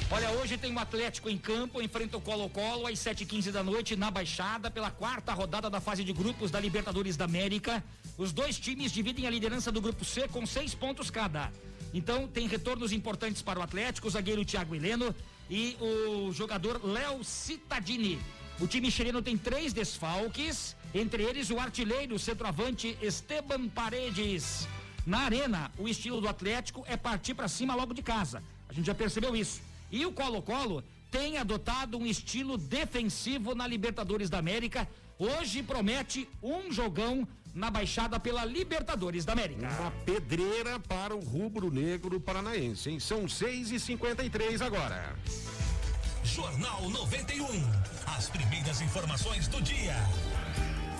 Olha, 0.08 0.30
hoje 0.30 0.56
tem 0.56 0.72
o 0.72 0.78
Atlético 0.78 1.28
em 1.28 1.36
campo, 1.36 1.82
enfrenta 1.82 2.16
o 2.16 2.20
Colo-Colo 2.20 2.86
às 2.86 2.96
7h15 3.00 3.50
da 3.50 3.64
noite 3.64 3.96
na 3.96 4.08
Baixada, 4.08 4.70
pela 4.70 4.88
quarta 4.88 5.32
rodada 5.32 5.68
da 5.68 5.80
fase 5.80 6.04
de 6.04 6.12
grupos 6.12 6.48
da 6.48 6.60
Libertadores 6.60 7.16
da 7.16 7.24
América. 7.24 7.82
Os 8.16 8.32
dois 8.32 8.56
times 8.56 8.92
dividem 8.92 9.26
a 9.26 9.30
liderança 9.30 9.72
do 9.72 9.80
grupo 9.80 10.04
C 10.04 10.28
com 10.28 10.46
seis 10.46 10.76
pontos 10.76 11.10
cada. 11.10 11.52
Então, 11.92 12.28
tem 12.28 12.46
retornos 12.46 12.92
importantes 12.92 13.42
para 13.42 13.58
o 13.58 13.62
Atlético, 13.62 14.06
o 14.06 14.10
zagueiro 14.10 14.44
Thiago 14.44 14.76
Heleno 14.76 15.12
e 15.50 15.76
o 15.80 16.32
jogador 16.32 16.80
Léo 16.84 17.24
Cittadini. 17.24 18.20
O 18.60 18.66
time 18.68 18.92
chileno 18.92 19.20
tem 19.20 19.36
três 19.36 19.72
desfalques, 19.72 20.76
entre 20.94 21.24
eles 21.24 21.50
o 21.50 21.58
artilheiro, 21.58 22.16
centroavante 22.16 22.96
Esteban 23.02 23.68
Paredes. 23.68 24.68
Na 25.04 25.22
arena, 25.22 25.72
o 25.76 25.88
estilo 25.88 26.20
do 26.20 26.28
Atlético 26.28 26.84
é 26.86 26.96
partir 26.96 27.34
para 27.34 27.48
cima 27.48 27.74
logo 27.74 27.92
de 27.92 28.02
casa. 28.02 28.40
A 28.68 28.72
gente 28.72 28.86
já 28.86 28.94
percebeu 28.94 29.34
isso. 29.34 29.65
E 29.90 30.04
o 30.04 30.12
Colo-Colo 30.12 30.82
tem 31.10 31.38
adotado 31.38 31.96
um 31.96 32.06
estilo 32.06 32.58
defensivo 32.58 33.54
na 33.54 33.66
Libertadores 33.66 34.28
da 34.28 34.38
América. 34.38 34.88
Hoje 35.18 35.62
promete 35.62 36.28
um 36.42 36.72
jogão 36.72 37.26
na 37.54 37.70
baixada 37.70 38.20
pela 38.20 38.44
Libertadores 38.44 39.24
da 39.24 39.32
América. 39.32 39.66
Uma 39.80 39.90
pedreira 40.04 40.78
para 40.78 41.16
o 41.16 41.20
rubro-negro 41.20 42.20
paranaense, 42.20 42.90
hein? 42.90 43.00
São 43.00 43.26
6 43.26 43.70
e 43.70 43.80
53 43.80 44.60
agora. 44.60 45.16
Jornal 46.22 46.90
91. 46.90 47.46
As 48.06 48.28
primeiras 48.28 48.80
informações 48.80 49.48
do 49.48 49.62
dia. 49.62 49.96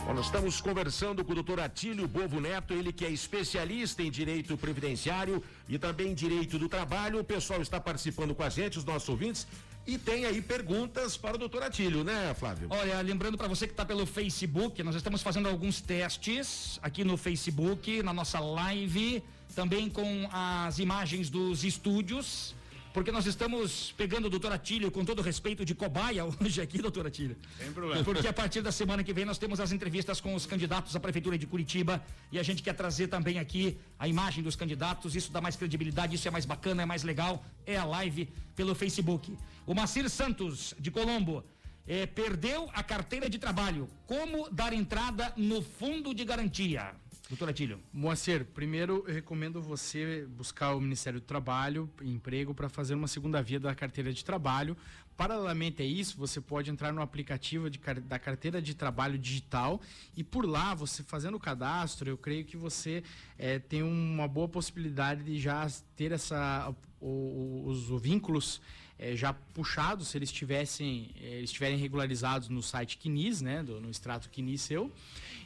Bom, 0.07 0.15
nós 0.15 0.27
estamos 0.27 0.61
conversando 0.61 1.25
com 1.25 1.33
o 1.33 1.35
doutor 1.35 1.59
Atílio 1.59 2.07
Bovo 2.07 2.41
Neto, 2.41 2.73
ele 2.73 2.93
que 2.93 3.05
é 3.05 3.11
especialista 3.11 4.05
em 4.05 4.09
direito 4.09 4.57
previdenciário 4.57 5.43
e 5.69 5.81
também 5.81 6.15
direito 6.15 6.61
do 6.61 6.69
trabalho. 6.69 7.19
O 7.19 7.25
pessoal 7.25 7.61
está 7.61 7.81
participando 7.81 8.33
com 8.33 8.45
a 8.45 8.49
gente, 8.49 8.79
os 8.79 8.85
nossos 8.85 9.09
ouvintes, 9.09 9.49
e 9.85 9.99
tem 9.99 10.25
aí 10.25 10.41
perguntas 10.41 11.17
para 11.17 11.35
o 11.35 11.39
doutor 11.39 11.65
Atílio, 11.65 12.05
né, 12.05 12.33
Flávio? 12.39 12.69
Olha, 12.71 13.01
lembrando 13.01 13.37
para 13.37 13.49
você 13.49 13.67
que 13.67 13.73
está 13.73 13.85
pelo 13.85 14.07
Facebook, 14.07 14.81
nós 14.85 14.95
estamos 14.95 15.23
fazendo 15.23 15.49
alguns 15.49 15.81
testes 15.81 16.79
aqui 16.81 17.03
no 17.03 17.17
Facebook, 17.17 18.01
na 18.05 18.13
nossa 18.13 18.39
live, 18.39 19.21
também 19.57 19.91
com 19.91 20.29
as 20.31 20.79
imagens 20.79 21.29
dos 21.29 21.65
estúdios. 21.65 22.55
Porque 22.97 23.13
nós 23.13 23.27
estamos 23.27 23.93
pegando 23.95 24.25
o 24.25 24.31
doutor 24.31 24.51
Atílio 24.51 24.91
com 24.91 25.05
todo 25.05 25.21
respeito 25.21 25.67
de 25.67 25.75
cobaia 25.75 26.25
hoje 26.41 26.63
aqui, 26.63 26.79
doutor 26.79 27.07
Atílio. 27.07 27.37
Sem 27.59 27.71
problema. 27.71 28.03
Porque 28.03 28.27
a 28.27 28.33
partir 28.33 28.63
da 28.63 28.73
semana 28.73 29.05
que 29.05 29.13
vem 29.13 29.27
nós 29.27 29.37
temos 29.37 29.61
as 29.61 29.71
entrevistas 29.71 30.19
com 30.19 30.35
os 30.35 30.47
candidatos 30.47 30.97
à 30.97 30.99
Prefeitura 30.99 31.37
de 31.37 31.47
Curitiba 31.47 32.03
e 32.33 32.39
a 32.39 32.43
gente 32.43 32.63
quer 32.63 32.73
trazer 32.73 33.09
também 33.09 33.39
aqui 33.39 33.77
a 33.99 34.09
imagem 34.09 34.43
dos 34.43 34.57
candidatos. 34.57 35.15
Isso 35.15 35.31
dá 35.31 35.43
mais 35.43 35.57
credibilidade, 35.57 36.15
isso 36.15 36.27
é 36.27 36.31
mais 36.31 36.47
bacana, 36.47 36.85
é 36.85 36.87
mais 36.87 37.03
legal. 37.03 37.45
É 37.67 37.77
a 37.77 37.85
live 37.85 38.31
pelo 38.57 38.75
Facebook. 38.75 39.37
O 39.67 39.75
Macir 39.75 40.09
Santos, 40.09 40.73
de 40.79 40.91
Colombo. 40.91 41.45
eh, 41.87 42.07
perdeu 42.07 42.71
a 42.73 42.83
carteira 42.83 43.29
de 43.29 43.39
trabalho. 43.39 43.91
Como 44.07 44.49
dar 44.51 44.73
entrada 44.73 45.35
no 45.37 45.61
fundo 45.61 46.15
de 46.15 46.25
garantia? 46.25 46.95
Doutor 47.29 47.49
Atílio. 47.49 47.81
Moacir, 47.93 48.45
primeiro 48.45 49.05
eu 49.09 49.15
recomendo 49.15 49.61
você 49.61 50.25
buscar 50.31 50.75
o 50.77 50.81
Ministério 50.81 51.19
do 51.19 51.27
Trabalho, 51.27 51.91
emprego, 52.01 52.55
para 52.55 52.69
fazer 52.69 52.95
uma 52.95 53.09
segunda 53.09 53.43
via 53.43 53.59
da 53.59 53.75
carteira 53.75 54.13
de 54.13 54.25
trabalho. 54.25 54.77
Paralelamente 55.17 55.83
a 55.83 55.85
isso, 55.85 56.17
você 56.17 56.41
pode 56.41 56.71
entrar 56.71 56.93
no 56.93 57.03
aplicativo 57.03 57.69
de 57.69 57.81
da 58.03 58.19
carteira 58.19 58.63
de 58.63 58.75
trabalho 58.77 59.19
digital 59.19 59.81
e 60.17 60.23
por 60.23 60.47
lá, 60.47 60.73
você 60.75 61.03
fazendo 61.03 61.37
o 61.37 61.41
cadastro, 61.41 62.09
eu 62.09 62.17
creio 62.19 62.45
que 62.45 62.57
você 62.57 63.03
eh, 63.37 63.59
tem 63.59 63.83
uma 63.83 64.29
boa 64.29 64.47
possibilidade 64.49 65.25
de 65.25 65.41
já 65.41 65.67
ter 65.97 66.13
essa, 66.13 66.73
os 67.01 67.89
vínculos 68.01 68.61
eh, 68.99 69.17
já 69.17 69.33
puxados, 69.33 70.09
se 70.09 70.19
eles 70.19 70.31
tivessem, 70.31 71.11
eles 71.19 71.51
estiverem 71.51 71.79
regularizados 71.79 72.49
no 72.51 72.63
site 72.63 72.99
Quinis, 72.99 73.41
né, 73.41 73.63
do- 73.63 73.81
no 73.81 73.91
extrato 73.91 74.29
Quinis 74.29 74.61
seu. 74.61 74.93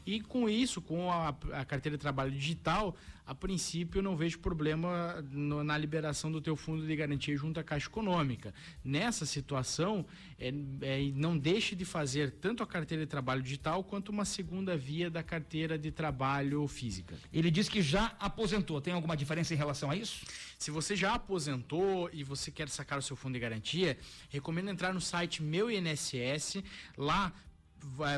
E 0.06 0.20
com 0.20 0.48
isso, 0.48 0.80
com 0.80 1.10
a, 1.10 1.28
a 1.52 1.64
carteira 1.64 1.96
de 1.96 2.00
trabalho 2.00 2.30
digital, 2.30 2.96
a 3.26 3.34
princípio 3.34 4.00
eu 4.00 4.02
não 4.02 4.16
vejo 4.16 4.40
problema 4.40 5.24
no- 5.30 5.62
na 5.62 5.78
liberação 5.78 6.32
do 6.32 6.40
teu 6.40 6.56
fundo 6.56 6.84
de 6.84 6.96
garantia 6.96 7.36
junto 7.36 7.60
à 7.60 7.62
Caixa 7.62 7.86
Econômica. 7.86 8.52
Nessa 8.84 9.24
situação, 9.24 10.04
é, 10.38 10.48
é, 10.80 11.12
não 11.14 11.38
deixe 11.38 11.76
de 11.76 11.84
fazer 11.84 12.32
tanto 12.32 12.62
a 12.62 12.66
carteira 12.66 13.04
de 13.04 13.08
trabalho 13.10 13.40
digital 13.40 13.84
quanto 13.84 14.08
uma 14.08 14.24
segunda 14.24 14.76
via 14.76 15.08
da 15.08 15.22
carteira 15.22 15.78
de 15.78 15.92
trabalho 15.92 16.66
física. 16.66 17.16
Ele 17.32 17.50
diz 17.52 17.68
que 17.68 17.80
já 17.80 18.12
aposentou. 18.18 18.80
Tem 18.80 18.94
alguma 18.94 19.16
diferença 19.16 19.54
em 19.54 19.56
relação 19.56 19.90
a 19.90 19.96
isso? 19.96 20.24
Se 20.58 20.70
você 20.72 20.96
já 20.96 21.14
aposentou 21.14 22.10
e 22.12 22.24
você 22.24 22.50
quer 22.50 22.68
sacar 22.68 22.98
o 22.98 23.02
seu 23.02 23.14
fundo 23.14 23.34
de 23.34 23.40
garantia, 23.40 23.96
recomendo 24.28 24.70
entrar 24.70 24.92
no 24.92 25.00
site 25.00 25.40
Meu 25.42 25.70
INSS. 25.70 26.62
Lá 26.96 27.32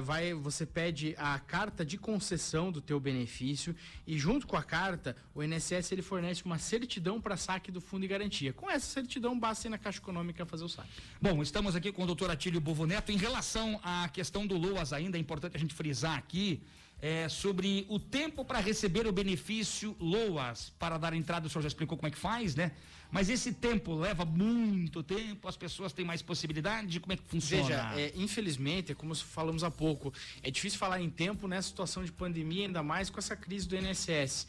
vai, 0.03 0.35
você 0.35 0.67
pede 0.67 1.15
a 1.19 1.39
carta 1.39 1.85
de 1.85 1.97
concessão 1.97 2.71
do 2.71 2.81
teu 2.81 2.99
benefício 2.99 3.75
e 4.07 4.19
junto 4.19 4.47
com 4.47 4.57
a 4.57 4.63
carta, 4.63 5.17
o 5.35 5.43
INSS 5.43 5.93
ele 5.93 6.03
fornece 6.03 6.45
uma 6.45 6.59
certidão 6.59 7.21
para 7.21 7.37
saque 7.37 7.71
do 7.71 7.81
fundo 7.81 8.03
de 8.03 8.09
garantia. 8.09 8.53
Com 8.53 8.71
essa 8.71 8.87
certidão 8.87 9.39
basta 9.39 9.69
ir 9.69 9.71
na 9.71 9.79
Caixa 9.79 9.99
Econômica 9.99 10.45
fazer 10.45 10.65
o 10.65 10.69
saque. 10.69 10.91
Bom, 11.21 11.43
estamos 11.43 11.77
aqui 11.77 11.93
com 11.93 12.03
o 12.03 12.07
doutor 12.07 12.31
Atílio 12.31 12.61
Bovo 12.61 12.87
Neto. 12.87 13.13
Em 13.13 13.17
relação 13.17 13.81
à 13.83 14.09
questão 14.09 14.47
do 14.47 14.57
LOAS 14.57 14.93
ainda, 14.93 15.17
é 15.17 15.21
importante 15.21 15.57
a 15.57 15.61
gente 15.61 15.75
frisar 15.75 16.17
aqui 16.17 16.61
é, 17.03 17.29
sobre 17.29 17.85
o 17.89 17.99
tempo 17.99 18.45
para 18.45 18.61
receber 18.61 19.09
o 19.09 19.13
benefício 19.13 19.97
LOAS. 19.99 20.73
Para 20.79 20.97
dar 20.97 21.13
entrada, 21.13 21.49
o 21.49 21.51
senhor 21.51 21.63
já 21.63 21.69
explicou 21.69 21.99
como 21.99 22.07
é 22.07 22.13
que 22.13 22.17
faz, 22.17 22.55
né? 22.55 22.71
Mas 23.11 23.29
esse 23.29 23.53
tempo 23.53 23.93
leva 23.95 24.25
muito 24.25 25.03
tempo, 25.03 25.47
as 25.47 25.57
pessoas 25.57 25.93
têm 25.93 26.03
mais 26.03 26.23
possibilidade, 26.23 26.99
como 26.99 27.13
é 27.13 27.17
que 27.17 27.25
funciona? 27.25 27.65
Veja, 27.65 28.01
é, 28.01 28.13
infelizmente, 28.17 28.93
é 28.93 28.95
como 28.95 29.15
falamos 29.15 29.63
há 29.63 29.71
pouco, 29.71 30.15
é 30.43 30.51
difícil 30.51 30.79
falar 30.79 30.99
em 30.99 31.11
tempo 31.11 31.47
nessa 31.47 31.69
situação 31.69 32.03
de 32.05 32.11
pandemia, 32.11 32.67
ainda 32.67 32.83
mais 32.83 33.11
com 33.11 33.19
essa 33.19 33.37
crise 33.37 33.69
do 33.69 33.77
INSS. 33.77 34.47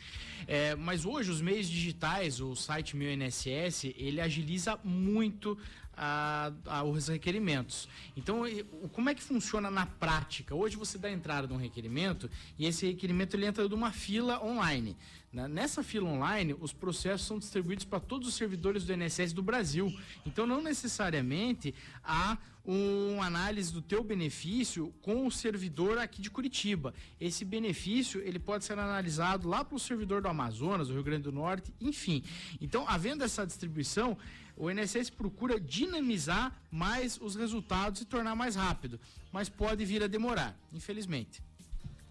É, 0.47 0.75
mas 0.75 1.05
hoje 1.05 1.29
os 1.29 1.41
meios 1.41 1.67
digitais, 1.67 2.39
o 2.39 2.55
site 2.55 2.95
Meu 2.95 3.11
INSS, 3.11 3.85
ele 3.97 4.21
agiliza 4.21 4.79
muito 4.81 5.57
a- 5.95 6.51
a- 6.65 6.83
os 6.83 7.07
requerimentos. 7.07 7.87
Então, 8.17 8.43
como 8.91 9.09
é 9.09 9.15
que 9.15 9.21
funciona 9.23 9.69
na 9.69 9.85
prática? 9.85 10.53
Hoje 10.55 10.75
você 10.75 10.97
dá 10.97 11.11
entrada 11.11 11.47
num 11.47 11.57
requerimento 11.57 12.29
e 12.57 12.65
esse 12.65 12.85
requerimento 12.87 13.35
ele 13.35 13.45
entra 13.45 13.67
numa 13.67 13.91
fila 13.91 14.43
online. 14.43 14.95
Nessa 15.31 15.81
fila 15.81 16.07
online, 16.09 16.55
os 16.59 16.71
processos 16.71 17.25
são 17.25 17.39
distribuídos 17.39 17.85
para 17.85 17.99
todos 17.99 18.27
os 18.27 18.35
servidores 18.35 18.83
do 18.85 18.93
INSS 18.93 19.33
do 19.33 19.41
Brasil. 19.41 19.91
Então, 20.25 20.45
não 20.45 20.61
necessariamente 20.61 21.73
há 22.03 22.37
uma 22.65 23.25
análise 23.25 23.73
do 23.73 23.81
teu 23.81 24.03
benefício 24.03 24.93
com 25.01 25.25
o 25.27 25.31
servidor 25.31 25.97
aqui 25.97 26.21
de 26.21 26.29
Curitiba. 26.29 26.93
Esse 27.19 27.43
benefício 27.43 28.21
ele 28.21 28.37
pode 28.39 28.63
ser 28.63 28.73
analisado 28.79 29.49
lá 29.49 29.65
para 29.65 29.75
o 29.75 29.79
servidor 29.79 30.21
do 30.21 30.27
Amazonas, 30.29 30.87
do 30.87 30.93
Rio 30.93 31.03
Grande 31.03 31.23
do 31.23 31.31
Norte, 31.31 31.73
enfim. 31.81 32.23
Então, 32.61 32.85
havendo 32.87 33.23
essa 33.23 33.45
distribuição, 33.45 34.15
o 34.55 34.69
INSS 34.69 35.09
procura 35.09 35.59
dinamizar 35.59 36.51
mais 36.71 37.19
os 37.21 37.35
resultados 37.35 38.01
e 38.01 38.05
tornar 38.05 38.35
mais 38.35 38.55
rápido, 38.55 38.99
mas 39.31 39.49
pode 39.49 39.83
vir 39.85 40.03
a 40.03 40.07
demorar, 40.07 40.57
infelizmente. 40.71 41.41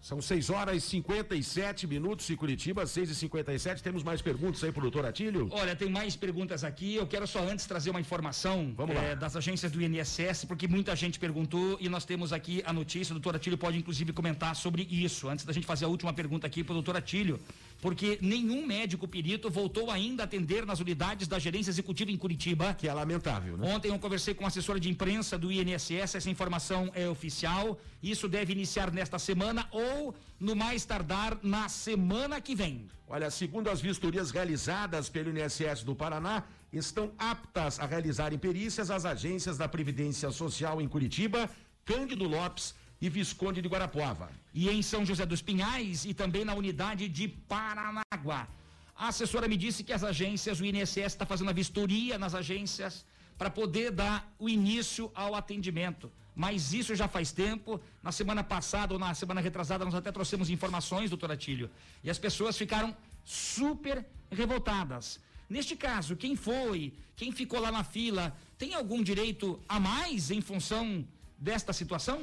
São 0.01 0.21
6 0.21 0.49
horas 0.49 0.75
e 0.75 0.81
57 0.81 1.87
minutos 1.87 2.29
em 2.29 2.35
Curitiba, 2.35 2.85
6 2.85 3.09
e 3.11 3.15
57 3.15 3.81
Temos 3.81 4.03
mais 4.03 4.21
perguntas 4.21 4.61
aí 4.61 4.69
pro 4.69 4.81
doutor 4.81 5.05
Atílio? 5.05 5.47
Olha, 5.49 5.77
tem 5.77 5.89
mais 5.89 6.13
perguntas 6.13 6.65
aqui. 6.65 6.95
Eu 6.95 7.07
quero 7.07 7.25
só 7.25 7.39
antes 7.41 7.65
trazer 7.65 7.89
uma 7.89 8.01
informação 8.01 8.73
Vamos 8.75 8.97
lá. 8.97 9.01
eh, 9.01 9.15
das 9.15 9.33
agências 9.37 9.71
do 9.71 9.81
INSS, 9.81 10.43
porque 10.45 10.67
muita 10.67 10.93
gente 10.93 11.17
perguntou 11.17 11.77
e 11.79 11.87
nós 11.87 12.03
temos 12.03 12.33
aqui 12.33 12.61
a 12.65 12.73
notícia. 12.73 13.13
O 13.13 13.15
doutor 13.15 13.37
Atílio 13.37 13.57
pode 13.57 13.77
inclusive 13.77 14.11
comentar 14.11 14.53
sobre 14.57 14.85
isso, 14.91 15.29
antes 15.29 15.45
da 15.45 15.53
gente 15.53 15.65
fazer 15.65 15.85
a 15.85 15.87
última 15.87 16.11
pergunta 16.11 16.45
aqui 16.47 16.65
para 16.65 16.71
o 16.73 16.75
doutor 16.75 16.97
Atílio. 16.97 17.39
Porque 17.83 18.17
nenhum 18.21 18.65
médico 18.65 19.05
perito 19.09 19.49
voltou 19.49 19.91
ainda 19.91 20.23
a 20.23 20.25
atender 20.25 20.65
nas 20.65 20.79
unidades 20.79 21.27
da 21.27 21.37
gerência 21.37 21.69
executiva 21.69 22.09
em 22.11 22.15
Curitiba. 22.15 22.73
Que 22.75 22.87
é 22.87 22.93
lamentável, 22.93 23.57
né? 23.57 23.75
Ontem 23.75 23.89
eu 23.89 23.99
conversei 23.99 24.33
com 24.33 24.45
a 24.45 24.47
assessora 24.47 24.79
de 24.79 24.89
imprensa 24.89 25.37
do 25.37 25.51
INSS, 25.51 26.15
essa 26.15 26.29
informação 26.29 26.89
é 26.95 27.09
oficial. 27.09 27.77
Isso 28.01 28.29
deve 28.29 28.53
iniciar 28.53 28.89
nesta 28.89 29.19
semana 29.19 29.67
ou, 29.69 30.15
no 30.39 30.55
mais 30.55 30.85
tardar, 30.85 31.37
na 31.43 31.67
semana 31.67 32.39
que 32.39 32.55
vem. 32.55 32.87
Olha, 33.05 33.29
segundo 33.29 33.69
as 33.69 33.81
vistorias 33.81 34.31
realizadas 34.31 35.09
pelo 35.09 35.37
INSS 35.37 35.83
do 35.83 35.93
Paraná, 35.93 36.45
estão 36.71 37.11
aptas 37.17 37.81
a 37.81 37.85
realizarem 37.85 38.39
perícias 38.39 38.89
as 38.89 39.03
agências 39.03 39.57
da 39.57 39.67
Previdência 39.67 40.31
Social 40.31 40.81
em 40.81 40.87
Curitiba, 40.87 41.49
Cândido 41.83 42.23
Lopes 42.23 42.73
e 43.03 43.09
Visconde 43.09 43.61
de 43.61 43.67
Guarapuava. 43.67 44.31
E 44.53 44.69
em 44.69 44.81
São 44.81 45.05
José 45.05 45.25
dos 45.25 45.41
Pinhais 45.41 46.05
e 46.05 46.13
também 46.13 46.45
na 46.45 46.53
unidade 46.53 47.09
de 47.09 47.27
Paranaguá. 47.27 48.47
A 48.95 49.09
assessora 49.09 49.45
me 49.45 49.57
disse 49.57 49.83
que 49.83 49.91
as 49.91 50.05
agências, 50.05 50.61
o 50.61 50.65
INSS 50.65 50.97
está 51.07 51.25
fazendo 51.25 51.49
a 51.49 51.53
vistoria 51.61 52.17
nas 52.17 52.33
agências 52.33 53.05
para 53.37 53.49
poder 53.49 53.91
dar 53.91 54.33
o 54.39 54.47
início 54.47 55.11
ao 55.13 55.35
atendimento. 55.35 56.09
Mas 56.33 56.71
isso 56.71 56.95
já 56.95 57.09
faz 57.09 57.33
tempo. 57.33 57.81
Na 58.01 58.13
semana 58.13 58.41
passada 58.41 58.93
ou 58.93 58.99
na 58.99 59.13
semana 59.13 59.41
retrasada, 59.41 59.83
nós 59.83 59.95
até 59.95 60.09
trouxemos 60.09 60.49
informações, 60.49 61.09
doutor 61.09 61.29
Atílio. 61.29 61.69
E 62.05 62.09
as 62.09 62.17
pessoas 62.17 62.57
ficaram 62.57 62.95
super 63.25 64.05
revoltadas. 64.31 65.19
Neste 65.49 65.75
caso, 65.75 66.15
quem 66.15 66.37
foi, 66.37 66.93
quem 67.17 67.33
ficou 67.33 67.59
lá 67.59 67.69
na 67.69 67.83
fila, 67.83 68.33
tem 68.57 68.73
algum 68.73 69.03
direito 69.03 69.61
a 69.67 69.77
mais 69.77 70.31
em 70.31 70.39
função 70.39 71.05
desta 71.37 71.73
situação? 71.73 72.21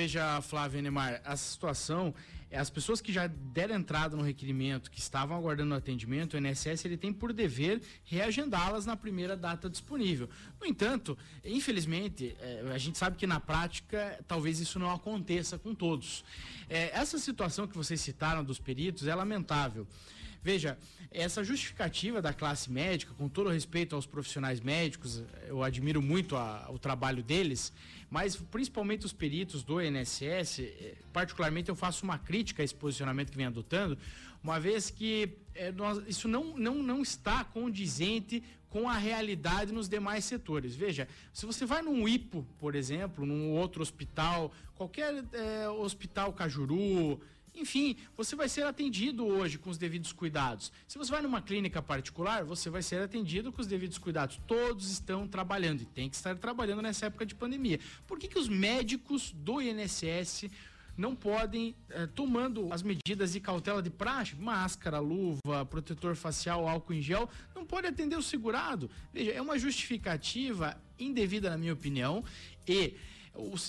Veja, 0.00 0.42
Flávio 0.42 0.78
Enemar, 0.78 1.22
a 1.24 1.34
situação 1.38 2.14
é 2.50 2.58
as 2.58 2.68
pessoas 2.68 3.00
que 3.00 3.10
já 3.10 3.26
deram 3.26 3.76
entrada 3.76 4.14
no 4.14 4.22
requerimento, 4.22 4.90
que 4.90 4.98
estavam 5.00 5.34
aguardando 5.34 5.72
o 5.72 5.74
atendimento, 5.78 6.34
o 6.34 6.36
INSS 6.38 6.84
ele 6.84 6.98
tem 6.98 7.14
por 7.14 7.32
dever 7.32 7.80
reagendá-las 8.04 8.84
na 8.84 8.94
primeira 8.94 9.34
data 9.34 9.70
disponível. 9.70 10.28
No 10.60 10.66
entanto, 10.66 11.16
infelizmente, 11.42 12.36
eh, 12.38 12.62
a 12.74 12.76
gente 12.76 12.98
sabe 12.98 13.16
que 13.16 13.26
na 13.26 13.40
prática 13.40 14.22
talvez 14.28 14.60
isso 14.60 14.78
não 14.78 14.90
aconteça 14.92 15.58
com 15.58 15.74
todos. 15.74 16.22
Eh, 16.68 16.90
essa 16.92 17.18
situação 17.18 17.66
que 17.66 17.74
vocês 17.74 17.98
citaram 17.98 18.44
dos 18.44 18.58
peritos 18.58 19.06
é 19.06 19.14
lamentável. 19.14 19.86
Veja, 20.42 20.78
essa 21.10 21.42
justificativa 21.42 22.20
da 22.20 22.32
classe 22.34 22.70
médica, 22.70 23.14
com 23.14 23.28
todo 23.28 23.48
respeito 23.48 23.96
aos 23.96 24.06
profissionais 24.06 24.60
médicos, 24.60 25.24
eu 25.48 25.60
admiro 25.62 26.00
muito 26.02 26.36
a- 26.36 26.68
o 26.70 26.78
trabalho 26.78 27.20
deles, 27.22 27.72
mas 28.10 28.36
principalmente 28.36 29.04
os 29.04 29.12
peritos 29.12 29.62
do 29.62 29.80
INSS, 29.80 30.60
eh, 30.60 30.94
particularmente 31.12 31.68
eu 31.68 31.74
faço 31.76 32.04
uma 32.04 32.18
crítica 32.18 32.62
a 32.62 32.64
esse 32.64 32.74
posicionamento 32.74 33.30
que 33.30 33.36
vem 33.36 33.46
adotando, 33.46 33.98
uma 34.42 34.60
vez 34.60 34.90
que 34.90 35.30
eh, 35.54 35.72
nós- 35.72 36.02
isso 36.06 36.28
não, 36.28 36.56
não, 36.56 36.74
não 36.82 37.02
está 37.02 37.42
condizente 37.44 38.42
com 38.68 38.88
a 38.88 38.96
realidade 38.96 39.72
nos 39.72 39.88
demais 39.88 40.24
setores. 40.24 40.76
Veja, 40.76 41.08
se 41.32 41.46
você 41.46 41.64
vai 41.64 41.80
num 41.82 42.06
IPO, 42.06 42.46
por 42.58 42.74
exemplo, 42.74 43.24
num 43.24 43.50
outro 43.52 43.80
hospital, 43.82 44.52
qualquer 44.74 45.24
eh, 45.32 45.68
hospital 45.68 46.32
Cajuru, 46.32 47.20
enfim, 47.56 47.96
você 48.16 48.36
vai 48.36 48.48
ser 48.48 48.64
atendido 48.66 49.24
hoje 49.24 49.58
com 49.58 49.70
os 49.70 49.78
devidos 49.78 50.12
cuidados. 50.12 50.70
Se 50.86 50.98
você 50.98 51.10
vai 51.10 51.22
numa 51.22 51.40
clínica 51.40 51.80
particular, 51.80 52.44
você 52.44 52.68
vai 52.68 52.82
ser 52.82 53.00
atendido 53.00 53.50
com 53.52 53.60
os 53.60 53.66
devidos 53.66 53.98
cuidados. 53.98 54.40
Todos 54.46 54.90
estão 54.90 55.26
trabalhando 55.26 55.82
e 55.82 55.86
tem 55.86 56.08
que 56.08 56.16
estar 56.16 56.36
trabalhando 56.36 56.82
nessa 56.82 57.06
época 57.06 57.24
de 57.24 57.34
pandemia. 57.34 57.80
Por 58.06 58.18
que, 58.18 58.28
que 58.28 58.38
os 58.38 58.48
médicos 58.48 59.32
do 59.32 59.60
INSS 59.60 60.50
não 60.96 61.14
podem, 61.14 61.74
eh, 61.90 62.06
tomando 62.06 62.72
as 62.72 62.82
medidas 62.82 63.32
de 63.32 63.40
cautela 63.40 63.82
de 63.82 63.90
praxe, 63.90 64.34
máscara, 64.34 64.98
luva, 64.98 65.64
protetor 65.68 66.16
facial, 66.16 66.66
álcool 66.66 66.94
em 66.94 67.02
gel, 67.02 67.28
não 67.54 67.66
pode 67.66 67.86
atender 67.86 68.16
o 68.16 68.22
segurado? 68.22 68.90
Veja, 69.12 69.32
é 69.32 69.40
uma 69.40 69.58
justificativa 69.58 70.80
indevida, 70.98 71.50
na 71.50 71.58
minha 71.58 71.74
opinião, 71.74 72.24
e 72.66 72.94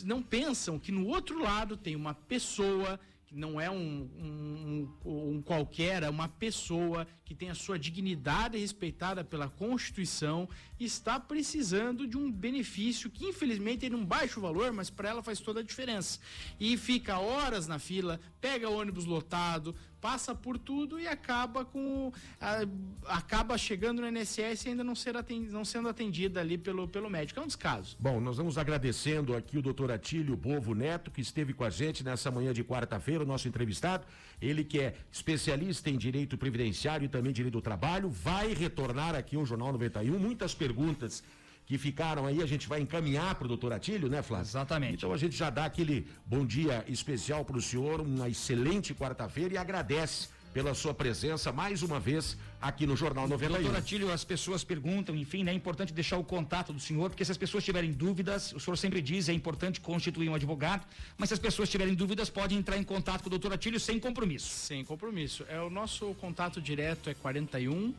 não 0.05 0.21
pensam 0.21 0.79
que 0.79 0.91
no 0.91 1.07
outro 1.07 1.39
lado 1.39 1.75
tem 1.75 1.95
uma 1.95 2.13
pessoa 2.13 2.99
não 3.31 3.59
é 3.59 3.69
um, 3.69 4.09
um, 4.19 4.89
um- 5.05 5.41
qualquer, 5.41 6.03
é 6.03 6.09
uma 6.09 6.27
pessoa 6.29 7.05
que 7.25 7.35
tem 7.35 7.49
a 7.49 7.55
sua 7.55 7.77
dignidade 7.77 8.57
respeitada 8.57 9.23
pela 9.23 9.49
Constituição 9.49 10.47
está 10.79 11.19
precisando 11.19 12.07
de 12.07 12.17
um 12.17 12.31
benefício 12.31 13.09
que 13.09 13.25
infelizmente 13.25 13.79
tem 13.81 13.93
um 13.93 14.05
baixo 14.05 14.39
valor, 14.39 14.71
mas 14.71 14.89
para 14.89 15.09
ela 15.09 15.21
faz 15.23 15.39
toda 15.39 15.59
a 15.59 15.63
diferença. 15.63 16.19
E 16.59 16.77
fica 16.77 17.19
horas 17.19 17.67
na 17.67 17.79
fila, 17.79 18.19
pega 18.39 18.69
ônibus 18.69 19.05
lotado, 19.05 19.75
passa 19.99 20.33
por 20.35 20.57
tudo 20.57 20.99
e 20.99 21.07
acaba 21.07 21.65
com 21.65 22.11
a- 22.39 22.65
acaba 23.05 23.57
chegando 23.57 24.01
no 24.01 24.07
INSS 24.07 24.65
e 24.65 24.69
ainda 24.69 24.83
não, 24.83 24.95
ser 24.95 25.15
não 25.49 25.65
sendo 25.65 25.89
atendida 25.89 26.39
ali 26.39 26.57
pelo, 26.57 26.87
pelo 26.87 27.09
médico. 27.09 27.39
É 27.39 27.43
um 27.43 27.47
descaso. 27.47 27.95
Bom, 27.99 28.19
nós 28.19 28.37
vamos 28.37 28.57
agradecendo 28.57 29.35
aqui 29.35 29.57
o 29.57 29.61
doutor 29.61 29.91
Atílio 29.91 30.35
Bovo 30.35 30.73
Neto, 30.73 31.09
que 31.11 31.21
esteve 31.21 31.53
com 31.53 31.63
a 31.63 31.69
gente 31.69 32.03
nessa 32.03 32.29
manhã 32.29 32.53
de 32.53 32.63
quarta-feira, 32.63 33.23
o 33.23 33.27
nosso 33.27 33.47
entrevistado. 33.47 34.05
Ele 34.41 34.63
que 34.63 34.79
é 34.79 34.95
especialista 35.11 35.89
em 35.89 35.97
direito 35.97 36.37
previdenciário 36.37 37.05
e 37.05 37.09
também 37.09 37.33
direito 37.33 37.53
do 37.53 37.61
trabalho, 37.61 38.09
vai 38.09 38.53
retornar 38.53 39.15
aqui 39.15 39.35
ao 39.35 39.45
Jornal 39.45 39.71
91. 39.71 40.17
Muitas 40.19 40.53
perguntas 40.53 41.23
que 41.67 41.77
ficaram 41.77 42.25
aí, 42.25 42.41
a 42.41 42.45
gente 42.45 42.65
vai 42.65 42.79
encaminhar 42.79 43.35
para 43.35 43.43
o 43.43 43.47
doutor 43.49 43.73
Atílio, 43.73 44.07
né, 44.07 44.23
Flávio? 44.23 44.47
Exatamente. 44.47 44.95
Então 44.95 45.11
a 45.11 45.17
gente 45.17 45.35
já 45.35 45.49
dá 45.49 45.65
aquele 45.65 46.07
bom 46.25 46.45
dia 46.45 46.83
especial 46.87 47.43
para 47.43 47.57
o 47.57 47.61
senhor, 47.61 47.99
uma 47.99 48.29
excelente 48.29 48.95
quarta-feira 48.95 49.53
e 49.55 49.57
agradece 49.57 50.29
pela 50.53 50.73
sua 50.73 50.93
presença 50.93 51.51
mais 51.51 51.83
uma 51.83 51.99
vez 51.99 52.37
aqui 52.61 52.87
no 52.87 52.95
Jornal 52.95 53.27
91. 53.27 53.61
Doutor 53.61 53.77
Atílio, 53.77 54.11
as 54.11 54.23
pessoas 54.23 54.63
perguntam, 54.63 55.13
enfim, 55.13 55.43
né, 55.43 55.51
é 55.51 55.53
importante 55.53 55.93
deixar 55.93 56.17
o 56.17 56.23
contato 56.23 56.71
do 56.71 56.79
senhor, 56.79 57.09
porque 57.09 57.25
se 57.25 57.31
as 57.31 57.37
pessoas 57.37 57.65
tiverem 57.65 57.91
dúvidas, 57.91 58.53
o 58.53 58.59
senhor 58.61 58.77
sempre 58.77 59.01
diz, 59.01 59.27
é 59.27 59.33
importante 59.33 59.81
constituir 59.81 60.29
um 60.29 60.35
advogado, 60.35 60.87
mas 61.17 61.29
se 61.29 61.33
as 61.33 61.39
pessoas 61.39 61.69
tiverem 61.69 61.93
dúvidas, 61.93 62.29
podem 62.29 62.57
entrar 62.57 62.77
em 62.77 62.83
contato 62.83 63.23
com 63.23 63.27
o 63.27 63.29
doutor 63.29 63.51
Atílio 63.51 63.79
sem 63.79 63.99
compromisso. 63.99 64.47
Sem 64.47 64.85
compromisso. 64.85 65.45
É 65.49 65.59
o 65.59 65.69
nosso 65.69 66.13
contato 66.15 66.61
direto 66.61 67.09
é 67.09 67.13
41 67.13 67.93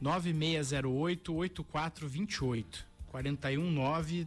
99608 0.00 1.34
8428. 1.34 2.90
41 3.10 3.70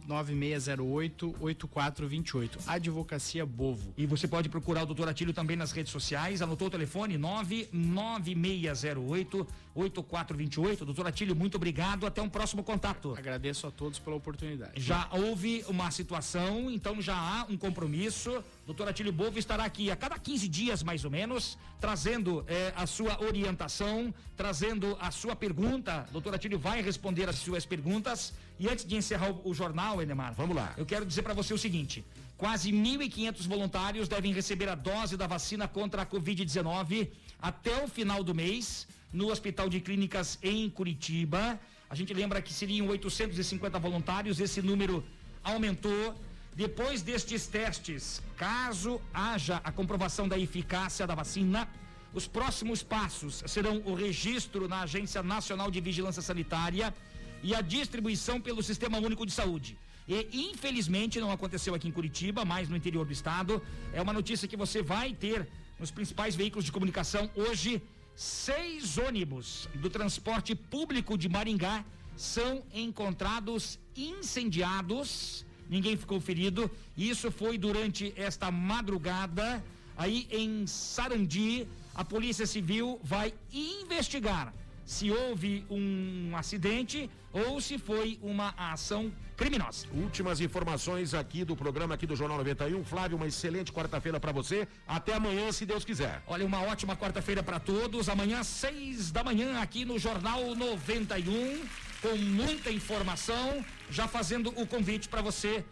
9608 0.06 1.34
8428. 1.40 2.58
Advocacia 2.66 3.46
Bovo. 3.46 3.94
E 3.96 4.04
você 4.04 4.28
pode 4.28 4.50
procurar 4.50 4.82
o 4.82 4.86
doutor 4.86 5.08
Atílio 5.08 5.32
também 5.32 5.56
nas 5.56 5.72
redes 5.72 5.90
sociais. 5.90 6.42
Anotou 6.42 6.68
o 6.68 6.70
telefone? 6.70 7.16
99608 7.16 9.46
8428. 9.74 10.84
Doutor 10.84 11.06
Atílio, 11.06 11.34
muito 11.34 11.56
obrigado. 11.56 12.06
Até 12.06 12.22
um 12.22 12.28
próximo 12.28 12.62
contato. 12.62 13.14
Agradeço 13.16 13.66
a 13.66 13.70
todos 13.70 13.98
pela 13.98 14.16
oportunidade. 14.16 14.80
Já 14.80 15.08
houve 15.10 15.64
uma 15.68 15.90
situação, 15.90 16.70
então 16.70 17.02
já 17.02 17.16
há 17.16 17.44
um 17.48 17.56
compromisso. 17.56 18.42
Doutor 18.66 18.88
Atílio 18.88 19.12
Bovo 19.12 19.38
estará 19.38 19.64
aqui 19.64 19.90
a 19.90 19.96
cada 19.96 20.18
15 20.18 20.48
dias, 20.48 20.82
mais 20.82 21.04
ou 21.04 21.10
menos, 21.10 21.58
trazendo 21.80 22.44
eh, 22.46 22.72
a 22.76 22.86
sua 22.86 23.20
orientação, 23.20 24.14
trazendo 24.36 24.96
a 25.00 25.10
sua 25.10 25.34
pergunta. 25.34 26.06
Doutor 26.12 26.34
Atílio 26.34 26.58
vai 26.58 26.80
responder 26.80 27.28
as 27.28 27.36
suas 27.36 27.66
perguntas. 27.66 28.32
E 28.58 28.68
antes 28.68 28.84
de 28.84 28.94
encerrar 28.94 29.30
o, 29.30 29.50
o 29.50 29.54
jornal, 29.54 30.00
Enemar, 30.00 30.32
vamos 30.34 30.54
lá. 30.54 30.72
Eu 30.76 30.86
quero 30.86 31.04
dizer 31.04 31.22
para 31.22 31.34
você 31.34 31.52
o 31.52 31.58
seguinte: 31.58 32.04
quase 32.36 32.70
1.500 32.70 33.46
voluntários 33.48 34.08
devem 34.08 34.32
receber 34.32 34.68
a 34.68 34.74
dose 34.74 35.16
da 35.16 35.26
vacina 35.26 35.66
contra 35.66 36.02
a 36.02 36.06
Covid-19 36.06 37.10
até 37.40 37.84
o 37.84 37.88
final 37.88 38.22
do 38.22 38.34
mês 38.34 38.86
no 39.14 39.30
Hospital 39.30 39.68
de 39.68 39.80
Clínicas 39.80 40.38
em 40.42 40.68
Curitiba. 40.68 41.58
A 41.88 41.94
gente 41.94 42.12
lembra 42.12 42.42
que 42.42 42.52
seriam 42.52 42.88
850 42.88 43.78
voluntários, 43.78 44.40
esse 44.40 44.60
número 44.60 45.04
aumentou. 45.42 46.14
Depois 46.54 47.00
destes 47.02 47.46
testes, 47.46 48.20
caso 48.36 49.00
haja 49.12 49.60
a 49.64 49.70
comprovação 49.70 50.26
da 50.28 50.38
eficácia 50.38 51.06
da 51.06 51.14
vacina, 51.14 51.68
os 52.12 52.26
próximos 52.28 52.82
passos 52.82 53.42
serão 53.46 53.82
o 53.84 53.94
registro 53.94 54.68
na 54.68 54.82
Agência 54.82 55.22
Nacional 55.22 55.70
de 55.70 55.80
Vigilância 55.80 56.22
Sanitária 56.22 56.94
e 57.42 57.54
a 57.54 57.60
distribuição 57.60 58.40
pelo 58.40 58.62
Sistema 58.62 58.98
Único 58.98 59.26
de 59.26 59.32
Saúde. 59.32 59.76
E 60.06 60.50
infelizmente 60.50 61.20
não 61.20 61.32
aconteceu 61.32 61.74
aqui 61.74 61.88
em 61.88 61.92
Curitiba, 61.98 62.44
mas 62.44 62.68
no 62.68 62.76
interior 62.76 63.04
do 63.06 63.12
estado. 63.12 63.62
É 63.92 64.00
uma 64.02 64.12
notícia 64.12 64.46
que 64.46 64.56
você 64.56 64.82
vai 64.82 65.12
ter 65.12 65.48
nos 65.78 65.90
principais 65.90 66.36
veículos 66.36 66.64
de 66.64 66.72
comunicação 66.72 67.30
hoje. 67.34 67.82
Seis 68.14 68.96
ônibus 68.96 69.68
do 69.74 69.90
transporte 69.90 70.54
público 70.54 71.18
de 71.18 71.28
Maringá 71.28 71.84
são 72.16 72.62
encontrados 72.72 73.78
incendiados. 73.96 75.44
Ninguém 75.68 75.96
ficou 75.96 76.20
ferido. 76.20 76.70
Isso 76.96 77.30
foi 77.30 77.58
durante 77.58 78.12
esta 78.16 78.50
madrugada 78.50 79.64
aí 79.96 80.28
em 80.30 80.66
Sarandi. 80.66 81.66
A 81.94 82.04
Polícia 82.04 82.46
Civil 82.46 83.00
vai 83.02 83.34
investigar 83.52 84.54
se 84.84 85.10
houve 85.10 85.64
um 85.70 86.36
acidente 86.36 87.10
ou 87.32 87.60
se 87.60 87.78
foi 87.78 88.18
uma 88.22 88.54
ação 88.56 89.12
criminosa. 89.36 89.86
Últimas 89.92 90.40
informações 90.40 91.14
aqui 91.14 91.44
do 91.44 91.56
programa 91.56 91.94
aqui 91.94 92.06
do 92.06 92.14
Jornal 92.14 92.38
91. 92.38 92.84
Flávio, 92.84 93.16
uma 93.16 93.26
excelente 93.26 93.72
quarta-feira 93.72 94.20
para 94.20 94.32
você. 94.32 94.68
Até 94.86 95.14
amanhã, 95.14 95.50
se 95.50 95.66
Deus 95.66 95.84
quiser. 95.84 96.22
Olha, 96.26 96.46
uma 96.46 96.62
ótima 96.62 96.96
quarta-feira 96.96 97.42
para 97.42 97.58
todos. 97.58 98.08
Amanhã, 98.08 98.42
seis 98.44 99.10
da 99.10 99.24
manhã, 99.24 99.60
aqui 99.60 99.84
no 99.84 99.98
Jornal 99.98 100.54
91, 100.54 101.62
com 102.00 102.16
muita 102.16 102.70
informação. 102.70 103.64
Já 103.90 104.06
fazendo 104.06 104.48
o 104.50 104.66
convite 104.66 105.08
para 105.08 105.22
você 105.22 105.64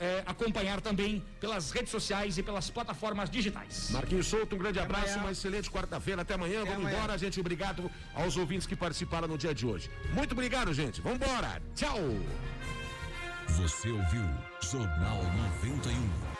eh, 0.00 0.22
acompanhar 0.26 0.80
também 0.80 1.22
pelas 1.38 1.70
redes 1.70 1.90
sociais 1.90 2.38
e 2.38 2.42
pelas 2.42 2.70
plataformas 2.70 3.28
digitais. 3.30 3.90
Marquinhos 3.90 4.26
Souto, 4.26 4.56
um 4.56 4.58
grande 4.58 4.78
Até 4.78 4.86
abraço, 4.86 5.08
amanhã. 5.10 5.24
uma 5.24 5.32
excelente 5.32 5.70
quarta-feira. 5.70 6.22
Até 6.22 6.34
amanhã. 6.34 6.60
Vamos 6.64 6.80
amanhã. 6.80 6.96
embora, 6.96 7.18
gente. 7.18 7.38
Obrigado 7.38 7.90
aos 8.14 8.36
ouvintes 8.36 8.66
que 8.66 8.74
participaram 8.74 9.28
no 9.28 9.36
dia 9.36 9.54
de 9.54 9.66
hoje. 9.66 9.90
Muito 10.12 10.32
obrigado, 10.32 10.72
gente. 10.72 11.00
Vamos 11.02 11.20
embora. 11.20 11.60
Tchau. 11.74 11.98
Você 13.48 13.90
ouviu 13.90 14.24
Jornal 14.62 15.22
91. 15.54 16.39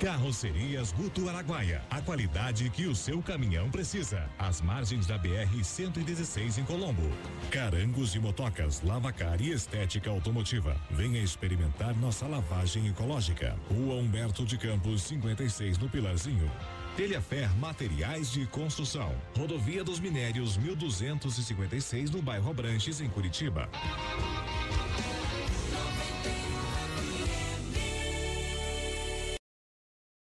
Carrocerias 0.00 0.92
Guto 0.92 1.26
Araguaia. 1.26 1.82
A 1.88 2.02
qualidade 2.02 2.68
que 2.68 2.86
o 2.86 2.94
seu 2.94 3.22
caminhão 3.22 3.70
precisa. 3.70 4.28
Às 4.38 4.60
margens 4.60 5.06
da 5.06 5.18
BR-116 5.18 6.58
em 6.58 6.64
Colombo. 6.64 7.10
Carangos 7.50 8.14
e 8.14 8.18
motocas, 8.18 8.82
lavacar 8.82 9.40
e 9.40 9.50
estética 9.52 10.10
automotiva. 10.10 10.76
Venha 10.90 11.20
experimentar 11.20 11.96
nossa 11.96 12.26
lavagem 12.26 12.86
ecológica. 12.88 13.56
Rua 13.70 13.94
Humberto 13.94 14.44
de 14.44 14.58
Campos, 14.58 15.02
56 15.02 15.78
no 15.78 15.88
Pilarzinho. 15.88 16.50
Telhafer 16.94 17.54
Materiais 17.56 18.30
de 18.30 18.46
Construção. 18.46 19.14
Rodovia 19.36 19.82
dos 19.82 19.98
Minérios 19.98 20.58
1256 20.58 22.10
no 22.10 22.20
bairro 22.20 22.50
Abranches, 22.50 23.00
em 23.00 23.08
Curitiba. 23.08 23.68